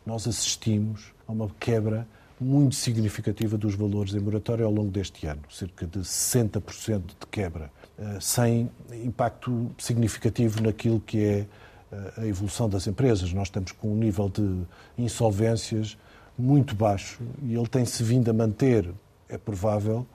Nós 0.05 0.27
assistimos 0.27 1.13
a 1.27 1.31
uma 1.33 1.49
quebra 1.59 2.07
muito 2.39 2.75
significativa 2.75 3.57
dos 3.57 3.75
valores 3.75 4.13
em 4.13 4.19
moratória 4.19 4.63
ao 4.63 4.71
longo 4.71 4.91
deste 4.91 5.25
ano, 5.25 5.41
cerca 5.49 5.85
de 5.85 5.99
60% 5.99 7.01
de 7.19 7.27
quebra, 7.31 7.71
eh, 7.97 8.17
sem 8.21 8.69
impacto 9.03 9.71
significativo 9.77 10.61
naquilo 10.61 10.99
que 10.99 11.23
é 11.23 11.47
eh, 11.91 12.13
a 12.17 12.27
evolução 12.27 12.69
das 12.69 12.85
empresas. 12.85 13.33
Nós 13.33 13.47
estamos 13.47 13.71
com 13.71 13.91
um 13.91 13.95
nível 13.95 14.29
de 14.29 14.61
insolvências 14.97 15.97
muito 16.37 16.75
baixo 16.75 17.19
e 17.43 17.55
ele 17.55 17.67
tem-se 17.67 18.03
vindo 18.03 18.29
a 18.29 18.33
manter. 18.33 18.89
É 19.29 19.37
provável 19.37 20.05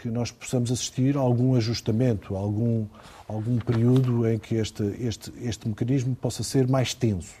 que 0.00 0.08
nós 0.08 0.30
possamos 0.30 0.70
assistir 0.70 1.16
a 1.16 1.20
algum 1.20 1.54
ajustamento, 1.54 2.36
a 2.36 2.38
algum, 2.38 2.86
algum 3.28 3.58
período 3.58 4.28
em 4.28 4.38
que 4.38 4.56
este, 4.56 4.82
este, 5.00 5.32
este 5.40 5.68
mecanismo 5.68 6.14
possa 6.14 6.42
ser 6.42 6.68
mais 6.68 6.92
tenso. 6.92 7.34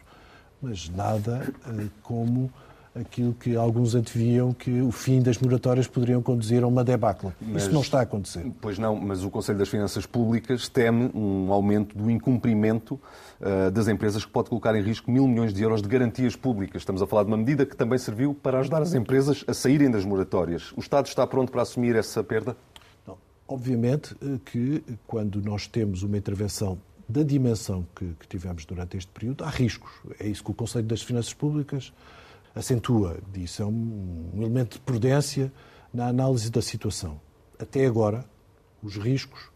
Mas 0.60 0.88
nada 0.88 1.52
eh, 1.66 1.86
como 2.02 2.50
aquilo 2.94 3.32
que 3.32 3.56
alguns 3.56 3.94
anteviam 3.94 4.52
que 4.52 4.82
o 4.82 4.90
fim 4.90 5.22
das 5.22 5.38
moratórias 5.38 5.86
poderiam 5.86 6.22
conduzir 6.22 6.62
a 6.62 6.66
uma 6.66 6.84
debacle. 6.84 7.32
Mas, 7.40 7.64
Isso 7.64 7.72
não 7.72 7.80
está 7.80 8.00
a 8.00 8.02
acontecer. 8.02 8.50
Pois 8.60 8.78
não, 8.78 8.94
mas 8.96 9.24
o 9.24 9.30
Conselho 9.30 9.58
das 9.58 9.68
Finanças 9.68 10.04
Públicas 10.04 10.68
teme 10.68 11.10
um 11.14 11.50
aumento 11.52 11.96
do 11.96 12.10
incumprimento 12.10 13.00
uh, 13.40 13.70
das 13.70 13.88
empresas 13.88 14.24
que 14.24 14.30
pode 14.30 14.50
colocar 14.50 14.74
em 14.74 14.82
risco 14.82 15.10
mil 15.10 15.26
milhões 15.26 15.54
de 15.54 15.62
euros 15.62 15.80
de 15.80 15.88
garantias 15.88 16.36
públicas. 16.36 16.82
Estamos 16.82 17.00
a 17.00 17.06
falar 17.06 17.22
de 17.24 17.28
uma 17.28 17.36
medida 17.36 17.64
que 17.64 17.74
também 17.74 17.98
serviu 17.98 18.34
para 18.34 18.60
ajudar 18.60 18.82
as 18.82 18.92
empresas 18.92 19.42
a 19.46 19.54
saírem 19.54 19.90
das 19.90 20.04
moratórias. 20.04 20.72
O 20.76 20.80
Estado 20.80 21.06
está 21.06 21.26
pronto 21.26 21.50
para 21.50 21.62
assumir 21.62 21.96
essa 21.96 22.22
perda? 22.22 22.54
Não. 23.06 23.16
Obviamente 23.48 24.14
eh, 24.20 24.38
que 24.44 24.84
quando 25.06 25.40
nós 25.40 25.66
temos 25.66 26.02
uma 26.02 26.18
intervenção 26.18 26.78
da 27.08 27.22
dimensão 27.22 27.86
que, 27.96 28.14
que 28.20 28.28
tivemos 28.28 28.64
durante 28.64 28.96
este 28.96 29.10
período, 29.10 29.44
há 29.44 29.48
riscos. 29.48 29.90
É 30.20 30.26
isso 30.26 30.44
que 30.44 30.50
o 30.50 30.54
Conselho 30.54 30.86
das 30.86 31.02
Finanças 31.02 31.32
Públicas 31.34 31.92
acentua 32.54 33.18
disso. 33.32 33.62
É 33.62 33.66
um, 33.66 34.30
elemento 34.36 34.74
de 34.74 34.80
prudência 34.80 35.52
na 35.92 36.08
análise 36.08 36.50
da 36.50 36.62
situação. 36.62 37.20
Até 37.58 37.86
agora, 37.86 38.24
os 38.82 38.96
riscos 38.96 39.50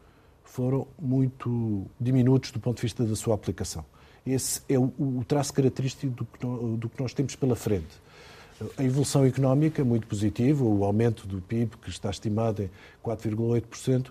foram 0.44 0.86
muito 1.00 1.86
diminutos 2.00 2.50
do 2.50 2.60
ponto 2.60 2.76
de 2.76 2.82
vista 2.82 3.04
da 3.04 3.16
sua 3.16 3.34
aplicação. 3.34 3.84
Esse 4.26 4.60
é 4.68 4.78
o, 4.78 5.24
traço 5.26 5.52
característico 5.52 6.12
do 6.12 6.24
que, 6.24 6.46
do 6.78 6.88
que 6.88 7.00
nós 7.00 7.14
temos 7.14 7.36
pela 7.36 7.54
frente. 7.54 8.00
A 8.76 8.82
evolução 8.82 9.24
económica, 9.24 9.84
muito 9.84 10.06
positiva, 10.06 10.64
o 10.64 10.84
aumento 10.84 11.26
do 11.26 11.42
PIB, 11.42 11.76
que 11.76 11.90
está 11.90 12.10
estimado 12.10 12.62
em 12.62 12.70
4,8%, 13.04 14.10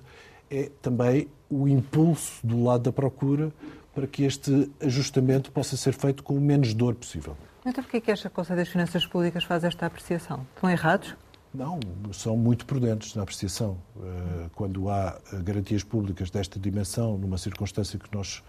é 0.49 0.69
também 0.81 1.27
o 1.49 1.67
impulso 1.67 2.45
do 2.45 2.63
lado 2.63 2.83
da 2.83 2.91
procura 2.91 3.51
para 3.93 4.05
que 4.05 4.23
este 4.23 4.69
ajustamento 4.79 5.51
possa 5.51 5.75
ser 5.75 5.93
feito 5.93 6.21
com 6.21 6.35
o 6.35 6.41
menos 6.41 6.73
dor 6.73 6.93
possível. 6.95 7.35
Então 7.65 7.83
porquê 7.83 7.99
que 7.99 8.11
acha 8.11 8.23
que 8.23 8.27
o 8.27 8.35
Conselho 8.35 8.59
das 8.59 8.67
Finanças 8.69 9.05
Públicas 9.05 9.43
faz 9.43 9.63
esta 9.63 9.87
apreciação? 9.87 10.45
Estão 10.55 10.69
errados? 10.69 11.15
Não, 11.53 11.79
são 12.11 12.37
muito 12.37 12.65
prudentes 12.65 13.15
na 13.15 13.23
apreciação. 13.23 13.77
Eh, 13.97 14.49
quando 14.53 14.89
há 14.89 15.19
eh, 15.31 15.37
garantias 15.41 15.83
públicas 15.83 16.29
desta 16.29 16.59
dimensão, 16.59 17.17
numa 17.17 17.37
circunstância 17.37 17.97
que 17.97 18.13
nós 18.13 18.43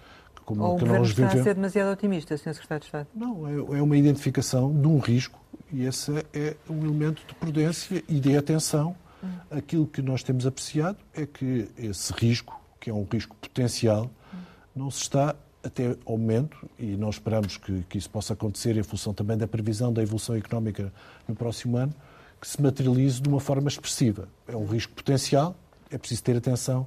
como 0.44 0.62
Ou 0.62 0.76
que 0.76 0.84
o 0.84 0.86
vivemos... 0.86 1.10
está 1.10 1.26
a 1.26 1.42
ser 1.42 1.54
demasiado 1.54 1.92
otimista, 1.92 2.36
Sr. 2.36 2.54
Secretário 2.54 2.80
de 2.80 2.86
Estado? 2.86 3.08
Não, 3.14 3.48
é, 3.48 3.78
é 3.78 3.82
uma 3.82 3.96
identificação 3.96 4.72
de 4.72 4.86
um 4.86 4.98
risco 4.98 5.40
e 5.72 5.84
esse 5.84 6.12
é 6.32 6.56
um 6.70 6.84
elemento 6.84 7.26
de 7.26 7.34
prudência 7.34 8.02
e 8.08 8.20
de 8.20 8.36
atenção. 8.36 8.94
Hum. 9.22 9.28
Aquilo 9.50 9.86
que 9.86 10.00
nós 10.00 10.22
temos 10.22 10.46
apreciado 10.46 10.98
é 11.12 11.26
que 11.26 11.68
esse 11.76 12.12
risco, 12.12 12.60
que 12.78 12.88
é 12.88 12.94
um 12.94 13.04
risco 13.10 13.34
potencial, 13.36 14.04
hum. 14.32 14.38
não 14.74 14.90
se 14.90 15.02
está 15.02 15.34
até 15.66 15.96
ao 16.06 16.16
momento, 16.16 16.56
e 16.78 16.96
nós 16.96 17.16
esperamos 17.16 17.56
que, 17.56 17.82
que 17.88 17.98
isso 17.98 18.08
possa 18.08 18.32
acontecer 18.32 18.76
em 18.76 18.82
função 18.82 19.12
também 19.12 19.36
da 19.36 19.46
previsão 19.46 19.92
da 19.92 20.02
evolução 20.02 20.36
económica 20.36 20.92
no 21.26 21.34
próximo 21.34 21.76
ano, 21.76 21.94
que 22.40 22.46
se 22.46 22.60
materialize 22.60 23.20
de 23.20 23.28
uma 23.28 23.40
forma 23.40 23.68
expressiva. 23.68 24.28
É 24.46 24.56
um 24.56 24.66
risco 24.66 24.94
potencial, 24.94 25.56
é 25.90 25.98
preciso 25.98 26.22
ter 26.22 26.36
atenção. 26.36 26.86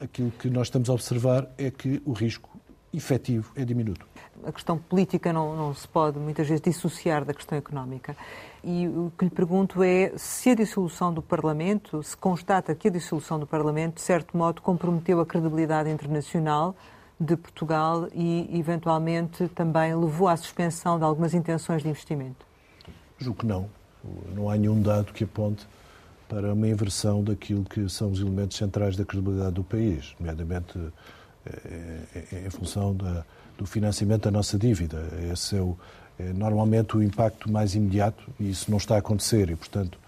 Aquilo 0.00 0.30
que 0.30 0.48
nós 0.48 0.68
estamos 0.68 0.88
a 0.88 0.92
observar 0.92 1.48
é 1.56 1.70
que 1.70 2.00
o 2.04 2.12
risco 2.12 2.58
efetivo 2.92 3.52
é 3.54 3.64
diminuto. 3.64 4.06
A 4.44 4.52
questão 4.52 4.78
política 4.78 5.32
não, 5.32 5.56
não, 5.56 5.74
se 5.74 5.86
pode 5.86 6.18
muitas 6.18 6.46
vezes 6.46 6.62
dissociar 6.62 7.24
da 7.24 7.34
questão 7.34 7.58
económica. 7.58 8.16
E 8.62 8.88
o 8.88 9.12
que 9.16 9.24
lhe 9.24 9.30
pergunto 9.30 9.82
é 9.82 10.12
se 10.16 10.50
a 10.50 10.54
dissolução 10.54 11.12
do 11.12 11.20
Parlamento, 11.20 12.02
se 12.02 12.16
constata 12.16 12.74
que 12.74 12.88
a 12.88 12.90
dissolução 12.90 13.38
do 13.38 13.46
Parlamento, 13.46 13.96
de 13.96 14.00
certo 14.00 14.36
modo, 14.36 14.62
comprometeu 14.62 15.20
a 15.20 15.26
credibilidade 15.26 15.90
internacional 15.90 16.74
de 17.20 17.36
Portugal 17.36 18.08
e, 18.14 18.48
eventualmente, 18.52 19.48
também 19.48 19.94
levou 19.94 20.28
à 20.28 20.36
suspensão 20.36 20.98
de 20.98 21.04
algumas 21.04 21.34
intenções 21.34 21.82
de 21.82 21.88
investimento? 21.88 22.46
Julgo 23.18 23.40
que 23.40 23.46
não. 23.46 23.68
Não 24.34 24.48
há 24.48 24.56
nenhum 24.56 24.80
dado 24.80 25.12
que 25.12 25.24
aponte 25.24 25.66
para 26.28 26.52
uma 26.52 26.68
inversão 26.68 27.24
daquilo 27.24 27.64
que 27.64 27.88
são 27.88 28.10
os 28.10 28.20
elementos 28.20 28.56
centrais 28.56 28.96
da 28.96 29.04
credibilidade 29.04 29.52
do 29.52 29.64
país, 29.64 30.14
nomeadamente 30.20 30.78
eh, 31.46 32.00
eh, 32.14 32.46
em 32.46 32.50
função 32.50 32.94
da, 32.94 33.24
do 33.56 33.66
financiamento 33.66 34.22
da 34.24 34.30
nossa 34.30 34.58
dívida. 34.58 35.08
Esse 35.32 35.56
é, 35.56 35.60
o, 35.60 35.76
é 36.18 36.32
normalmente 36.32 36.96
o 36.96 37.02
impacto 37.02 37.50
mais 37.50 37.74
imediato 37.74 38.22
e 38.38 38.50
isso 38.50 38.70
não 38.70 38.78
está 38.78 38.94
a 38.94 38.98
acontecer 38.98 39.50
e, 39.50 39.56
portanto, 39.56 39.98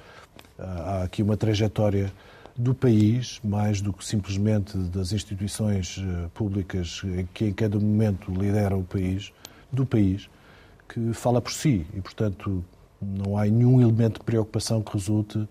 há 0.59 1.03
aqui 1.03 1.23
uma 1.23 1.37
trajetória 1.37 2.13
do 2.61 2.75
país, 2.75 3.41
mais 3.43 3.81
do 3.81 3.93
que 3.93 4.05
simplesmente 4.05 4.77
das 4.77 5.13
instituições 5.13 5.97
eh, 5.99 6.29
públicas 6.35 7.03
que 7.33 7.47
em 7.47 7.53
cada 7.55 7.79
momento 7.79 8.31
lideram 8.31 8.81
o 8.81 8.85
país, 8.85 9.33
do 9.73 9.87
país, 9.87 10.29
que 10.87 11.13
fala 11.15 11.41
por 11.41 11.53
si. 11.53 11.87
E, 11.95 12.01
portanto, 12.03 12.63
não 13.01 13.39
há 13.39 13.47
nenhum 13.47 13.81
elemento 13.81 14.19
de 14.19 14.25
preocupação 14.25 14.83
que 14.83 14.93
resulte 14.93 15.49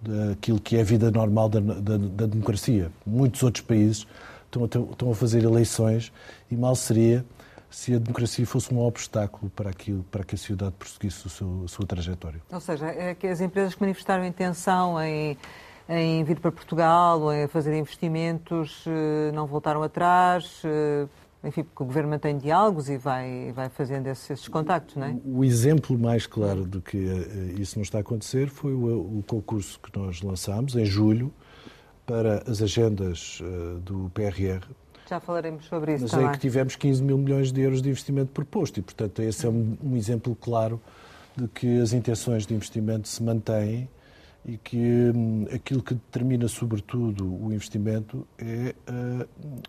daquilo 0.00 0.58
que 0.58 0.76
é 0.76 0.80
a 0.80 0.84
vida 0.84 1.10
normal 1.10 1.48
da, 1.50 1.60
da, 1.60 1.98
da 1.98 2.26
democracia. 2.26 2.90
Muitos 3.04 3.42
outros 3.42 3.64
países 3.64 4.06
estão 4.46 4.64
a, 4.64 4.92
estão 4.92 5.10
a 5.10 5.14
fazer 5.14 5.44
eleições 5.44 6.10
e 6.50 6.56
mal 6.56 6.74
seria 6.74 7.24
se 7.68 7.94
a 7.94 7.98
democracia 7.98 8.46
fosse 8.46 8.72
um 8.72 8.78
obstáculo 8.78 9.50
para, 9.54 9.68
aquilo, 9.68 10.02
para 10.04 10.24
que 10.24 10.36
a 10.36 10.38
sociedade 10.38 10.72
prosseguisse 10.78 11.26
a 11.26 11.68
sua 11.68 11.86
trajetória. 11.86 12.40
Ou 12.50 12.60
seja, 12.60 12.86
é 12.86 13.14
que 13.14 13.26
as 13.26 13.40
empresas 13.42 13.74
que 13.74 13.82
manifestaram 13.82 14.24
intenção 14.24 15.02
em 15.02 15.36
em 15.88 16.24
vir 16.24 16.40
para 16.40 16.50
Portugal 16.50 17.20
ou 17.20 17.32
em 17.32 17.46
fazer 17.46 17.76
investimentos, 17.76 18.84
eh, 18.86 19.30
não 19.32 19.46
voltaram 19.46 19.82
atrás, 19.82 20.62
eh, 20.64 21.06
enfim, 21.44 21.62
porque 21.62 21.82
o 21.82 21.86
Governo 21.86 22.10
mantém 22.10 22.36
diálogos 22.36 22.88
e 22.88 22.96
vai, 22.96 23.52
vai 23.52 23.68
fazendo 23.68 24.08
esses, 24.08 24.28
esses 24.30 24.48
contactos, 24.48 24.96
não 24.96 25.06
é? 25.06 25.16
O, 25.24 25.44
exemplo 25.44 25.96
mais 25.96 26.26
claro 26.26 26.66
de 26.66 26.80
que 26.80 26.96
eh, 26.96 27.60
isso 27.60 27.78
não 27.78 27.82
está 27.82 27.98
a 27.98 28.00
acontecer 28.00 28.48
foi 28.48 28.72
o, 28.72 29.18
o 29.18 29.24
concurso 29.26 29.78
que 29.80 29.96
nós 29.96 30.22
lançámos 30.22 30.74
em 30.74 30.84
julho 30.84 31.32
para 32.04 32.42
as 32.48 32.62
agendas 32.62 33.42
do 33.82 34.08
PRR, 34.14 34.64
já 35.08 35.20
falaremos 35.20 35.66
sobre 35.66 35.94
isso 35.94 36.02
Mas 36.02 36.10
também. 36.10 36.26
é 36.26 36.32
que 36.32 36.38
tivemos 36.38 36.74
15 36.74 37.02
mil 37.02 37.16
milhões 37.16 37.52
de 37.52 37.60
euros 37.60 37.80
de 37.80 37.88
investimento 37.88 38.32
proposto 38.32 38.78
e, 38.78 38.82
portanto, 38.82 39.22
esse 39.22 39.46
é 39.46 39.48
um, 39.48 39.76
um, 39.82 39.96
exemplo 39.96 40.34
claro 40.34 40.80
de 41.36 41.46
que 41.46 41.80
as 41.80 41.92
intenções 41.92 42.44
de 42.44 42.54
investimento 42.54 43.06
se 43.06 43.22
mantêm 43.22 43.88
e 44.46 44.56
que 44.56 45.10
hum, 45.14 45.46
aquilo 45.52 45.82
que 45.82 45.94
determina, 45.94 46.46
sobretudo, 46.46 47.26
o 47.26 47.52
investimento 47.52 48.26
é 48.38 48.74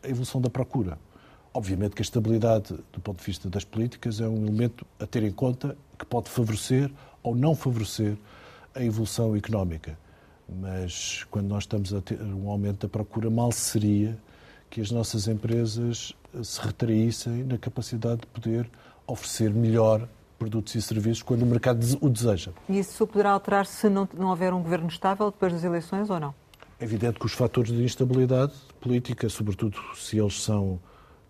a 0.04 0.08
evolução 0.08 0.40
da 0.40 0.50
procura. 0.50 1.00
Obviamente 1.54 1.96
que 1.96 2.02
a 2.02 2.04
estabilidade, 2.04 2.78
do 2.94 3.00
ponto 3.02 3.18
de 3.18 3.26
vista 3.26 3.50
das 3.50 3.66
políticas, 3.66 4.22
é 4.22 4.28
um 4.28 4.38
elemento 4.46 4.86
a 5.00 5.08
ter 5.08 5.24
em 5.24 5.32
conta 5.32 5.76
que 5.98 6.06
pode 6.06 6.30
favorecer 6.30 6.92
ou 7.24 7.36
não 7.36 7.56
favorecer 7.56 8.16
a 8.76 8.84
evolução 8.84 9.36
económica. 9.36 9.98
Mas 10.48 11.24
quando 11.32 11.48
nós 11.48 11.64
estamos 11.64 11.94
a 11.94 12.00
ter 12.00 12.22
um 12.22 12.48
aumento 12.48 12.86
da 12.86 12.90
procura, 12.90 13.30
mal 13.32 13.52
seria 13.52 14.16
que 14.70 14.80
as 14.80 14.92
nossas 14.92 15.28
empresas 15.28 16.14
se 16.44 16.62
retraíssem 16.62 17.44
na 17.44 17.58
capacidade 17.58 18.22
de 18.22 18.28
poder 18.28 18.70
oferecer 19.08 19.52
melhor 19.52 20.08
produtos 20.38 20.76
e 20.76 20.82
serviços 20.82 21.24
quando 21.24 21.42
o 21.44 21.46
mercado 21.46 21.86
o 22.02 22.10
deseja. 22.10 22.52
E 22.70 22.80
isso 22.80 23.06
poderá 23.08 23.32
alterar 23.32 23.66
se 23.66 23.90
não, 23.90 24.08
não 24.14 24.30
houver 24.30 24.54
um 24.54 24.62
governo 24.62 24.88
estável 24.88 25.32
depois 25.32 25.54
das 25.54 25.64
eleições 25.64 26.10
ou 26.10 26.20
não? 26.20 26.34
É 26.80 26.84
evidente 26.84 27.20
que 27.20 27.26
os 27.26 27.34
fatores 27.34 27.72
de 27.72 27.84
instabilidade 27.84 28.54
política, 28.80 29.28
sobretudo 29.30 29.78
se 29.96 30.20
eles 30.20 30.42
são 30.42 30.80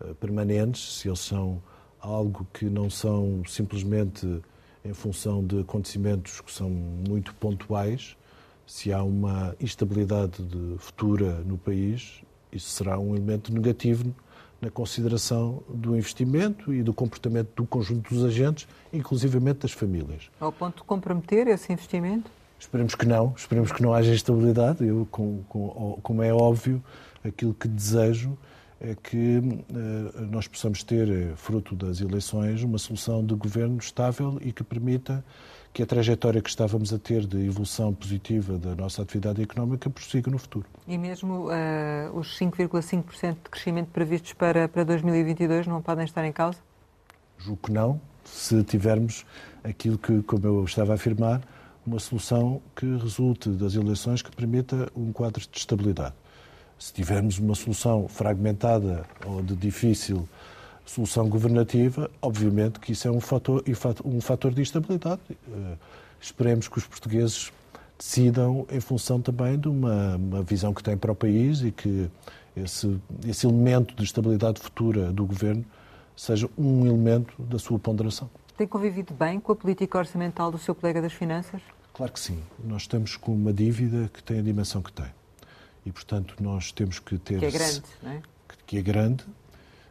uh, 0.01 0.13
permanentes, 0.15 0.99
se 0.99 1.07
eles 1.07 1.19
são 1.19 1.61
algo 1.99 2.45
que 2.53 2.65
não 2.65 2.89
são 2.89 3.43
simplesmente 3.47 4.41
em 4.83 4.93
função 4.93 5.45
de 5.45 5.61
acontecimentos 5.61 6.41
que 6.41 6.51
são 6.51 6.69
muito 6.69 7.33
pontuais, 7.35 8.15
se 8.65 8.91
há 8.91 9.01
uma 9.01 9.55
instabilidade 9.59 10.43
futura 10.77 11.41
no 11.45 11.57
país, 11.57 12.21
isso 12.51 12.69
será 12.69 12.99
um 12.99 13.15
elemento 13.15 13.53
negativo 13.53 14.13
na 14.61 14.69
consideração 14.69 15.61
do 15.69 15.95
investimento 15.95 16.73
e 16.73 16.81
do 16.81 16.93
comportamento 16.93 17.49
do 17.55 17.65
conjunto 17.65 18.13
dos 18.13 18.25
agentes, 18.25 18.67
inclusivamente 18.91 19.59
das 19.59 19.71
famílias. 19.71 20.29
Ao 20.39 20.51
ponto 20.51 20.77
de 20.77 20.83
comprometer 20.83 21.47
esse 21.47 21.71
investimento? 21.71 22.29
Esperemos 22.59 22.95
que 22.95 23.05
não, 23.05 23.33
esperemos 23.37 23.71
que 23.71 23.83
não 23.83 23.93
haja 23.93 24.13
instabilidade. 24.13 24.83
Eu, 24.83 25.07
com, 25.11 25.43
com, 25.47 25.99
como 26.01 26.23
é 26.23 26.33
óbvio, 26.33 26.83
aquilo 27.23 27.53
que 27.53 27.67
desejo 27.67 28.37
é 28.79 28.95
que 28.95 29.37
uh, 29.39 30.21
nós 30.29 30.47
possamos 30.47 30.83
ter, 30.83 31.09
eh, 31.09 31.33
fruto 31.35 31.75
das 31.75 31.99
eleições, 31.99 32.61
uma 32.61 32.77
solução 32.77 33.25
de 33.25 33.33
governo 33.33 33.77
estável 33.77 34.37
e 34.39 34.51
que 34.51 34.63
permita 34.63 35.25
que 35.73 35.83
a 35.83 35.85
trajetória 35.85 36.41
que 36.41 36.49
estávamos 36.49 36.91
a 36.93 36.97
ter 36.97 37.25
de 37.25 37.45
evolução 37.45 37.93
positiva 37.93 38.57
da 38.57 38.75
nossa 38.75 39.01
atividade 39.01 39.41
económica 39.41 39.89
prossiga 39.89 40.31
no 40.31 40.37
futuro. 40.37 40.65
E 40.87 40.97
mesmo 40.97 41.49
uh, 41.49 42.17
os 42.17 42.37
5,5% 42.39 43.33
de 43.33 43.49
crescimento 43.49 43.89
previstos 43.89 44.33
para, 44.33 44.67
para 44.67 44.83
2022 44.83 45.67
não 45.67 45.81
podem 45.81 46.05
estar 46.05 46.25
em 46.25 46.31
causa? 46.31 46.59
Julgo 47.37 47.61
que 47.63 47.71
não, 47.71 48.01
se 48.25 48.63
tivermos 48.63 49.25
aquilo 49.63 49.97
que, 49.97 50.21
como 50.23 50.45
eu 50.47 50.63
estava 50.63 50.93
a 50.93 50.95
afirmar, 50.95 51.41
uma 51.85 51.99
solução 51.99 52.61
que 52.75 52.85
resulte 52.97 53.49
das 53.49 53.75
eleições 53.75 54.21
que 54.21 54.29
permita 54.35 54.91
um 54.95 55.13
quadro 55.13 55.41
de 55.49 55.57
estabilidade. 55.57 56.13
Se 56.77 56.93
tivermos 56.93 57.39
uma 57.39 57.55
solução 57.55 58.07
fragmentada 58.07 59.05
ou 59.25 59.41
de 59.41 59.55
difícil 59.55 60.27
solução 60.89 61.27
governativa, 61.27 62.09
obviamente 62.21 62.79
que 62.79 62.93
isso 62.93 63.07
é 63.07 63.11
um 63.11 63.19
fator, 63.19 63.63
um 64.05 64.21
fator 64.21 64.53
de 64.53 64.61
instabilidade. 64.61 65.21
Eh, 65.29 65.77
esperemos 66.19 66.67
que 66.67 66.77
os 66.77 66.87
portugueses 66.87 67.51
decidam 67.97 68.65
em 68.71 68.79
função 68.79 69.21
também 69.21 69.59
de 69.59 69.67
uma, 69.67 70.15
uma 70.15 70.41
visão 70.43 70.73
que 70.73 70.81
têm 70.81 70.95
para 70.95 71.11
o 71.11 71.15
país 71.15 71.61
e 71.61 71.71
que 71.71 72.09
esse, 72.55 72.99
esse 73.27 73.45
elemento 73.45 73.95
de 73.95 74.03
estabilidade 74.03 74.59
futura 74.59 75.11
do 75.11 75.25
governo 75.25 75.65
seja 76.15 76.49
um 76.57 76.85
elemento 76.85 77.33
da 77.41 77.59
sua 77.59 77.77
ponderação. 77.77 78.29
Tem 78.55 78.65
convivido 78.65 79.13
bem 79.13 79.39
com 79.39 79.51
a 79.51 79.55
política 79.55 79.99
orçamental 79.99 80.51
do 80.51 80.57
seu 80.57 80.73
colega 80.73 81.01
das 81.01 81.13
Finanças? 81.13 81.61
Claro 81.93 82.11
que 82.11 82.19
sim. 82.19 82.39
Nós 82.63 82.83
estamos 82.83 83.15
com 83.15 83.33
uma 83.33 83.53
dívida 83.53 84.09
que 84.11 84.23
tem 84.23 84.39
a 84.39 84.41
dimensão 84.41 84.81
que 84.81 84.91
tem. 84.91 85.05
E, 85.85 85.91
portanto, 85.91 86.35
nós 86.39 86.71
temos 86.71 86.99
que 86.99 87.17
ter. 87.17 87.39
Que 87.39 87.45
é 87.45 87.51
grande, 87.51 87.83
não 88.01 88.11
é? 88.11 88.21
Que 88.65 88.77
é 88.77 88.81
grande 88.81 89.25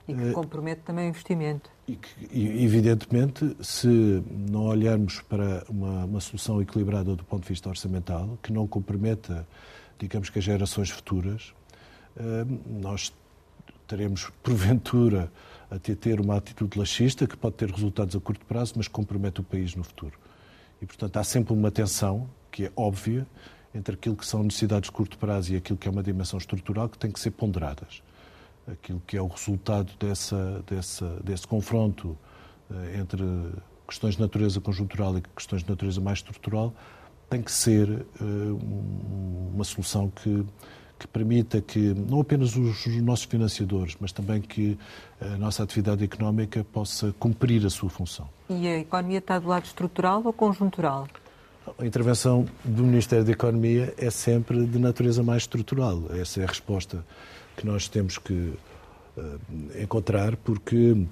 e 0.08 0.14
que 0.14 0.32
compromete 0.32 0.82
também 0.82 1.06
o 1.06 1.08
investimento. 1.08 1.70
E 1.86 1.96
que, 1.96 2.08
evidentemente, 2.32 3.56
se 3.60 4.22
não 4.48 4.66
olharmos 4.66 5.20
para 5.20 5.64
uma, 5.68 6.04
uma, 6.04 6.20
solução 6.20 6.60
equilibrada 6.62 7.14
do 7.16 7.24
ponto 7.24 7.42
de 7.42 7.48
vista 7.48 7.68
orçamental, 7.68 8.38
que 8.42 8.52
não 8.52 8.66
comprometa, 8.66 9.46
digamos 9.98 10.30
que 10.30 10.38
as 10.38 10.44
gerações 10.44 10.90
futuras, 10.90 11.52
eh, 12.16 12.44
nós 12.80 13.12
teremos, 13.86 14.30
porventura, 14.42 15.30
a 15.70 15.78
ter 15.78 16.20
uma 16.20 16.36
atitude 16.36 16.78
laxista 16.78 17.26
que 17.26 17.36
pode 17.36 17.56
ter 17.56 17.70
resultados 17.70 18.14
a 18.14 18.20
curto 18.20 18.46
prazo, 18.46 18.74
mas 18.76 18.86
compromete 18.86 19.40
o 19.40 19.44
país 19.44 19.74
no 19.74 19.82
futuro. 19.82 20.18
E, 20.80 20.86
portanto, 20.86 21.16
há 21.16 21.24
sempre 21.24 21.52
uma 21.52 21.70
tensão, 21.70 22.28
que 22.52 22.66
é 22.66 22.72
óbvia, 22.76 23.26
entre 23.74 23.94
aquilo 23.94 24.14
que 24.14 24.24
são 24.24 24.44
necessidades 24.44 24.88
de 24.88 24.92
curto 24.92 25.18
prazo 25.18 25.52
e 25.52 25.56
aquilo 25.56 25.76
que 25.76 25.88
é 25.88 25.90
uma 25.90 26.02
dimensão 26.02 26.38
estrutural 26.38 26.88
que 26.88 26.96
tem 26.96 27.10
que 27.10 27.18
ser 27.18 27.32
ponderadas 27.32 28.02
aquilo 28.70 29.00
que 29.06 29.16
é 29.16 29.22
o 29.22 29.26
resultado 29.26 29.92
dessa, 29.98 30.62
dessa, 30.66 31.20
desse 31.22 31.46
confronto 31.46 32.16
eh, 32.70 32.98
entre 32.98 33.24
questões 33.86 34.16
de 34.16 34.20
natureza 34.20 34.60
conjuntural 34.60 35.16
e 35.16 35.22
questões 35.34 35.62
de 35.62 35.70
natureza 35.70 36.00
mais 36.00 36.18
estrutural, 36.18 36.74
tem 37.30 37.42
que 37.42 37.50
ser 37.50 37.88
uh, 37.88 38.60
uma 39.54 39.64
solução 39.64 40.10
que, 40.10 40.44
que 40.98 41.06
permita 41.06 41.60
que 41.60 41.94
não 41.94 42.20
apenas 42.20 42.56
os, 42.56 42.86
os, 42.86 43.02
nossos 43.02 43.24
financiadores, 43.24 43.96
mas 44.00 44.12
também 44.12 44.40
que 44.40 44.78
a 45.20 45.36
nossa 45.36 45.62
atividade 45.62 46.04
económica 46.04 46.64
possa 46.64 47.14
cumprir 47.18 47.64
a 47.66 47.70
sua 47.70 47.90
função. 47.90 48.28
E 48.48 48.66
a 48.66 48.78
economia 48.78 49.18
está 49.18 49.38
do 49.38 49.48
lado 49.48 49.64
estrutural 49.64 50.22
ou 50.24 50.32
conjuntural? 50.32 51.08
A 51.78 51.84
intervenção 51.84 52.46
do 52.64 52.84
Ministério 52.84 53.24
da 53.24 53.32
Economia 53.32 53.92
é 53.98 54.08
sempre 54.08 54.64
de 54.66 54.78
natureza 54.78 55.22
mais 55.22 55.42
estrutural. 55.42 56.04
Essa 56.10 56.40
é 56.40 56.44
a 56.44 56.46
resposta 56.46 57.04
que 57.56 57.66
nós 57.66 57.88
temos 57.88 58.18
que 58.18 58.32
uh, 58.32 59.40
encontrar, 59.80 60.36
porque 60.36 61.06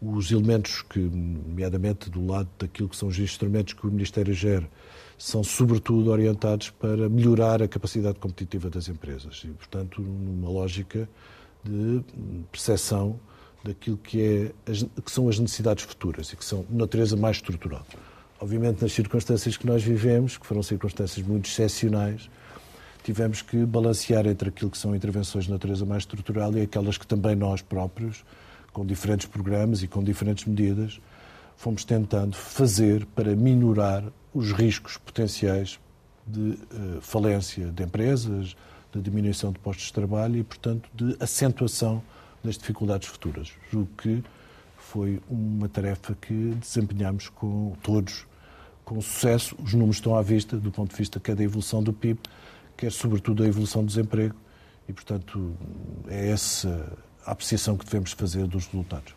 os 0.00 0.30
elementos 0.30 0.82
que, 0.82 0.98
nomeadamente 0.98 2.08
do 2.08 2.24
lado 2.24 2.48
daquilo 2.58 2.88
que 2.88 2.96
são 2.96 3.08
os 3.08 3.18
instrumentos 3.18 3.74
que 3.74 3.86
o 3.86 3.90
Ministério 3.90 4.32
gera, 4.32 4.68
são 5.18 5.42
sobretudo 5.42 6.10
orientados 6.10 6.70
para 6.70 7.08
melhorar 7.08 7.60
a 7.62 7.68
capacidade 7.68 8.18
competitiva 8.18 8.70
das 8.70 8.88
empresas 8.88 9.42
e, 9.44 9.48
portanto, 9.48 10.00
numa 10.00 10.48
lógica 10.48 11.08
de 11.64 12.02
percepção 12.52 13.18
daquilo 13.64 13.96
que, 13.96 14.22
é, 14.22 14.72
que 15.02 15.10
são 15.10 15.28
as 15.28 15.38
necessidades 15.38 15.84
futuras 15.84 16.28
e 16.32 16.36
que 16.36 16.44
são 16.44 16.64
de 16.68 16.76
natureza 16.76 17.16
mais 17.16 17.36
estrutural. 17.36 17.84
Obviamente, 18.40 18.80
nas 18.80 18.92
circunstâncias 18.92 19.56
que 19.56 19.66
nós 19.66 19.82
vivemos, 19.82 20.38
que 20.38 20.46
foram 20.46 20.62
circunstâncias 20.62 21.26
muito 21.26 21.48
excepcionais, 21.48 22.30
tivemos 23.08 23.40
que 23.40 23.64
balancear 23.64 24.26
entre 24.26 24.50
aquilo 24.50 24.70
que 24.70 24.76
são 24.76 24.94
intervenções 24.94 25.46
de 25.46 25.50
natureza 25.50 25.86
mais 25.86 26.02
estrutural 26.02 26.54
e 26.54 26.60
aquelas 26.60 26.98
que 26.98 27.06
também 27.06 27.34
nós 27.34 27.62
próprios, 27.62 28.22
com 28.70 28.84
diferentes 28.84 29.26
programas 29.26 29.82
e 29.82 29.88
com 29.88 30.04
diferentes 30.04 30.44
medidas, 30.44 31.00
fomos 31.56 31.86
tentando 31.86 32.36
fazer 32.36 33.06
para 33.06 33.34
minorar 33.34 34.04
os 34.34 34.52
riscos 34.52 34.98
potenciais 34.98 35.80
de 36.26 36.50
uh, 36.50 37.00
falência 37.00 37.68
de 37.68 37.82
empresas, 37.82 38.54
de 38.92 39.00
diminuição 39.00 39.52
de 39.52 39.58
postos 39.58 39.86
de 39.86 39.92
trabalho 39.94 40.36
e, 40.36 40.44
portanto, 40.44 40.90
de 40.94 41.16
acentuação 41.18 42.02
das 42.44 42.58
dificuldades 42.58 43.08
futuras. 43.08 43.52
Julgo 43.72 43.88
que 43.96 44.22
foi 44.76 45.18
uma 45.30 45.66
tarefa 45.66 46.14
que 46.14 46.54
desempenhamos 46.60 47.30
com 47.30 47.72
todos 47.82 48.26
com 48.84 49.00
sucesso. 49.00 49.56
Os 49.64 49.72
números 49.72 49.96
estão 49.96 50.14
à 50.14 50.20
vista 50.20 50.58
do 50.58 50.70
ponto 50.70 50.90
de 50.90 50.96
vista 50.96 51.18
quer 51.18 51.34
da 51.34 51.42
evolução 51.42 51.82
do 51.82 51.92
PIB, 51.92 52.20
quer 52.78 52.92
sobretudo 52.92 53.42
a 53.42 53.46
evolução 53.46 53.82
do 53.82 53.88
desemprego 53.88 54.36
e, 54.88 54.92
portanto, 54.92 55.52
é 56.06 56.30
essa 56.30 56.96
a 57.26 57.32
apreciação 57.32 57.76
que 57.76 57.84
devemos 57.84 58.12
fazer 58.12 58.46
dos 58.46 58.66
resultados. 58.66 59.14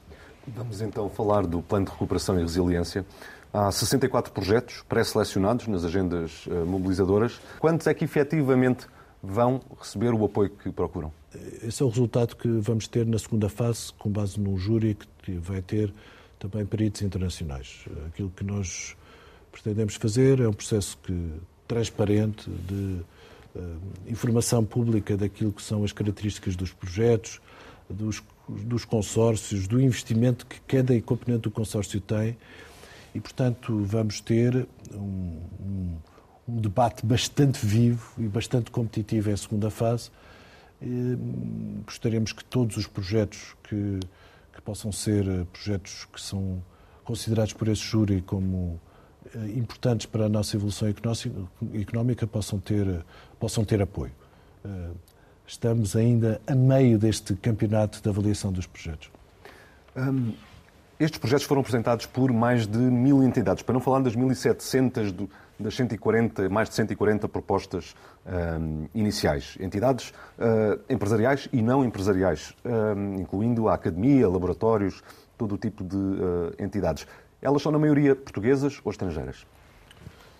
Vamos 0.48 0.82
então 0.82 1.10
falar 1.10 1.46
do 1.46 1.62
Plano 1.62 1.86
de 1.86 1.92
Recuperação 1.92 2.38
e 2.38 2.42
Resiliência. 2.42 3.06
Há 3.54 3.72
64 3.72 4.34
projetos 4.34 4.84
pré-selecionados 4.90 5.68
nas 5.68 5.86
agendas 5.86 6.46
eh, 6.50 6.64
mobilizadoras. 6.64 7.40
Quantos 7.60 7.86
é 7.86 7.94
que 7.94 8.04
efetivamente 8.04 8.88
vão 9.22 9.62
receber 9.80 10.14
o 10.14 10.26
apoio 10.26 10.50
que 10.50 10.72
procuram? 10.72 11.14
Esse 11.62 11.84
é 11.84 11.86
o 11.86 11.90
resultado 11.90 12.36
que 12.36 12.48
vamos 12.48 12.88
ter 12.88 13.06
na 13.06 13.20
segunda 13.20 13.48
fase, 13.48 13.94
com 13.94 14.10
base 14.10 14.40
num 14.40 14.58
júri 14.58 14.98
que 15.20 15.34
vai 15.34 15.62
ter 15.62 15.94
também 16.40 16.66
peritos 16.66 17.04
internacionais. 17.04 17.86
Aquilo 18.08 18.32
que 18.32 18.44
nós 18.44 18.98
pretendemos 19.52 19.96
fazer 19.96 20.40
é 20.40 20.48
um 20.48 20.54
processo 20.54 20.98
que, 20.98 21.32
transparente 21.68 22.50
de 22.50 23.02
informação 24.08 24.64
pública 24.64 25.18
daquilo 25.18 25.52
que 25.52 25.62
são 25.62 25.84
as 25.84 25.92
características 25.92 26.56
dos 26.56 26.72
projetos, 26.72 27.42
dos, 27.90 28.24
dos 28.48 28.86
consórcios, 28.86 29.68
do 29.68 29.80
investimento 29.80 30.46
que 30.46 30.60
cada 30.62 31.00
componente 31.02 31.44
do 31.44 31.52
consórcio 31.52 32.00
tem 32.00 32.38
e, 33.14 33.20
portanto, 33.20 33.84
vamos 33.84 34.22
ter 34.22 34.68
um, 34.94 35.42
um, 35.60 35.98
um 36.48 36.58
debate 36.58 37.06
bastante 37.06 37.66
vivo 37.66 38.14
e 38.18 38.28
bastante 38.28 38.72
competitivo 38.72 39.30
em 39.30 39.38
segunda 39.38 39.70
fase. 39.70 40.10
E, 40.82 40.88
hum, 40.88 41.82
gostaríamos 41.86 42.32
que 42.32 42.44
todos 42.44 42.78
os 42.78 42.88
projetos 42.88 43.56
que, 43.64 44.00
que 44.54 44.62
possam 44.62 44.92
ser 44.92 45.28
eh, 45.28 45.46
projetos 45.52 46.08
que 46.12 46.22
são 46.22 46.64
considerados 47.04 47.54
por 47.54 47.68
esse 47.68 47.82
júri 47.82 48.22
como 48.22 48.80
eh, 48.86 48.91
importantes 49.56 50.06
para 50.06 50.26
a 50.26 50.30
nossa 50.30 50.56
evolução 50.56 50.88
económica 51.74 52.28
possam 52.28 52.60
ter, 52.60 53.06
possam 53.40 53.64
ter 53.64 53.82
apoio. 53.82 54.12
Eh, 54.64 54.90
estamos 55.48 55.96
ainda 55.96 56.40
a 56.48 56.56
meio 56.56 56.98
deste 56.98 57.36
campeonato 57.36 58.02
de 58.02 58.10
avaliação 58.10 58.52
dos 58.52 58.66
projetos. 58.66 59.10
Um, 59.96 60.34
estes 61.00 61.18
projetos 61.20 61.46
foram 61.46 61.62
apresentados 61.62 62.06
por 62.06 62.32
mais 62.32 62.68
de 62.68 62.78
mil 62.78 63.24
entidades, 63.24 63.64
para 63.64 63.74
não 63.74 63.82
falar 63.82 64.02
das 64.02 64.16
1.700 64.16 65.12
do, 65.12 65.30
das 65.60 65.76
140, 65.76 66.48
mais 66.48 66.70
de 66.70 66.76
140 66.76 67.28
propostas 67.28 67.96
um, 68.26 68.88
iniciais. 68.94 69.58
Entidades 69.60 70.14
uh, 70.38 70.80
empresariais 70.88 71.50
e 71.52 71.62
não 71.62 71.84
empresariais, 71.84 72.54
um, 72.64 73.16
incluindo 73.16 73.68
a 73.68 73.74
academia, 73.74 74.30
laboratórios, 74.30 75.02
todo 75.38 75.56
o 75.56 75.58
tipo 75.58 75.84
de 75.84 75.98
uh, 75.98 76.54
entidades. 76.60 77.08
Elas 77.42 77.62
são, 77.62 77.72
na 77.72 77.80
maioria, 77.80 78.16
portuguesas 78.16 78.80
ou 78.84 78.92
estrangeiras? 78.92 79.46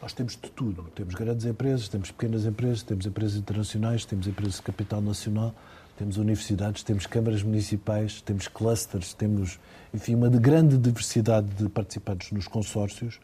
Nós 0.02 0.14
temos 0.14 0.34
de 0.34 0.50
tudo. 0.52 0.84
Temos 0.96 1.16
grandes 1.16 1.46
empresas, 1.46 1.88
temos 1.88 2.12
pequenas 2.12 2.46
empresas, 2.46 2.84
temos 2.84 3.06
empresas 3.06 3.38
internacionais, 3.38 4.06
temos 4.06 4.28
empresas 4.28 4.56
de 4.56 4.62
capital 4.62 5.02
nacional, 5.02 5.54
temos 5.98 6.18
universidades, 6.18 6.84
temos 6.84 7.06
câmaras 7.06 7.44
municipais, 7.44 8.22
temos 8.22 8.48
clusters, 8.48 9.14
temos, 9.14 9.60
enfim, 9.94 10.16
uma 10.16 10.30
grande 10.30 10.78
diversidade 10.78 11.48
de 11.50 11.70
participantes 11.70 12.32
nos 12.32 12.48
consórcios. 12.48 13.20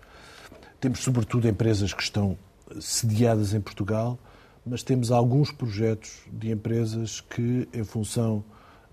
Temos, 0.80 1.00
sobretudo, 1.00 1.48
empresas 1.48 1.94
que 1.94 2.02
estão 2.02 2.38
sediadas 2.80 3.54
em 3.54 3.62
Portugal, 3.62 4.18
mas 4.66 4.84
temos 4.84 5.12
alguns 5.12 5.52
projetos 5.52 6.20
de 6.32 6.52
empresas 6.52 7.22
que, 7.22 7.68
em 7.74 7.84
função 7.84 8.44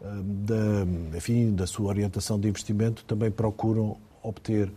da, 0.00 1.16
enfim, 1.16 1.54
da 1.54 1.66
sua 1.66 1.88
orientação 1.88 2.38
de 2.38 2.48
investimento, 2.48 3.04
também 3.04 3.30
procuram 3.30 3.98
obter, 4.24 4.72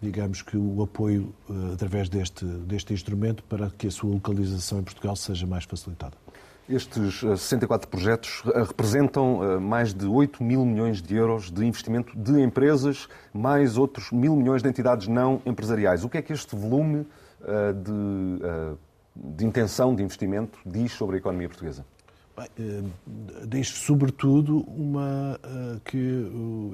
digamos 0.00 0.40
que, 0.42 0.56
o 0.56 0.82
apoio 0.82 1.34
através 1.72 2.08
deste, 2.08 2.44
deste 2.44 2.94
instrumento 2.94 3.42
para 3.44 3.70
que 3.70 3.88
a 3.88 3.90
sua 3.90 4.10
localização 4.10 4.80
em 4.80 4.82
Portugal 4.82 5.14
seja 5.16 5.46
mais 5.46 5.64
facilitada. 5.64 6.16
Estes 6.68 7.20
64 7.20 7.88
projetos 7.88 8.42
representam 8.66 9.60
mais 9.60 9.92
de 9.92 10.06
8 10.06 10.42
mil 10.42 10.64
milhões 10.64 11.02
de 11.02 11.14
euros 11.14 11.50
de 11.50 11.66
investimento 11.66 12.16
de 12.16 12.40
empresas, 12.40 13.08
mais 13.34 13.76
outros 13.76 14.12
mil 14.12 14.36
milhões 14.36 14.62
de 14.62 14.68
entidades 14.68 15.08
não 15.08 15.42
empresariais. 15.44 16.04
O 16.04 16.08
que 16.08 16.18
é 16.18 16.22
que 16.22 16.32
este 16.32 16.54
volume 16.54 17.06
de, 17.74 18.76
de 19.16 19.44
intenção 19.44 19.94
de 19.94 20.02
investimento 20.04 20.58
diz 20.64 20.92
sobre 20.92 21.16
a 21.16 21.18
economia 21.18 21.48
portuguesa? 21.48 21.84
Bem, 22.36 22.92
diz 23.46 23.68
sobretudo 23.68 24.60
uma, 24.60 25.38
que 25.84 26.24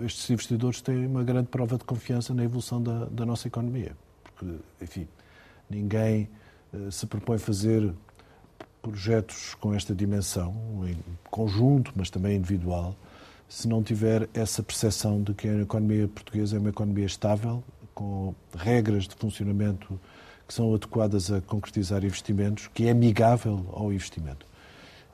estes 0.04 0.30
investidores 0.30 0.80
têm 0.80 1.06
uma 1.06 1.24
grande 1.24 1.48
prova 1.48 1.76
de 1.76 1.84
confiança 1.84 2.32
na 2.32 2.44
evolução 2.44 2.80
da, 2.80 3.06
da 3.06 3.26
nossa 3.26 3.48
economia. 3.48 3.96
Porque, 4.22 4.54
enfim, 4.80 5.08
ninguém 5.68 6.28
se 6.92 7.06
propõe 7.06 7.38
fazer 7.38 7.92
projetos 8.80 9.54
com 9.54 9.74
esta 9.74 9.94
dimensão, 9.94 10.54
em 10.86 10.96
conjunto, 11.30 11.92
mas 11.96 12.08
também 12.08 12.36
individual, 12.36 12.94
se 13.48 13.66
não 13.66 13.82
tiver 13.82 14.28
essa 14.32 14.62
percepção 14.62 15.22
de 15.22 15.34
que 15.34 15.48
a 15.48 15.60
economia 15.60 16.06
portuguesa 16.06 16.56
é 16.56 16.58
uma 16.58 16.68
economia 16.68 17.06
estável, 17.06 17.64
com 17.94 18.34
regras 18.56 19.08
de 19.08 19.14
funcionamento 19.16 19.98
que 20.46 20.54
são 20.54 20.72
adequadas 20.72 21.32
a 21.32 21.40
concretizar 21.40 22.04
investimentos, 22.04 22.68
que 22.68 22.86
é 22.86 22.90
amigável 22.90 23.66
ao 23.72 23.92
investimento. 23.92 24.46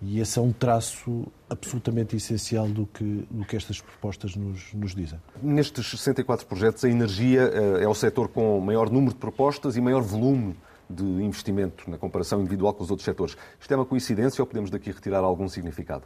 E 0.02 0.20
esse 0.20 0.38
é 0.38 0.42
um 0.42 0.52
traço 0.52 1.26
absolutamente 1.48 2.14
essencial 2.14 2.68
do 2.68 2.86
que, 2.86 3.26
do 3.30 3.44
que 3.44 3.56
estas 3.56 3.80
propostas 3.80 4.36
nos, 4.36 4.72
nos 4.74 4.94
dizem. 4.94 5.18
Nestes 5.42 5.88
64 5.88 6.46
projetos, 6.46 6.84
a 6.84 6.88
energia 6.88 7.42
é 7.42 7.88
o 7.88 7.94
setor 7.94 8.28
com 8.28 8.60
maior 8.60 8.90
número 8.90 9.14
de 9.14 9.20
propostas 9.20 9.76
e 9.76 9.80
maior 9.80 10.02
volume 10.02 10.54
de 10.88 11.04
investimento 11.04 11.90
na 11.90 11.98
comparação 11.98 12.40
individual 12.40 12.74
com 12.74 12.84
os 12.84 12.90
outros 12.90 13.04
setores. 13.04 13.36
Isto 13.60 13.72
é 13.72 13.76
uma 13.76 13.86
coincidência 13.86 14.42
ou 14.42 14.46
podemos 14.46 14.70
daqui 14.70 14.90
retirar 14.90 15.20
algum 15.20 15.48
significado? 15.48 16.04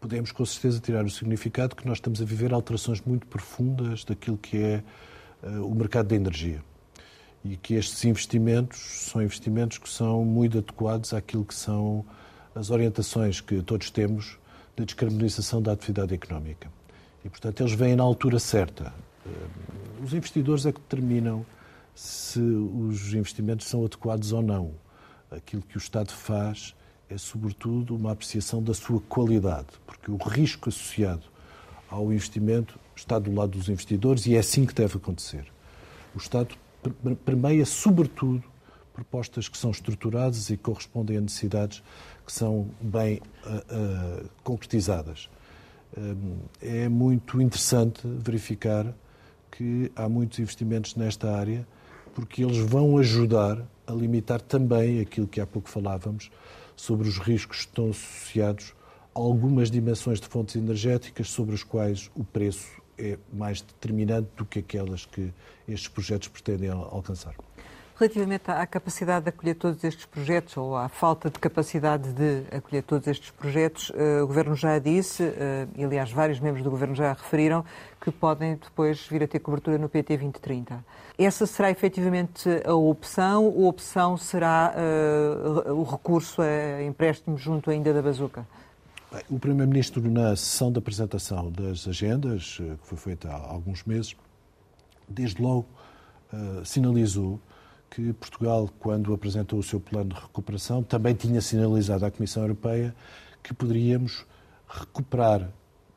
Podemos, 0.00 0.32
com 0.32 0.44
certeza, 0.44 0.80
tirar 0.80 1.04
o 1.04 1.10
significado 1.10 1.76
que 1.76 1.86
nós 1.86 1.98
estamos 1.98 2.20
a 2.20 2.24
viver 2.24 2.52
alterações 2.52 3.00
muito 3.02 3.26
profundas 3.26 4.04
daquilo 4.04 4.36
que 4.36 4.58
é 4.58 4.82
uh, 5.42 5.64
o 5.64 5.74
mercado 5.74 6.08
da 6.08 6.16
energia. 6.16 6.62
E 7.44 7.56
que 7.56 7.74
estes 7.74 8.04
investimentos 8.04 8.80
são 9.10 9.22
investimentos 9.22 9.78
que 9.78 9.88
são 9.88 10.24
muito 10.24 10.58
adequados 10.58 11.14
àquilo 11.14 11.44
que 11.44 11.54
são 11.54 12.04
as 12.54 12.70
orientações 12.70 13.40
que 13.40 13.62
todos 13.62 13.90
temos 13.90 14.38
de 14.76 14.84
descarbonização 14.84 15.60
da 15.60 15.72
atividade 15.72 16.14
económica. 16.14 16.70
E, 17.24 17.28
portanto, 17.28 17.60
eles 17.60 17.72
vêm 17.72 17.94
na 17.94 18.02
altura 18.02 18.38
certa. 18.38 18.92
Uh, 19.24 20.04
os 20.04 20.12
investidores 20.12 20.66
é 20.66 20.72
que 20.72 20.80
determinam 20.80 21.46
se 21.94 22.40
os 22.40 23.12
investimentos 23.14 23.66
são 23.66 23.84
adequados 23.84 24.32
ou 24.32 24.42
não. 24.42 24.72
Aquilo 25.30 25.62
que 25.62 25.76
o 25.76 25.78
Estado 25.78 26.10
faz 26.10 26.74
é, 27.12 27.18
sobretudo, 27.18 27.94
uma 27.94 28.12
apreciação 28.12 28.62
da 28.62 28.72
sua 28.72 29.00
qualidade, 29.00 29.68
porque 29.86 30.10
o 30.10 30.16
risco 30.16 30.70
associado 30.70 31.22
ao 31.90 32.10
investimento 32.10 32.78
está 32.96 33.18
do 33.18 33.32
lado 33.34 33.58
dos 33.58 33.68
investidores 33.68 34.26
e 34.26 34.34
é 34.34 34.38
assim 34.38 34.64
que 34.64 34.74
deve 34.74 34.96
acontecer. 34.96 35.44
O 36.14 36.18
Estado 36.18 36.54
permeia, 37.24 37.66
sobretudo, 37.66 38.42
propostas 38.92 39.48
que 39.48 39.56
são 39.56 39.70
estruturadas 39.70 40.50
e 40.50 40.56
correspondem 40.56 41.16
a 41.16 41.20
necessidades 41.20 41.82
que 42.24 42.32
são 42.32 42.68
bem 42.80 43.20
uh, 43.44 44.24
uh, 44.24 44.30
concretizadas. 44.42 45.28
Uh, 45.96 46.38
é 46.60 46.88
muito 46.88 47.40
interessante 47.40 48.00
verificar 48.04 48.94
que 49.50 49.90
há 49.94 50.08
muitos 50.08 50.38
investimentos 50.38 50.94
nesta 50.94 51.30
área 51.30 51.66
porque 52.14 52.44
eles 52.44 52.58
vão 52.58 52.98
ajudar 52.98 53.58
a 53.86 53.92
limitar 53.92 54.40
também 54.40 55.00
aquilo 55.00 55.26
que 55.26 55.40
há 55.40 55.46
pouco 55.46 55.68
falávamos 55.68 56.30
sobre 56.76 57.08
os 57.08 57.18
riscos 57.18 57.58
que 57.58 57.66
estão 57.66 57.90
associados 57.90 58.74
a 59.14 59.18
algumas 59.18 59.70
dimensões 59.70 60.20
de 60.20 60.26
fontes 60.26 60.56
energéticas 60.56 61.30
sobre 61.30 61.54
as 61.54 61.62
quais 61.62 62.10
o 62.14 62.24
preço 62.24 62.82
é 62.98 63.18
mais 63.32 63.60
determinante 63.60 64.28
do 64.36 64.44
que 64.44 64.58
aquelas 64.58 65.06
que 65.06 65.32
estes 65.66 65.88
projetos 65.88 66.28
pretendem 66.28 66.70
alcançar. 66.70 67.34
Relativamente 67.94 68.50
à 68.50 68.66
capacidade 68.66 69.24
de 69.24 69.28
acolher 69.28 69.54
todos 69.54 69.84
estes 69.84 70.06
projetos, 70.06 70.56
ou 70.56 70.74
à 70.74 70.88
falta 70.88 71.28
de 71.28 71.38
capacidade 71.38 72.12
de 72.12 72.42
acolher 72.50 72.82
todos 72.82 73.06
estes 73.06 73.30
projetos, 73.30 73.92
eh, 73.94 74.22
o 74.22 74.26
Governo 74.26 74.56
já 74.56 74.78
disse, 74.78 75.22
eh, 75.22 75.68
e 75.76 75.84
aliás 75.84 76.10
vários 76.10 76.40
membros 76.40 76.64
do 76.64 76.70
Governo 76.70 76.94
já 76.94 77.12
referiram, 77.12 77.64
que 78.00 78.10
podem 78.10 78.56
depois 78.56 79.06
vir 79.06 79.22
a 79.22 79.28
ter 79.28 79.38
cobertura 79.40 79.78
no 79.78 79.88
PT 79.88 80.16
2030. 80.16 80.84
Essa 81.18 81.46
será 81.46 81.70
efetivamente 81.70 82.48
a 82.64 82.74
opção 82.74 83.44
ou 83.44 83.66
a 83.66 83.68
opção 83.68 84.16
será 84.16 84.74
uh, 84.74 85.72
o 85.72 85.84
recurso 85.84 86.42
a 86.42 86.82
empréstimos 86.82 87.40
junto 87.40 87.70
ainda 87.70 87.92
da 87.92 88.02
bazuca? 88.02 88.46
Bem, 89.12 89.22
o 89.30 89.38
Primeiro-Ministro, 89.38 90.02
na 90.10 90.34
sessão 90.34 90.72
de 90.72 90.78
apresentação 90.78 91.52
das 91.52 91.86
agendas, 91.86 92.56
que 92.56 92.88
foi 92.88 92.98
feita 92.98 93.28
há 93.28 93.36
alguns 93.36 93.84
meses, 93.84 94.16
desde 95.08 95.40
logo 95.40 95.66
uh, 96.32 96.64
sinalizou 96.64 97.38
que 97.94 98.12
Portugal, 98.14 98.70
quando 98.78 99.12
apresentou 99.12 99.58
o 99.58 99.62
seu 99.62 99.78
plano 99.78 100.14
de 100.14 100.20
recuperação, 100.20 100.82
também 100.82 101.14
tinha 101.14 101.42
sinalizado 101.42 102.06
à 102.06 102.10
Comissão 102.10 102.42
Europeia 102.42 102.94
que 103.42 103.52
poderíamos 103.52 104.24
recuperar 104.66 105.50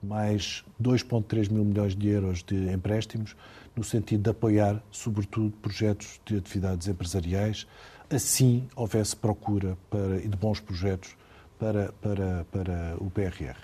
mais 0.03 0.65
2,3 0.81 1.49
mil 1.49 1.63
milhões 1.63 1.95
de 1.95 2.09
euros 2.09 2.43
de 2.43 2.69
empréstimos, 2.69 3.33
no 3.73 3.83
sentido 3.83 4.23
de 4.23 4.29
apoiar, 4.29 4.83
sobretudo, 4.91 5.51
projetos 5.61 6.19
de 6.25 6.37
atividades 6.37 6.87
empresariais, 6.87 7.65
assim 8.09 8.67
houvesse 8.75 9.15
procura 9.15 9.77
para, 9.89 10.17
e 10.17 10.27
de 10.27 10.35
bons 10.35 10.59
projetos 10.59 11.15
para, 11.57 11.93
para, 12.01 12.45
para 12.51 12.95
o 12.99 13.09
PRR. 13.09 13.55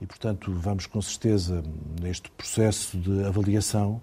E, 0.00 0.06
portanto, 0.06 0.52
vamos 0.52 0.86
com 0.86 1.02
certeza, 1.02 1.62
neste 2.00 2.30
processo 2.30 2.96
de 2.96 3.24
avaliação, 3.24 4.00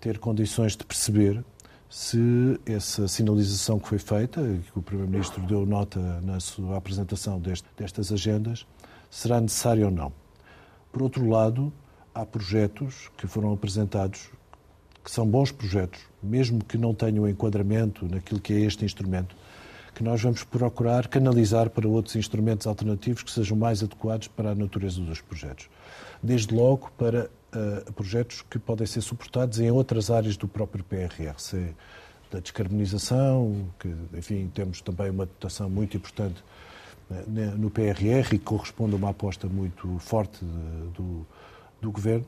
ter 0.00 0.18
condições 0.18 0.76
de 0.76 0.84
perceber 0.84 1.44
se 1.88 2.58
essa 2.66 3.06
sinalização 3.06 3.78
que 3.78 3.88
foi 3.88 3.98
feita, 3.98 4.40
que 4.40 4.78
o 4.78 4.82
Primeiro-Ministro 4.82 5.42
deu 5.42 5.64
nota 5.64 6.00
na 6.22 6.40
sua 6.40 6.76
apresentação 6.76 7.38
deste, 7.38 7.68
destas 7.76 8.10
agendas, 8.12 8.66
será 9.10 9.40
necessária 9.40 9.84
ou 9.84 9.90
não. 9.90 10.12
Por 10.90 11.02
outro 11.02 11.28
lado, 11.28 11.72
há 12.14 12.24
projetos 12.24 13.10
que 13.16 13.26
foram 13.26 13.52
apresentados 13.52 14.30
que 15.04 15.10
são 15.10 15.26
bons 15.26 15.52
projetos, 15.52 16.00
mesmo 16.22 16.64
que 16.64 16.78
não 16.78 16.94
tenham 16.94 17.28
enquadramento 17.28 18.06
naquilo 18.06 18.40
que 18.40 18.54
é 18.54 18.60
este 18.60 18.84
instrumento, 18.84 19.36
que 19.94 20.02
nós 20.02 20.20
vamos 20.22 20.42
procurar 20.42 21.06
canalizar 21.06 21.70
para 21.70 21.86
outros 21.86 22.16
instrumentos 22.16 22.66
alternativos 22.66 23.22
que 23.22 23.30
sejam 23.30 23.56
mais 23.56 23.82
adequados 23.82 24.28
para 24.28 24.50
a 24.50 24.54
natureza 24.54 25.00
dos 25.00 25.20
projetos. 25.20 25.68
Desde 26.22 26.54
logo 26.54 26.90
para 26.96 27.30
uh, 27.54 27.92
projetos 27.92 28.42
que 28.42 28.58
podem 28.58 28.86
ser 28.86 29.00
suportados 29.00 29.58
em 29.60 29.70
outras 29.70 30.10
áreas 30.10 30.36
do 30.36 30.48
próprio 30.48 30.84
PRR, 30.84 31.38
se 31.38 31.74
da 32.30 32.40
descarbonização, 32.40 33.68
que, 33.78 33.94
enfim, 34.12 34.50
temos 34.52 34.80
também 34.80 35.10
uma 35.10 35.26
dotação 35.26 35.70
muito 35.70 35.96
importante 35.96 36.42
uh, 37.10 37.30
no 37.58 37.70
PRR 37.70 38.34
e 38.34 38.38
que 38.38 38.38
corresponde 38.38 38.94
a 38.94 38.96
uma 38.96 39.10
aposta 39.10 39.46
muito 39.46 39.98
forte 39.98 40.44
de, 40.44 40.88
do, 40.90 41.26
do 41.80 41.92
Governo. 41.92 42.26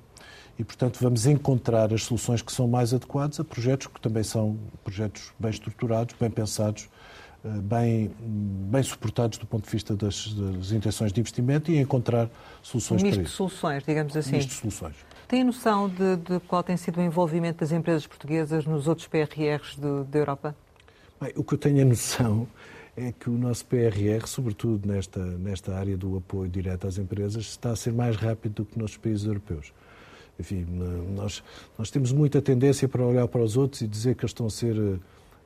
E, 0.58 0.64
portanto, 0.64 0.98
vamos 1.00 1.26
encontrar 1.26 1.92
as 1.92 2.04
soluções 2.04 2.40
que 2.40 2.50
são 2.50 2.66
mais 2.66 2.94
adequadas 2.94 3.38
a 3.38 3.44
projetos 3.44 3.88
que 3.88 4.00
também 4.00 4.22
são 4.22 4.58
projetos 4.82 5.32
bem 5.38 5.50
estruturados, 5.50 6.14
bem 6.18 6.30
pensados, 6.30 6.88
eh, 7.44 7.48
bem, 7.48 8.10
bem 8.18 8.82
suportados 8.82 9.36
do 9.36 9.46
ponto 9.46 9.64
de 9.64 9.70
vista 9.70 9.94
das, 9.94 10.32
das 10.32 10.72
intenções 10.72 11.12
de 11.12 11.20
investimento 11.20 11.70
e 11.70 11.78
encontrar 11.78 12.30
soluções 12.62 13.02
um 13.02 13.10
para 13.10 13.16
isso. 13.16 13.30
de 13.30 13.36
soluções, 13.36 13.84
digamos 13.84 14.16
assim. 14.16 14.32
Misto 14.32 14.48
de 14.48 14.54
soluções. 14.54 14.96
Tem 15.28 15.42
noção 15.42 15.88
de, 15.88 16.16
de, 16.16 16.40
qual 16.46 16.62
tem 16.62 16.76
sido 16.76 17.00
o 17.00 17.02
envolvimento 17.02 17.58
das 17.58 17.72
empresas 17.72 18.06
portuguesas 18.06 18.64
nos 18.64 18.86
outros 18.86 19.08
PRRs 19.08 19.76
da 20.08 20.18
Europa? 20.18 20.54
Bem, 21.20 21.32
o 21.34 21.42
que 21.42 21.54
eu 21.54 21.58
tenho 21.58 21.82
a 21.82 21.84
noção 21.84 22.46
é 22.96 23.10
que 23.10 23.28
o 23.28 23.32
nosso 23.32 23.64
PRR, 23.66 24.24
sobretudo 24.26 24.86
nesta, 24.86 25.18
nesta 25.18 25.74
área 25.74 25.96
do 25.96 26.16
apoio 26.16 26.48
direto 26.48 26.86
às 26.86 26.96
empresas, 26.96 27.44
está 27.44 27.70
a 27.70 27.76
ser 27.76 27.92
mais 27.92 28.14
rápido 28.14 28.54
do 28.54 28.64
que 28.64 28.78
nos 28.78 28.96
países 28.96 29.26
europeus. 29.26 29.72
Enfim, 30.38 30.64
nós, 31.16 31.42
nós 31.76 31.90
temos 31.90 32.12
muita 32.12 32.40
tendência 32.40 32.88
para 32.88 33.04
olhar 33.04 33.26
para 33.26 33.42
os 33.42 33.56
outros 33.56 33.80
e 33.82 33.88
dizer 33.88 34.14
que 34.14 34.22
eles 34.22 34.30
estão 34.30 34.46
a 34.46 34.50
ser, 34.50 34.76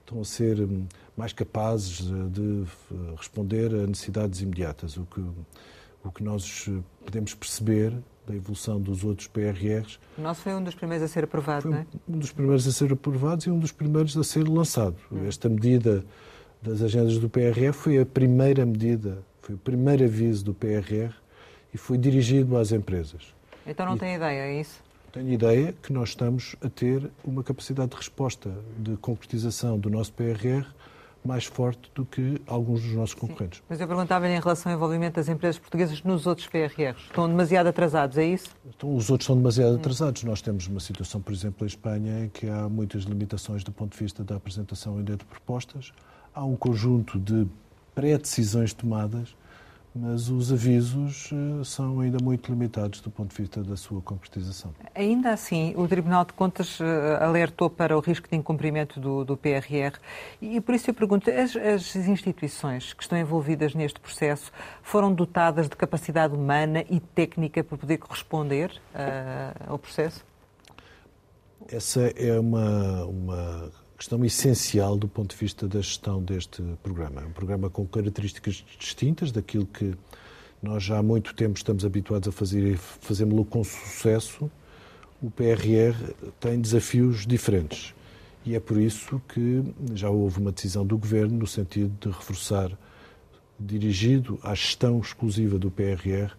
estão 0.01 0.20
a 0.20 0.24
ser 0.24 0.61
hum, 0.61 0.85
mais 1.16 1.33
capazes 1.33 2.03
de 2.31 2.64
responder 3.16 3.72
a 3.74 3.87
necessidades 3.87 4.43
imediatas. 4.43 4.99
O 4.99 5.07
que, 5.07 5.24
o 6.05 6.11
que 6.12 6.22
nós 6.22 6.68
podemos 7.05 7.35
perceber 7.35 7.95
da 8.26 8.34
evolução 8.34 8.80
dos 8.80 9.04
outros 9.04 9.26
PRRs. 9.28 9.98
O 10.16 10.20
nosso 10.20 10.42
foi 10.42 10.54
um 10.54 10.62
dos 10.62 10.74
primeiros 10.74 11.04
a 11.04 11.08
ser 11.08 11.24
aprovado, 11.24 11.62
foi 11.62 11.70
não 11.70 11.78
é? 11.78 11.86
Um 12.08 12.18
dos 12.18 12.32
primeiros 12.32 12.66
a 12.66 12.72
ser 12.72 12.92
aprovados 12.92 13.46
e 13.46 13.50
um 13.50 13.58
dos 13.58 13.72
primeiros 13.72 14.16
a 14.16 14.24
ser 14.24 14.48
lançado. 14.48 14.96
Hum. 15.10 15.26
Esta 15.26 15.48
medida 15.48 16.04
das 16.62 16.82
agendas 16.82 17.18
do 17.18 17.28
PRR 17.28 17.72
foi 17.72 17.98
a 17.98 18.06
primeira 18.06 18.64
medida, 18.66 19.18
foi 19.40 19.54
o 19.54 19.58
primeiro 19.58 20.04
aviso 20.04 20.44
do 20.44 20.54
PRR 20.54 21.14
e 21.72 21.78
foi 21.78 21.96
dirigido 21.96 22.56
às 22.56 22.72
empresas. 22.72 23.34
Então 23.66 23.86
não 23.86 23.96
e 23.96 23.98
tem 23.98 24.14
ideia, 24.14 24.40
é 24.40 24.60
isso? 24.60 24.82
Tenho 25.12 25.32
ideia 25.32 25.74
que 25.82 25.92
nós 25.92 26.10
estamos 26.10 26.54
a 26.62 26.68
ter 26.68 27.10
uma 27.24 27.42
capacidade 27.42 27.90
de 27.90 27.96
resposta, 27.96 28.50
de 28.78 28.96
concretização 28.98 29.78
do 29.78 29.90
nosso 29.90 30.12
PRR 30.12 30.64
mais 31.24 31.44
forte 31.44 31.90
do 31.94 32.04
que 32.04 32.40
alguns 32.46 32.82
dos 32.82 32.92
nossos 32.92 33.14
concorrentes. 33.14 33.58
Sim. 33.58 33.64
Mas 33.68 33.80
eu 33.80 33.86
perguntava-lhe 33.86 34.34
em 34.34 34.40
relação 34.40 34.72
ao 34.72 34.76
envolvimento 34.76 35.16
das 35.16 35.28
empresas 35.28 35.58
portuguesas 35.58 36.02
nos 36.02 36.26
outros 36.26 36.46
PRRs. 36.46 36.98
Estão 36.98 37.28
demasiado 37.28 37.66
atrasados, 37.68 38.16
é 38.18 38.24
isso? 38.24 38.48
Então, 38.66 38.94
os 38.94 39.10
outros 39.10 39.24
estão 39.24 39.36
demasiado 39.36 39.76
atrasados. 39.76 40.22
Nós 40.24 40.40
temos 40.40 40.66
uma 40.66 40.80
situação, 40.80 41.20
por 41.20 41.32
exemplo, 41.32 41.64
em 41.64 41.68
Espanha, 41.68 42.24
em 42.24 42.28
que 42.28 42.48
há 42.48 42.68
muitas 42.68 43.02
limitações 43.02 43.62
do 43.62 43.72
ponto 43.72 43.92
de 43.92 43.98
vista 44.02 44.24
da 44.24 44.36
apresentação 44.36 44.96
ainda 44.96 45.16
de 45.16 45.24
propostas. 45.24 45.92
Há 46.34 46.44
um 46.44 46.56
conjunto 46.56 47.18
de 47.18 47.46
pré-decisões 47.94 48.72
tomadas 48.72 49.34
mas 49.95 50.28
os 50.28 50.53
avisos 50.53 51.30
eh, 51.32 51.64
são 51.64 52.01
ainda 52.01 52.18
muito 52.22 52.51
limitados 52.51 53.01
do 53.01 53.11
ponto 53.11 53.34
de 53.34 53.43
vista 53.43 53.62
da 53.62 53.76
sua 53.76 54.01
concretização. 54.01 54.72
Ainda 54.95 55.32
assim, 55.32 55.74
o 55.76 55.86
Tribunal 55.88 56.24
de 56.24 56.32
Contas 56.32 56.78
eh, 56.80 57.18
alertou 57.20 57.68
para 57.68 57.97
o 57.97 58.01
risco 58.01 58.28
de 58.28 58.36
incumprimento 58.36 59.01
do, 59.01 59.24
do 59.24 59.36
PRR 59.36 59.99
e 60.41 60.61
por 60.61 60.74
isso 60.74 60.91
eu 60.91 60.95
pergunto, 60.95 61.30
as, 61.30 61.57
as, 61.57 61.97
instituições 61.97 62.93
que 62.93 63.03
estão 63.03 63.18
envolvidas 63.18 63.74
neste 63.74 63.99
processo 63.99 64.53
foram 64.82 65.12
dotadas 65.12 65.68
de 65.68 65.76
capacidade 65.76 66.34
humana 66.34 66.84
e 66.88 67.01
técnica 67.01 67.64
para 67.64 67.76
poder 67.76 67.99
corresponder 67.99 68.70
uh, 68.95 69.72
ao 69.72 69.78
processo? 69.78 70.24
Essa 71.68 72.01
é 72.16 72.38
uma, 72.38 73.05
uma 73.05 73.72
questão 74.01 74.24
essencial 74.24 74.96
do 74.96 75.07
ponto 75.07 75.32
de 75.32 75.36
vista 75.36 75.68
da 75.68 75.78
gestão 75.78 76.22
deste 76.22 76.62
programa. 76.82 77.20
É 77.20 77.26
um 77.26 77.32
programa 77.32 77.68
com 77.68 77.86
características 77.86 78.64
distintas 78.78 79.30
daquilo 79.30 79.66
que 79.66 79.94
nós 80.62 80.82
já 80.82 80.96
há 80.96 81.03
muito 81.03 81.34
tempo 81.34 81.59
estamos 81.59 81.84
habituados 81.84 82.26
a 82.26 82.32
fazer 82.32 82.66
e 82.66 82.76
fazemos-lo 82.78 83.44
com 83.44 83.62
sucesso. 83.62 84.51
O 85.20 85.30
PRR 85.30 86.14
tem 86.40 86.59
desafios 86.59 87.26
diferentes. 87.26 87.94
E 88.42 88.55
é 88.55 88.61
por 88.61 88.80
isso 88.80 89.20
que 89.28 89.62
já 89.92 90.09
houve 90.09 90.40
uma 90.40 90.51
decisão 90.51 90.86
do 90.86 90.96
Governo 90.96 91.40
no 91.40 91.46
sentido 91.46 91.94
de 92.01 92.09
reforçar, 92.09 92.72
dirigido 93.59 94.40
à 94.42 94.55
gestão 94.55 94.98
exclusiva 94.98 95.59
do 95.59 95.70
PRR, 95.70 96.32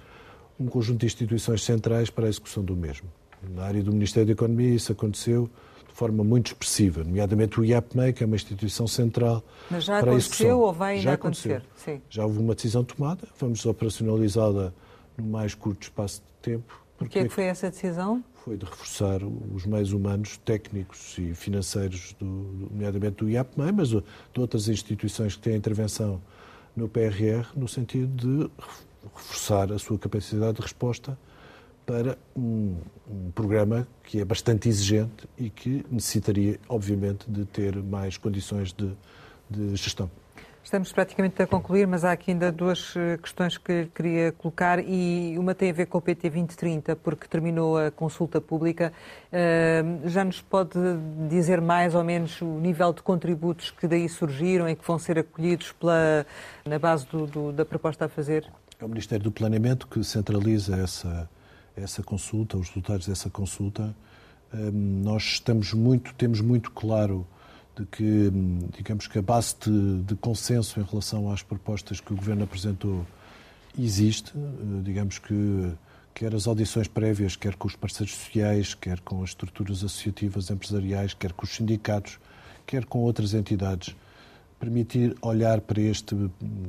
um 0.59 0.65
conjunto 0.65 1.01
de 1.01 1.05
instituições 1.05 1.63
centrais 1.63 2.09
para 2.09 2.25
a 2.25 2.29
execução 2.29 2.63
do 2.63 2.75
mesmo. 2.75 3.07
Na 3.53 3.65
área 3.65 3.83
do 3.83 3.93
Ministério 3.93 4.25
da 4.25 4.33
Economia 4.33 4.73
isso 4.73 4.91
aconteceu 4.91 5.47
forma 6.01 6.23
muito 6.23 6.47
expressiva, 6.47 7.03
nomeadamente 7.03 7.59
o 7.59 7.63
IAPMEI, 7.63 8.11
que 8.11 8.23
é 8.23 8.25
uma 8.25 8.35
instituição 8.35 8.87
central 8.87 9.43
Mas 9.69 9.83
já 9.83 9.99
para 9.99 10.09
aconteceu 10.09 10.59
ou 10.59 10.73
vai 10.73 10.93
ainda 10.93 11.03
já 11.03 11.13
acontecer? 11.13 11.63
Sim. 11.75 12.01
Já 12.09 12.25
houve 12.25 12.39
uma 12.39 12.55
decisão 12.55 12.83
tomada, 12.83 13.27
vamos 13.39 13.63
operacionalizá-la 13.67 14.73
no 15.15 15.25
mais 15.27 15.53
curto 15.53 15.83
espaço 15.83 16.21
de 16.21 16.53
tempo. 16.53 16.83
O 16.99 17.05
que 17.05 17.19
é 17.19 17.23
que 17.23 17.29
foi 17.29 17.43
essa 17.43 17.69
decisão? 17.69 18.23
Foi 18.43 18.57
de 18.57 18.65
reforçar 18.65 19.21
os 19.23 19.67
meios 19.67 19.93
humanos, 19.93 20.37
técnicos 20.37 21.15
e 21.19 21.35
financeiros, 21.35 22.15
do, 22.19 22.25
nomeadamente 22.25 23.17
do 23.17 23.29
IAPMEI, 23.29 23.71
mas 23.71 23.89
de 23.89 24.01
outras 24.39 24.67
instituições 24.67 25.35
que 25.35 25.43
têm 25.43 25.55
intervenção 25.55 26.19
no 26.75 26.89
PRR, 26.89 27.45
no 27.55 27.67
sentido 27.67 28.09
de 28.15 28.51
reforçar 29.15 29.71
a 29.71 29.77
sua 29.77 29.99
capacidade 29.99 30.55
de 30.55 30.63
resposta 30.63 31.15
para 31.85 32.17
um, 32.35 32.75
um, 33.09 33.31
programa 33.31 33.87
que 34.03 34.19
é 34.19 34.25
bastante 34.25 34.69
exigente 34.69 35.27
e 35.37 35.49
que 35.49 35.85
necessitaria, 35.89 36.59
obviamente, 36.69 37.29
de 37.29 37.45
ter 37.45 37.75
mais 37.75 38.17
condições 38.17 38.73
de, 38.73 38.91
de 39.49 39.75
gestão. 39.75 40.09
Estamos 40.63 40.91
praticamente 40.91 41.41
a 41.41 41.47
concluir, 41.47 41.87
mas 41.87 42.05
há 42.05 42.11
aqui 42.11 42.31
ainda 42.31 42.51
duas 42.51 42.93
eh, 42.95 43.17
questões 43.17 43.57
que 43.57 43.87
queria 43.95 44.31
colocar 44.31 44.79
e 44.79 45.35
uma 45.37 45.55
tem 45.55 45.71
a 45.71 45.73
ver 45.73 45.87
com 45.87 45.97
o 45.97 46.01
PT 46.01 46.29
2030, 46.29 46.95
porque 46.97 47.27
terminou 47.27 47.77
a 47.79 47.89
consulta 47.89 48.39
pública. 48.39 48.93
Eh, 49.31 49.83
já 50.05 50.23
nos 50.23 50.39
pode 50.39 50.77
dizer 51.27 51.59
mais 51.59 51.95
ou 51.95 52.03
menos 52.03 52.39
o 52.41 52.59
nível 52.59 52.93
de 52.93 53.01
contributos 53.01 53.71
que 53.71 53.87
daí 53.87 54.07
surgiram 54.07 54.69
e 54.69 54.75
que 54.75 54.85
vão 54.85 54.99
ser 54.99 55.17
acolhidos 55.17 55.71
pela, 55.71 56.27
na 56.63 56.77
base 56.77 57.07
do, 57.07 57.25
do, 57.25 57.51
da 57.51 57.65
proposta 57.65 58.05
a 58.05 58.07
fazer? 58.07 58.47
É 58.79 58.85
o 58.85 58.87
Ministério 58.87 59.23
do 59.23 59.31
Planeamento 59.31 59.87
que 59.87 60.03
centraliza 60.03 60.75
essa, 60.75 61.27
essa 61.75 62.03
consulta, 62.03 62.57
os 62.57 62.67
resultados 62.69 63.07
dessa 63.07 63.29
consulta, 63.29 63.95
hum, 64.53 65.01
nós 65.03 65.23
estamos 65.23 65.73
muito, 65.73 66.13
temos 66.15 66.41
muito 66.41 66.71
claro 66.71 67.25
de 67.75 67.85
que, 67.85 68.03
hum, 68.03 68.69
digamos 68.75 69.07
que 69.07 69.17
a 69.19 69.21
base 69.21 69.55
de, 69.61 70.03
de, 70.03 70.15
consenso 70.15 70.79
em 70.79 70.83
relação 70.83 71.31
às 71.31 71.41
propostas 71.41 71.99
que 71.99 72.13
o 72.13 72.15
Governo 72.15 72.43
apresentou 72.43 73.05
existe, 73.77 74.33
eh, 74.35 74.81
digamos 74.83 75.17
que 75.17 75.73
quer 76.13 76.35
as 76.35 76.47
audições 76.47 76.87
prévias, 76.87 77.35
quer 77.35 77.55
com 77.55 77.67
os 77.67 77.75
parceiros 77.75 78.15
sociais, 78.15 78.73
quer 78.73 78.99
com 78.99 79.23
as 79.23 79.29
estruturas 79.29 79.77
associativas 79.77 80.49
empresariais, 80.49 81.13
quer 81.13 81.31
com 81.31 81.45
os 81.45 81.51
sindicatos, 81.51 82.19
quer 82.65 82.85
com 82.85 82.99
outras 82.99 83.33
entidades, 83.33 83.95
permitir 84.61 85.17
olhar 85.23 85.59
para 85.59 85.81
este 85.81 86.15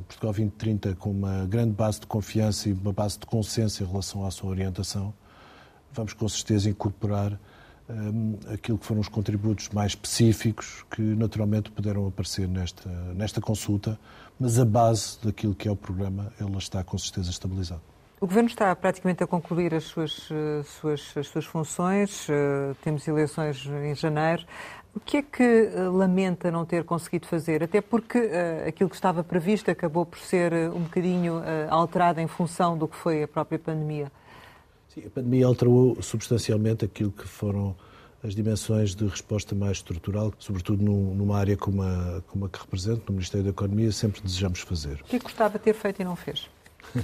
Portugal 0.07 0.33
2030 0.33 0.95
com 0.95 1.11
uma 1.11 1.45
grande 1.45 1.73
base 1.73 1.99
de 1.99 2.07
confiança 2.07 2.67
e 2.67 2.73
uma 2.73 2.91
base 2.91 3.19
de 3.19 3.27
consenso 3.27 3.83
em 3.83 3.85
relação 3.85 4.25
à 4.25 4.31
sua 4.31 4.49
orientação, 4.49 5.13
vamos 5.91 6.11
com 6.13 6.27
certeza 6.27 6.71
incorporar 6.71 7.39
um, 7.87 8.35
aquilo 8.51 8.79
que 8.79 8.85
foram 8.85 8.99
os 8.99 9.07
contributos 9.07 9.69
mais 9.69 9.91
específicos 9.91 10.83
que 10.89 11.01
naturalmente 11.01 11.69
puderam 11.69 12.07
aparecer 12.07 12.47
nesta, 12.47 12.89
nesta 13.13 13.39
consulta, 13.39 13.99
mas 14.39 14.57
a 14.57 14.65
base 14.65 15.19
daquilo 15.23 15.53
que 15.53 15.67
é 15.67 15.71
o 15.71 15.75
programa, 15.75 16.33
ela 16.39 16.57
está 16.57 16.83
com 16.83 16.97
certeza 16.97 17.29
estabilizada. 17.29 17.81
O 18.19 18.25
Governo 18.25 18.47
está 18.47 18.73
praticamente 18.73 19.21
a 19.21 19.27
concluir 19.27 19.75
as 19.75 19.83
suas, 19.83 20.29
eh, 20.31 20.63
suas, 20.63 21.13
as 21.17 21.27
suas 21.27 21.43
funções, 21.43 22.29
uh, 22.29 22.73
temos 22.81 23.05
eleições 23.05 23.65
em 23.65 23.93
janeiro. 23.93 24.45
O 24.95 24.99
que 24.99 25.17
é 25.17 25.21
que 25.23 25.43
eh, 25.43 25.89
lamenta 25.91 26.51
não 26.51 26.65
ter 26.65 26.83
conseguido 26.83 27.25
fazer? 27.25 27.63
Até 27.63 27.81
porque 27.81 28.19
uh, 28.19 28.67
aquilo 28.67 28.87
que 28.87 28.95
estava 28.95 29.23
previsto 29.23 29.71
acabou 29.71 30.05
por 30.05 30.19
ser 30.19 30.53
uh, 30.53 30.75
um 30.75 30.83
bocadinho 30.83 31.39
uh, 31.39 31.43
alterado 31.69 32.21
em 32.21 32.27
função 32.27 32.77
do 32.77 32.87
que 32.87 32.95
foi 32.95 33.23
a 33.23 33.27
própria 33.27 33.57
pandemia. 33.57 34.11
Sim, 34.89 35.03
a 35.07 35.09
pandemia 35.09 35.47
alterou 35.47 35.99
substancialmente 35.99 36.85
aquilo 36.85 37.11
que 37.11 37.27
foram 37.27 37.75
as 38.23 38.35
dimensões 38.35 38.95
de 38.95 39.07
resposta 39.07 39.55
mais 39.55 39.77
estrutural, 39.77 40.31
sobretudo 40.37 40.83
numa 40.83 41.37
área 41.37 41.57
como 41.57 41.81
a, 41.81 42.21
como 42.27 42.45
a 42.45 42.49
que 42.49 42.59
represento, 42.59 43.01
no 43.07 43.13
Ministério 43.15 43.43
da 43.43 43.49
Economia, 43.49 43.91
sempre 43.91 44.21
desejamos 44.21 44.59
fazer. 44.59 45.01
O 45.01 45.05
que 45.05 45.15
é 45.15 45.19
que 45.19 45.25
gostava 45.25 45.57
de 45.57 45.63
ter 45.63 45.73
feito 45.73 46.01
e 46.01 46.05
não 46.05 46.15
fez? 46.15 46.47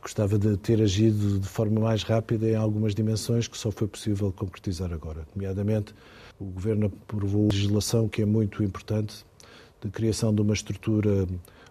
gostava 0.00 0.38
de 0.38 0.56
ter 0.56 0.80
agido 0.80 1.40
de 1.40 1.48
forma 1.48 1.80
mais 1.80 2.04
rápida 2.04 2.48
em 2.48 2.54
algumas 2.54 2.94
dimensões 2.94 3.48
que 3.48 3.58
só 3.58 3.70
foi 3.70 3.88
possível 3.88 4.32
concretizar 4.32 4.92
agora, 4.92 5.26
nomeadamente 5.34 5.92
o 6.40 6.46
Governo 6.46 6.86
aprovou 6.86 7.48
legislação 7.48 8.08
que 8.08 8.22
é 8.22 8.24
muito 8.24 8.64
importante 8.64 9.26
de 9.80 9.90
criação 9.90 10.34
de 10.34 10.40
uma 10.40 10.54
estrutura 10.54 11.26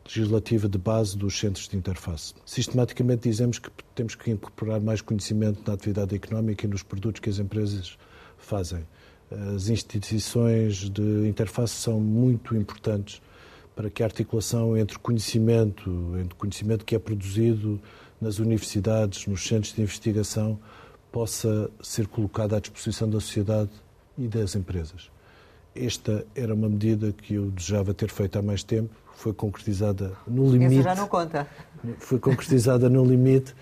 legislativa 0.06 0.70
de 0.70 0.78
base 0.78 1.18
dos 1.18 1.38
centros 1.38 1.68
de 1.68 1.76
interface. 1.76 2.34
Sistematicamente 2.46 3.28
dizemos 3.28 3.58
que 3.58 3.70
temos 3.96 4.14
que 4.14 4.30
incorporar 4.30 4.80
mais 4.80 5.02
conhecimento 5.02 5.62
na 5.66 5.74
atividade 5.74 6.16
económica 6.16 6.66
e 6.66 6.70
nos 6.70 6.84
produtos 6.84 7.20
que 7.20 7.30
as 7.30 7.40
empresas 7.40 7.98
fazem. 8.38 8.88
As 9.56 9.70
instituições 9.70 10.90
de 10.90 11.28
interface 11.28 11.74
são 11.74 12.00
muito 12.00 12.56
importantes 12.56 13.22
para 13.76 13.90
que 13.90 14.04
a 14.04 14.06
articulação 14.06 14.78
entre 14.78 15.00
conhecimento, 15.00 16.16
entre 16.20 16.36
conhecimento 16.36 16.86
que 16.86 16.96
é 16.96 17.00
produzido 17.00 17.80
nas 18.22 18.38
universidades, 18.38 19.26
nos 19.26 19.46
centros 19.48 19.74
de 19.74 19.82
investigação, 19.82 20.60
possa 21.12 21.70
ser 21.82 22.08
colocada 22.08 22.58
à 22.58 22.60
disposição 22.60 23.10
da 23.10 23.20
sociedade 23.20 23.72
e 24.20 24.28
das 24.28 24.56
empresas. 24.56 25.10
Esta 25.76 26.26
era 26.36 26.54
uma 26.54 26.68
medida 26.68 27.12
que 27.12 27.36
eu 27.36 27.50
desejava 27.52 27.94
ter 27.94 28.10
feito 28.10 28.38
há 28.38 28.42
mais 28.42 28.64
tempo, 28.64 28.94
foi 29.16 29.34
concretizada 29.34 30.14
no 30.28 30.52
limite. 30.52 30.80
Essa 30.80 30.84
já 30.84 30.96
não 30.96 31.08
conta. 31.08 31.48
Foi 31.98 32.20
concretizada 32.20 32.90
no 32.90 33.04
limite, 33.06 33.56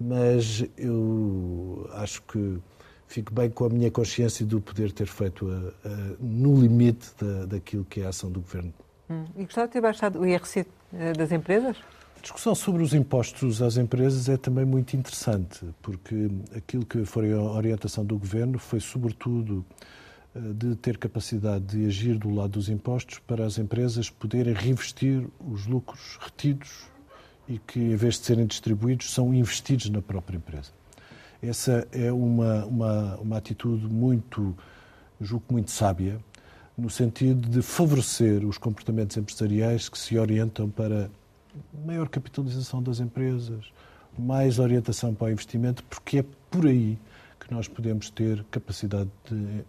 mas 0.00 0.64
eu 0.76 1.88
acho 1.94 2.22
que 2.22 2.58
fico 3.06 3.32
bem 3.32 3.50
com 3.50 3.64
a 3.64 3.68
minha 3.68 3.90
consciência 3.90 4.44
de 4.44 4.58
poder 4.60 4.92
ter 4.92 5.06
feito 5.06 5.48
a, 5.48 5.88
a, 5.88 6.16
no 6.20 6.60
limite 6.60 7.10
da, 7.20 7.46
daquilo 7.46 7.84
que 7.84 8.00
é 8.00 8.06
a 8.06 8.08
ação 8.08 8.30
do 8.30 8.40
Governo. 8.40 8.72
Hum. 9.08 9.24
E 9.36 9.44
gostava 9.44 9.66
de 9.66 9.72
ter 9.72 9.80
baixado 9.80 10.20
o 10.20 10.26
IRC 10.26 10.66
eh, 10.92 11.12
das 11.12 11.30
empresas? 11.30 11.76
A 12.18 12.20
discussão 12.20 12.54
sobre 12.54 12.82
os 12.82 12.94
impostos 12.94 13.60
às 13.60 13.76
empresas 13.76 14.28
é 14.28 14.36
também 14.36 14.64
muito 14.64 14.96
interessante, 14.96 15.60
porque 15.82 16.28
aquilo 16.56 16.84
que 16.84 17.04
foi 17.04 17.32
a 17.32 17.40
orientação 17.40 18.04
do 18.04 18.18
Governo 18.18 18.58
foi, 18.58 18.80
sobretudo, 18.80 19.64
de 20.34 20.74
ter 20.74 20.98
capacidade 20.98 21.64
de 21.64 21.86
agir 21.86 22.18
do 22.18 22.30
lado 22.30 22.52
dos 22.52 22.68
impostos 22.68 23.20
para 23.20 23.46
as 23.46 23.56
empresas 23.56 24.10
poderem 24.10 24.52
reinvestir 24.52 25.26
os 25.48 25.66
lucros 25.66 26.18
retidos 26.20 26.88
e 27.48 27.58
que, 27.58 27.78
em 27.78 27.96
vez 27.96 28.18
de 28.18 28.26
serem 28.26 28.46
distribuídos, 28.46 29.12
são 29.12 29.32
investidos 29.32 29.88
na 29.90 30.02
própria 30.02 30.36
empresa. 30.36 30.72
Essa 31.40 31.86
é 31.92 32.10
uma, 32.10 32.64
uma, 32.64 33.16
uma 33.16 33.36
atitude 33.36 33.86
muito, 33.86 34.56
julgo 35.20 35.44
muito 35.50 35.70
sábia, 35.70 36.18
no 36.76 36.90
sentido 36.90 37.48
de 37.48 37.62
favorecer 37.62 38.44
os 38.44 38.58
comportamentos 38.58 39.16
empresariais 39.16 39.88
que 39.88 39.98
se 39.98 40.18
orientam 40.18 40.68
para 40.68 41.10
maior 41.86 42.08
capitalização 42.08 42.82
das 42.82 42.98
empresas, 42.98 43.66
mais 44.18 44.58
orientação 44.58 45.14
para 45.14 45.28
o 45.28 45.30
investimento, 45.30 45.84
porque 45.84 46.18
é 46.18 46.24
por 46.50 46.66
aí 46.66 46.98
que 47.46 47.52
nós 47.52 47.68
podemos 47.68 48.10
ter 48.10 48.44
capacidade 48.50 49.10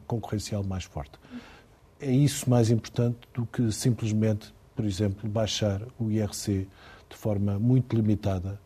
concorrencial 0.08 0.64
mais 0.64 0.84
forte. 0.84 1.20
É 2.00 2.12
isso 2.12 2.50
mais 2.50 2.70
importante 2.70 3.18
do 3.34 3.46
que 3.46 3.72
simplesmente, 3.72 4.54
por 4.76 4.86
exemplo, 4.86 5.30
baixar 5.30 5.82
o 6.00 6.12
IRC 6.12 6.68
de 7.10 7.16
forma 7.16 7.60
muito 7.60 7.96
limitada 7.96 8.60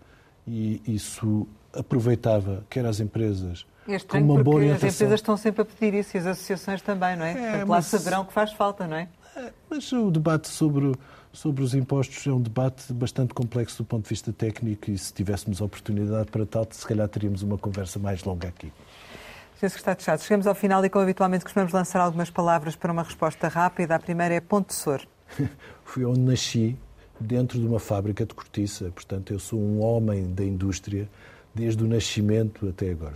e 0.47 0.81
isso 0.87 1.47
aproveitava 1.73 2.65
quer 2.69 2.85
as 2.85 2.99
empresas 2.99 3.65
é 3.87 3.99
com 3.99 4.19
uma 4.19 4.43
boa 4.43 4.57
orientação. 4.57 4.89
As 4.89 4.95
empresas 4.95 5.19
estão 5.19 5.37
sempre 5.37 5.61
a 5.61 5.65
pedir 5.65 5.97
isso 5.97 6.15
e 6.15 6.19
as 6.19 6.27
associações 6.27 6.81
também, 6.81 7.15
não 7.15 7.25
é? 7.25 7.31
é 7.31 7.33
Portanto, 7.33 7.69
lá 7.69 7.81
saberão 7.81 8.25
que 8.25 8.33
faz 8.33 8.51
falta, 8.53 8.87
não 8.87 8.97
é? 8.97 9.07
é? 9.35 9.51
Mas 9.69 9.91
o 9.91 10.11
debate 10.11 10.47
sobre, 10.47 10.93
sobre 11.33 11.63
os 11.63 11.73
impostos 11.73 12.25
é 12.27 12.31
um 12.31 12.41
debate 12.41 12.93
bastante 12.93 13.33
complexo 13.33 13.81
do 13.83 13.85
ponto 13.85 14.03
de 14.03 14.09
vista 14.09 14.31
técnico 14.31 14.91
e 14.91 14.97
se 14.97 15.11
tivéssemos 15.13 15.59
oportunidade 15.61 16.29
para 16.29 16.45
tal, 16.45 16.67
se 16.69 16.85
calhar 16.85 17.07
teríamos 17.07 17.41
uma 17.41 17.57
conversa 17.57 17.97
mais 17.97 18.23
longa 18.23 18.47
aqui. 18.47 18.71
Sr. 19.59 19.69
Secretário 19.71 19.97
de 19.97 20.03
Estado, 20.03 20.21
chegamos 20.21 20.47
ao 20.47 20.55
final 20.55 20.85
e, 20.85 20.89
como 20.89 21.03
habitualmente, 21.03 21.43
costumamos 21.43 21.73
lançar 21.73 21.99
algumas 21.99 22.29
palavras 22.29 22.77
para 22.77 22.93
uma 22.93 23.03
resposta 23.03 23.49
rápida. 23.49 23.93
A 23.93 23.99
primeira 23.99 24.33
é 24.33 24.39
Ponte 24.39 24.73
Sor. 24.73 25.05
Fui 25.83 26.05
onde 26.05 26.21
nasci, 26.21 26.77
dentro 27.19 27.59
de 27.59 27.67
uma 27.67 27.77
fábrica 27.77 28.25
de 28.25 28.33
cortiça. 28.33 28.89
Portanto, 28.89 29.33
eu 29.33 29.39
sou 29.39 29.59
um 29.59 29.81
homem 29.83 30.33
da 30.33 30.45
indústria 30.45 31.09
desde 31.53 31.83
o 31.83 31.87
nascimento 31.89 32.69
até 32.69 32.91
agora. 32.91 33.15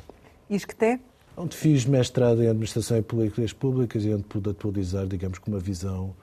Isqueté? 0.50 1.00
Onde 1.38 1.56
fiz 1.56 1.86
mestrado 1.86 2.44
em 2.44 2.50
Administração 2.50 2.98
e 2.98 3.02
Políticas 3.02 3.54
Públicas 3.54 4.04
e 4.04 4.14
onde 4.14 4.24
pude 4.24 4.50
atualizar, 4.50 5.08
digamos, 5.08 5.40
com 5.40 5.50
uma 5.50 5.62
visão 5.62 6.14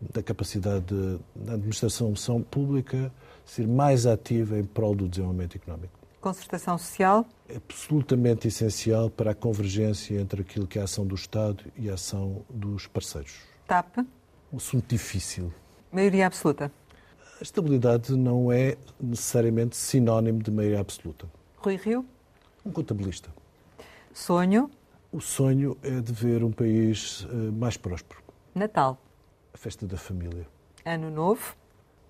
da 0.00 0.24
capacidade 0.24 0.92
da 1.36 1.52
administração 1.52 2.12
pública 2.50 3.12
ser 3.44 3.68
mais 3.68 4.06
ativa 4.06 4.58
em 4.58 4.64
prol 4.64 4.96
do 4.96 5.08
desenvolvimento 5.08 5.54
económico. 5.54 5.97
Concertação 6.20 6.76
social? 6.76 7.24
É 7.48 7.56
absolutamente 7.56 8.48
essencial 8.48 9.08
para 9.08 9.30
a 9.30 9.34
convergência 9.34 10.20
entre 10.20 10.42
aquilo 10.42 10.66
que 10.66 10.76
é 10.78 10.82
a 10.82 10.84
ação 10.84 11.06
do 11.06 11.14
Estado 11.14 11.64
e 11.76 11.88
a 11.88 11.94
ação 11.94 12.44
dos 12.50 12.88
parceiros. 12.88 13.38
TAP? 13.68 13.98
Um 14.52 14.56
assunto 14.56 14.88
difícil. 14.88 15.52
Maioria 15.92 16.26
absoluta? 16.26 16.72
A 17.40 17.42
estabilidade 17.42 18.16
não 18.16 18.50
é 18.50 18.76
necessariamente 19.00 19.76
sinónimo 19.76 20.42
de 20.42 20.50
maioria 20.50 20.80
absoluta. 20.80 21.28
Rui 21.58 21.76
Rio? 21.76 22.04
Um 22.66 22.72
contabilista. 22.72 23.30
Sonho? 24.12 24.68
O 25.12 25.20
sonho 25.20 25.78
é 25.82 26.00
de 26.00 26.12
ver 26.12 26.42
um 26.42 26.50
país 26.50 27.26
eh, 27.30 27.34
mais 27.52 27.76
próspero. 27.76 28.20
Natal? 28.54 29.00
A 29.54 29.56
festa 29.56 29.86
da 29.86 29.96
família. 29.96 30.48
Ano 30.84 31.10
Novo? 31.10 31.54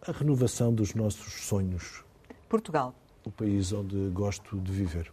A 0.00 0.12
renovação 0.12 0.72
dos 0.72 0.94
nossos 0.94 1.44
sonhos. 1.44 2.02
Portugal? 2.48 2.94
O 3.28 3.30
país 3.30 3.72
onde 3.74 4.08
gosto 4.08 4.58
de 4.58 4.72
viver. 4.72 5.12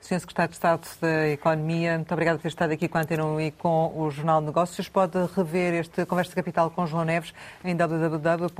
Sr. 0.00 0.20
Secretário 0.20 0.50
de 0.50 0.54
Estado 0.56 0.86
da 1.00 1.28
Economia, 1.28 1.96
muito 1.96 2.12
obrigado 2.12 2.36
por 2.36 2.42
ter 2.42 2.48
estado 2.48 2.70
aqui 2.72 2.86
com 2.88 2.96
a 2.96 3.00
Antena 3.00 3.26
1 3.26 3.40
e 3.40 3.50
com 3.50 3.92
o 3.96 4.08
Jornal 4.08 4.40
de 4.40 4.46
Negócios. 4.46 4.88
Pode 4.88 5.18
rever 5.36 5.74
este 5.74 6.06
Conversa 6.06 6.30
de 6.30 6.36
Capital 6.36 6.70
com 6.70 6.86
João 6.86 7.04
Neves 7.04 7.34
em 7.64 7.74
www.rtp.pt. 7.74 8.54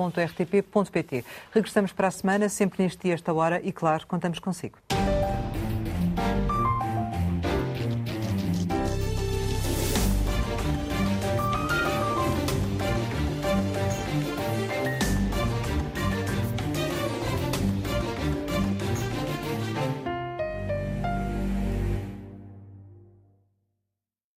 Regressamos 1.53 1.93
para 1.93 2.09
a 2.09 2.11
semana, 2.11 2.49
sempre 2.49 2.83
neste 2.83 3.05
dia, 3.05 3.15
esta 3.15 3.33
hora, 3.33 3.61
e 3.63 3.73
claro, 3.73 4.05
contamos 4.09 4.41
consigo. 4.41 4.77